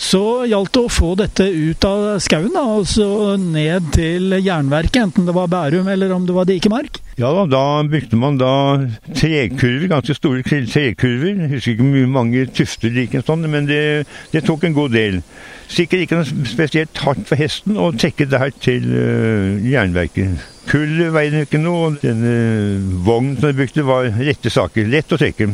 Så 0.00 0.20
gjaldt 0.48 0.72
det 0.72 0.80
å 0.80 0.90
få 0.90 1.10
dette 1.18 1.44
ut 1.44 1.84
av 1.84 2.04
skauen, 2.24 2.54
da, 2.54 2.62
altså 2.78 3.36
ned 3.36 3.90
til 3.92 4.32
jernverket, 4.40 4.96
enten 5.02 5.26
det 5.28 5.34
var 5.36 5.50
Bærum 5.52 5.90
eller 5.92 6.14
om 6.14 6.24
det 6.24 6.36
var 6.36 6.46
Dikemark? 6.48 7.02
Ja 7.20 7.28
da, 7.36 7.42
da 7.44 7.64
brukte 7.84 8.16
man 8.16 8.38
da 8.40 8.52
trekurver, 9.12 9.90
ganske 9.92 10.16
store 10.16 10.40
trekurver. 10.40 11.34
Jeg 11.34 11.50
husker 11.50 11.74
ikke 11.74 11.88
hvor 11.92 12.14
mange 12.14 12.46
tufter 12.56 12.96
en 13.02 13.26
sånn, 13.26 13.44
men 13.52 13.68
det, 13.68 13.82
det 14.32 14.46
tok 14.46 14.64
en 14.64 14.76
god 14.78 14.96
del. 14.96 15.20
Sikkert 15.70 16.06
ikke 16.06 16.22
noe 16.22 16.46
spesielt 16.48 17.02
hardt 17.04 17.28
for 17.28 17.38
hesten 17.38 17.76
å 17.76 17.90
trekke 17.92 18.26
det 18.30 18.40
her 18.40 18.54
til 18.56 18.88
uh, 18.88 19.60
jernverket. 19.68 20.48
Kull 20.70 20.96
veide 21.12 21.44
ikke 21.44 21.60
noe, 21.60 21.90
og 21.90 22.00
denne 22.00 22.32
vognen 23.04 23.36
som 23.36 23.50
de 23.50 23.58
brukte 23.60 23.84
var 23.84 24.08
rette 24.16 24.52
saker. 24.54 24.88
Lett 24.88 25.12
å 25.12 25.20
trekke. 25.20 25.50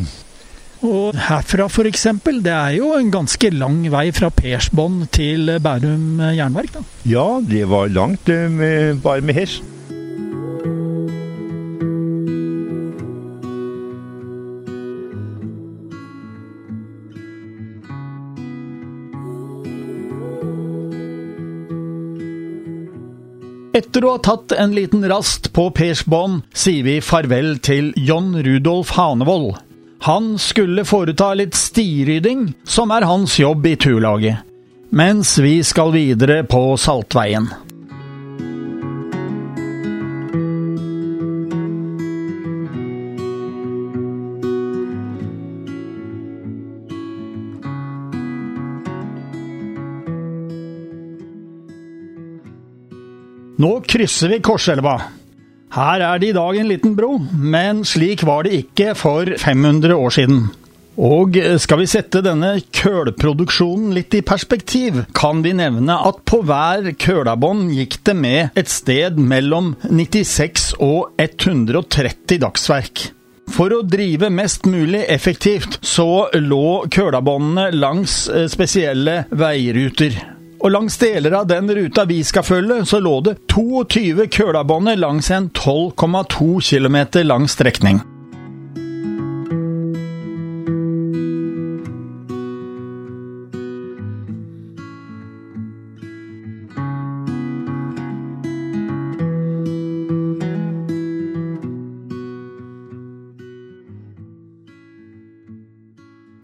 Og 0.84 1.16
herfra 1.28 1.68
f.eks., 1.70 2.06
det 2.44 2.52
er 2.52 2.74
jo 2.76 2.92
en 2.98 3.08
ganske 3.14 3.50
lang 3.54 3.80
vei 3.92 4.10
fra 4.16 4.28
Persbånd 4.34 5.06
til 5.16 5.56
Bærum 5.62 6.20
jernverk? 6.36 6.74
da? 6.76 6.84
Ja, 7.08 7.40
det 7.40 7.64
var 7.70 7.88
langt, 7.88 8.28
eh, 8.28 8.50
med, 8.50 9.00
bare 9.02 9.24
med 9.24 9.34
hest. 9.40 9.64
Etter 23.76 24.06
å 24.08 24.14
ha 24.14 24.20
tatt 24.24 24.54
en 24.56 24.72
liten 24.72 25.02
rast 25.04 25.50
på 25.52 25.66
Persbånd, 25.76 26.46
sier 26.56 26.86
vi 26.86 26.94
farvel 27.04 27.58
til 27.60 27.90
John 28.00 28.32
Rudolf 28.40 28.94
Hanevold. 28.96 29.65
Han 30.06 30.38
skulle 30.38 30.84
foreta 30.84 31.32
litt 31.34 31.54
stirydding, 31.58 32.52
som 32.62 32.92
er 32.94 33.02
hans 33.02 33.40
jobb 33.40 33.64
i 33.66 33.72
turlaget, 33.74 34.38
mens 34.94 35.32
vi 35.42 35.56
skal 35.66 35.90
videre 35.90 36.44
på 36.46 36.76
Saltveien. 36.78 37.48
Nå 53.58 53.74
krysser 53.90 54.30
vi 54.30 54.38
Korselva. 54.38 55.00
Her 55.74 56.04
er 56.04 56.20
det 56.22 56.30
i 56.30 56.36
dag 56.36 56.60
en 56.60 56.70
liten 56.70 56.94
bro, 56.96 57.16
men 57.32 57.82
slik 57.84 58.22
var 58.26 58.46
det 58.46 58.54
ikke 58.62 58.94
for 58.98 59.32
500 59.42 59.96
år 59.96 60.14
siden. 60.14 60.46
Og 60.96 61.36
skal 61.60 61.82
vi 61.82 61.88
sette 61.90 62.22
denne 62.24 62.54
kølproduksjonen 62.72 63.90
litt 63.92 64.14
i 64.16 64.22
perspektiv, 64.24 65.02
kan 65.16 65.42
vi 65.44 65.52
nevne 65.58 65.98
at 66.08 66.22
på 66.24 66.40
hver 66.46 66.88
kølabånd 66.96 67.68
gikk 67.76 67.98
det 68.08 68.14
med 68.16 68.56
et 68.56 68.72
sted 68.72 69.20
mellom 69.20 69.74
96 69.90 70.70
og 70.80 71.12
130 71.20 72.40
dagsverk. 72.46 73.10
For 73.52 73.70
å 73.76 73.84
drive 73.86 74.30
mest 74.32 74.64
mulig 74.66 75.04
effektivt 75.12 75.78
så 75.86 76.26
lå 76.34 76.88
kølabåndene 76.90 77.68
langs 77.76 78.24
eh, 78.32 78.48
spesielle 78.50 79.20
veiruter. 79.30 80.16
Og 80.60 80.72
langs 80.72 80.96
deler 80.98 81.34
av 81.36 81.46
den 81.50 81.68
ruta 81.70 82.06
vi 82.08 82.22
skal 82.24 82.44
følge, 82.46 82.80
så 82.88 83.00
lå 83.02 83.20
det 83.26 83.36
22 83.52 84.26
kølabånder 84.32 84.98
langs 84.98 85.30
en 85.30 85.50
12,2 85.54 86.60
km 86.64 86.98
lang 87.28 87.48
strekning. 87.50 88.00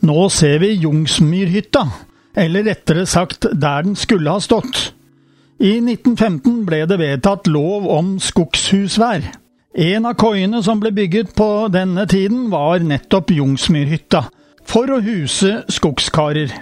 Nå 0.02 0.28
ser 0.34 0.58
vi 0.58 0.72
Jungsmyrhytta, 0.82 1.86
eller 2.36 2.66
rettere 2.66 3.06
sagt 3.06 3.46
der 3.52 3.86
den 3.86 3.96
skulle 3.96 4.30
ha 4.30 4.40
stått. 4.40 4.92
I 5.62 5.76
1915 5.78 6.64
ble 6.66 6.82
det 6.90 6.98
vedtatt 6.98 7.46
lov 7.46 7.86
om 7.92 8.16
skogshusvær. 8.20 9.28
En 9.72 10.08
av 10.08 10.16
koiene 10.20 10.60
som 10.64 10.80
ble 10.82 10.90
bygget 10.92 11.32
på 11.38 11.48
denne 11.72 12.04
tiden, 12.10 12.50
var 12.52 12.82
nettopp 12.84 13.30
Jungsmyrhytta, 13.32 14.26
for 14.68 14.90
å 14.90 15.00
huse 15.00 15.62
skogskarer. 15.72 16.52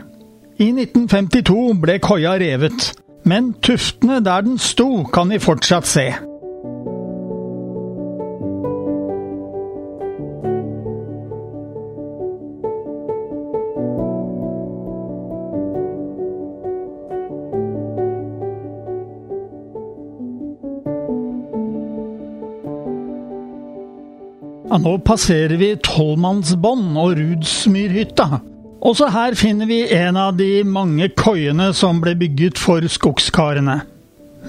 I 0.61 0.69
1952 0.71 1.75
ble 1.81 1.97
koia 2.05 2.37
revet, 2.39 2.93
men 3.25 3.55
tuftene 3.65 4.21
der 4.25 4.45
den 4.47 4.61
sto, 4.63 5.07
kan 5.11 5.33
vi 5.33 5.41
fortsatt 5.43 5.89
se. 5.89 6.07
Ja, 24.71 24.79
nå 24.79 24.93
passerer 25.03 25.57
vi 25.59 25.73
Tollmannsbånd 25.83 26.95
og 26.95 27.17
Rudsmyrhytta. 27.19 28.37
Også 28.87 29.09
her 29.11 29.35
finner 29.35 29.67
vi 29.67 29.81
en 29.97 30.15
av 30.15 30.37
de 30.39 30.63
mange 30.63 31.09
koiene 31.19 31.73
som 31.75 31.99
ble 31.99 32.13
bygget 32.21 32.61
for 32.61 32.87
skogskarene. 32.87 33.81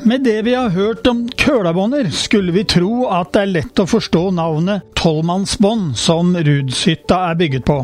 Med 0.06 0.22
det 0.22 0.38
vi 0.46 0.54
har 0.54 0.70
hørt 0.76 1.10
om 1.10 1.24
kølabånder, 1.26 2.12
skulle 2.14 2.54
vi 2.54 2.68
tro 2.70 3.08
at 3.10 3.34
det 3.34 3.42
er 3.42 3.52
lett 3.56 3.82
å 3.82 3.88
forstå 3.90 4.28
navnet 4.38 4.86
Tollmannsbånd 5.02 5.98
som 5.98 6.38
Rudshytta 6.38 7.24
er 7.32 7.42
bygget 7.42 7.66
på. 7.66 7.82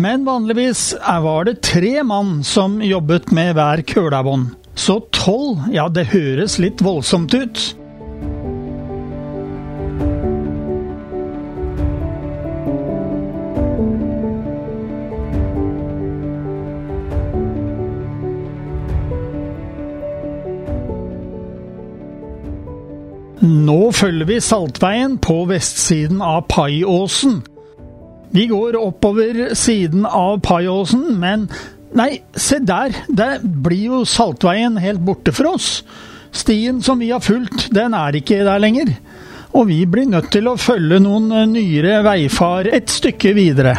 Men 0.00 0.24
vanligvis 0.24 0.94
var 1.04 1.44
det 1.44 1.60
tre 1.68 1.98
mann 2.00 2.38
som 2.48 2.80
jobbet 2.80 3.28
med 3.36 3.58
hver 3.60 3.84
kølabånd. 3.92 4.54
Så 4.74 5.02
tolv, 5.12 5.68
ja 5.68 5.90
det 5.92 6.08
høres 6.16 6.56
litt 6.64 6.80
voldsomt 6.80 7.36
ut. 7.36 7.74
Følger 24.04 24.28
vi 24.28 24.40
Saltveien 24.42 25.14
på 25.22 25.46
vestsiden 25.48 26.18
av 26.20 26.42
Paiåsen. 26.52 27.38
Vi 28.34 28.42
går 28.50 28.76
oppover 28.76 29.54
siden 29.56 30.04
av 30.04 30.42
Paiåsen, 30.44 31.06
men 31.22 31.46
nei, 31.96 32.18
se 32.36 32.58
der! 32.60 32.92
Der 33.08 33.40
blir 33.40 33.86
jo 33.94 34.02
Saltveien 34.04 34.76
helt 34.82 35.00
borte 35.06 35.32
for 35.32 35.54
oss. 35.54 35.70
Stien 36.36 36.82
som 36.84 37.00
vi 37.00 37.14
har 37.14 37.24
fulgt, 37.24 37.70
den 37.72 37.96
er 37.96 38.18
ikke 38.18 38.42
der 38.44 38.60
lenger. 38.60 38.92
Og 39.56 39.70
vi 39.70 39.80
blir 39.88 40.10
nødt 40.10 40.28
til 40.34 40.50
å 40.52 40.58
følge 40.60 41.00
noen 41.00 41.30
nyere 41.54 42.02
veifar 42.04 42.68
et 42.74 42.92
stykke 42.92 43.32
videre. 43.38 43.78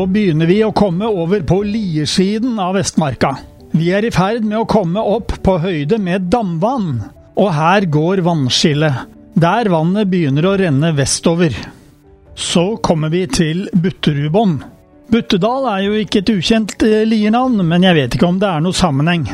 Nå 0.00 0.06
begynner 0.08 0.48
vi 0.48 0.62
å 0.64 0.70
komme 0.72 1.04
over 1.12 1.42
på 1.44 1.58
liersiden 1.60 2.54
av 2.62 2.78
Vestmarka. 2.78 3.34
Vi 3.76 3.90
er 3.92 4.06
i 4.08 4.12
ferd 4.14 4.46
med 4.48 4.62
å 4.62 4.68
komme 4.70 5.02
opp 5.04 5.34
på 5.44 5.58
høyde 5.60 5.98
med 6.00 6.30
damvann, 6.32 7.02
og 7.36 7.50
her 7.52 7.84
går 7.84 8.22
vannskillet, 8.24 9.02
der 9.36 9.68
vannet 9.68 10.08
begynner 10.08 10.48
å 10.48 10.54
renne 10.56 10.94
vestover. 10.96 11.52
Så 12.32 12.64
kommer 12.80 13.12
vi 13.12 13.26
til 13.28 13.66
Butterudbånd. 13.76 14.64
Buttedal 15.12 15.68
er 15.74 15.84
jo 15.90 16.00
ikke 16.00 16.24
et 16.24 16.32
ukjent 16.32 16.78
eh, 16.88 17.04
liernavn, 17.04 17.60
men 17.60 17.84
jeg 17.84 18.00
vet 18.00 18.16
ikke 18.16 18.32
om 18.32 18.40
det 18.40 18.48
er 18.48 18.64
noe 18.64 18.80
sammenheng. 18.80 19.28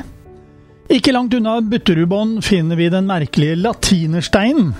Ikke 0.90 1.14
langt 1.14 1.36
unna 1.38 1.60
Butterudbånd 1.62 2.42
finner 2.42 2.80
vi 2.80 2.90
den 2.90 3.06
merkelige 3.06 3.60
latinersteinen. 3.62 4.74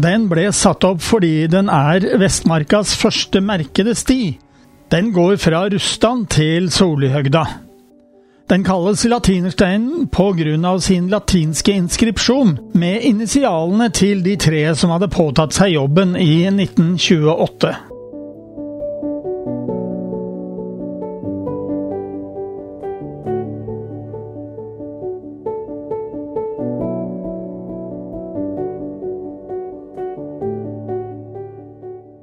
Den 0.00 0.30
ble 0.32 0.48
satt 0.56 0.86
opp 0.88 1.04
fordi 1.04 1.42
den 1.52 1.68
er 1.68 2.08
Vestmarkas 2.24 2.96
første 2.96 3.44
merkede 3.44 3.92
sti. 3.92 4.22
Den 4.90 5.12
går 5.12 5.36
fra 5.36 5.68
Rustan 5.70 6.24
til 6.26 6.70
Solihøgda. 6.70 7.44
Den 8.50 8.64
kalles 8.66 9.04
latinersteinen 9.04 10.08
pga. 10.08 10.78
sin 10.78 11.08
latinske 11.08 11.72
inskripsjon, 11.72 12.58
med 12.74 13.00
initialene 13.02 13.88
til 13.90 14.24
de 14.24 14.36
tre 14.36 14.74
som 14.74 14.90
hadde 14.90 15.08
påtatt 15.08 15.54
seg 15.54 15.76
jobben 15.76 16.16
i 16.16 16.42
1928. 16.48 17.99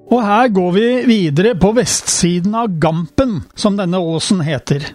Og 0.07 0.23
her 0.23 0.47
går 0.55 0.71
vi 0.71 0.87
videre 1.07 1.55
på 1.59 1.73
vestsiden 1.75 2.55
av 2.55 2.77
Gampen, 2.79 3.41
som 3.55 3.75
denne 3.79 3.99
åsen 3.99 4.39
heter. 4.45 4.85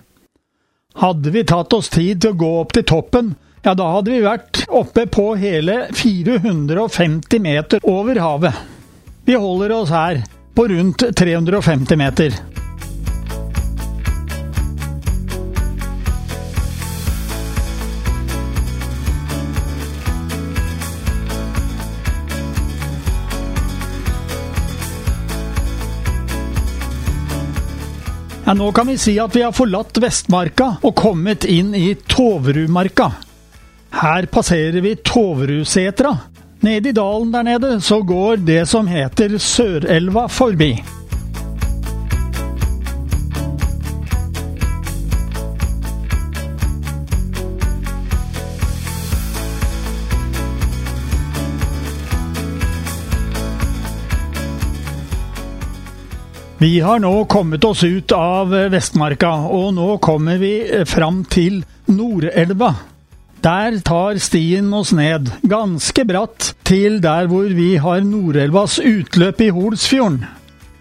Hadde 0.96 1.32
vi 1.32 1.44
tatt 1.48 1.72
oss 1.76 1.90
tid 1.92 2.22
til 2.22 2.32
å 2.32 2.40
gå 2.40 2.52
opp 2.62 2.72
til 2.76 2.86
toppen, 2.88 3.34
ja, 3.62 3.76
da 3.78 3.92
hadde 3.94 4.10
vi 4.10 4.22
vært 4.24 4.64
oppe 4.74 5.04
på 5.06 5.28
hele 5.38 5.84
450 5.94 7.44
meter 7.44 7.84
over 7.86 8.18
havet. 8.18 8.64
Vi 9.24 9.38
holder 9.38 9.76
oss 9.76 9.92
her 9.94 10.24
på 10.56 10.66
rundt 10.72 11.04
350 11.16 12.00
meter. 12.00 12.61
Nå 28.54 28.72
kan 28.72 28.86
vi 28.86 28.98
si 28.98 29.14
at 29.20 29.32
vi 29.36 29.42
har 29.42 29.52
forlatt 29.56 29.96
Vestmarka 30.02 30.74
og 30.84 30.94
kommet 30.98 31.46
inn 31.48 31.70
i 31.74 31.94
Toverudmarka. 31.94 33.08
Her 33.96 34.26
passerer 34.28 34.80
vi 34.84 34.92
Toverudsetra. 34.96 36.12
Nede 36.60 36.90
i 36.90 36.96
dalen 36.96 37.32
der 37.32 37.46
nede 37.48 37.80
så 37.80 38.02
går 38.04 38.44
det 38.44 38.66
som 38.68 38.86
heter 38.86 39.38
Sørelva 39.40 40.28
forbi. 40.28 40.74
Vi 56.62 56.80
har 56.80 57.00
nå 57.02 57.24
kommet 57.24 57.64
oss 57.64 57.80
ut 57.82 58.12
av 58.14 58.52
Vestmarka, 58.70 59.32
og 59.50 59.72
nå 59.74 59.96
kommer 59.98 60.38
vi 60.38 60.52
fram 60.86 61.24
til 61.26 61.56
Nordelva. 61.90 62.68
Der 63.42 63.80
tar 63.82 64.20
stien 64.22 64.68
oss 64.70 64.92
ned, 64.94 65.32
ganske 65.42 66.06
bratt, 66.06 66.52
til 66.62 67.00
der 67.02 67.26
hvor 67.32 67.50
vi 67.50 67.72
har 67.82 68.06
Nordelvas 68.06 68.78
utløp 68.78 69.42
i 69.42 69.50
Holsfjorden. 69.50 70.22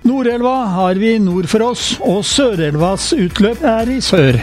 Nordelva 0.06 0.58
har 0.78 1.02
vi 1.02 1.16
nord 1.18 1.50
for 1.50 1.72
oss, 1.72 1.96
og 1.98 2.22
Sørelvas 2.30 3.16
utløp 3.18 3.66
er 3.66 3.98
i 3.98 4.04
sør. 4.06 4.38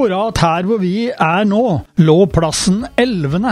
Akkurat 0.00 0.38
her 0.40 0.64
hvor 0.64 0.78
vi 0.80 1.10
er 1.12 1.42
nå, 1.44 1.64
lå 2.00 2.14
plassen 2.32 2.86
Elvene. 2.96 3.50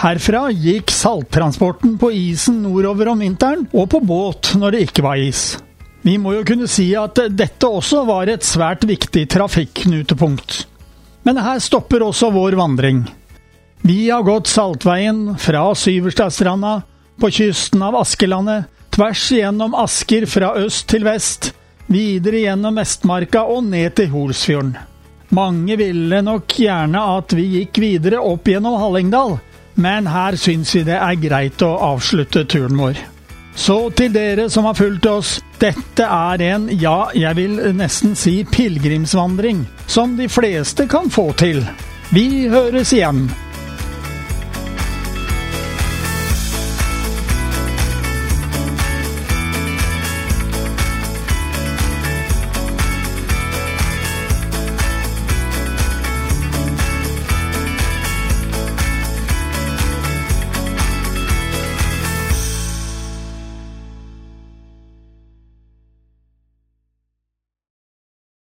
Herfra 0.00 0.46
gikk 0.48 0.88
salttransporten 0.96 1.98
på 2.00 2.08
isen 2.16 2.62
nordover 2.64 3.10
om 3.12 3.20
vinteren, 3.20 3.66
og 3.76 3.90
på 3.92 4.00
båt 4.08 4.54
når 4.56 4.72
det 4.72 4.80
ikke 4.86 5.04
var 5.04 5.20
is. 5.20 5.58
Vi 6.00 6.14
må 6.16 6.32
jo 6.38 6.46
kunne 6.48 6.70
si 6.72 6.86
at 6.96 7.20
dette 7.36 7.68
også 7.68 8.06
var 8.08 8.32
et 8.32 8.48
svært 8.48 8.88
viktig 8.88 9.26
trafikknutepunkt. 9.28 10.62
Men 11.28 11.44
her 11.44 11.60
stopper 11.60 12.06
også 12.08 12.32
vår 12.32 12.56
vandring. 12.56 13.02
Vi 13.84 14.06
har 14.08 14.24
gått 14.24 14.48
Saltveien 14.48 15.34
fra 15.36 15.66
Syverstadstranda, 15.76 16.78
på 17.20 17.28
kysten 17.28 17.84
av 17.84 18.00
Askelandet, 18.00 18.72
tvers 18.88 19.28
igjennom 19.36 19.76
Asker 19.76 20.24
fra 20.24 20.54
øst 20.64 20.88
til 20.94 21.04
vest, 21.04 21.52
videre 21.92 22.46
gjennom 22.46 22.80
Vestmarka 22.80 23.44
og 23.52 23.68
ned 23.68 24.00
til 24.00 24.08
Holsfjorden. 24.16 24.78
Mange 25.30 25.76
ville 25.76 26.22
nok 26.26 26.50
gjerne 26.58 27.00
at 27.16 27.32
vi 27.38 27.44
gikk 27.60 27.78
videre 27.78 28.18
opp 28.18 28.48
gjennom 28.50 28.80
Hallingdal, 28.80 29.36
men 29.78 30.08
her 30.10 30.34
syns 30.34 30.74
vi 30.74 30.82
det 30.88 30.96
er 30.98 31.20
greit 31.22 31.62
å 31.62 31.70
avslutte 31.92 32.42
turen 32.50 32.80
vår. 32.80 32.98
Så 33.54 33.76
til 33.94 34.10
dere 34.14 34.48
som 34.50 34.66
har 34.66 34.74
fulgt 34.78 35.06
oss, 35.06 35.36
dette 35.62 36.06
er 36.06 36.42
en, 36.50 36.66
ja, 36.80 37.10
jeg 37.14 37.38
vil 37.38 37.60
nesten 37.76 38.16
si 38.18 38.40
pilegrimsvandring, 38.48 39.62
som 39.86 40.16
de 40.18 40.26
fleste 40.30 40.88
kan 40.90 41.10
få 41.10 41.30
til. 41.38 41.62
Vi 42.10 42.48
høres 42.50 42.94
igjen. 42.96 43.28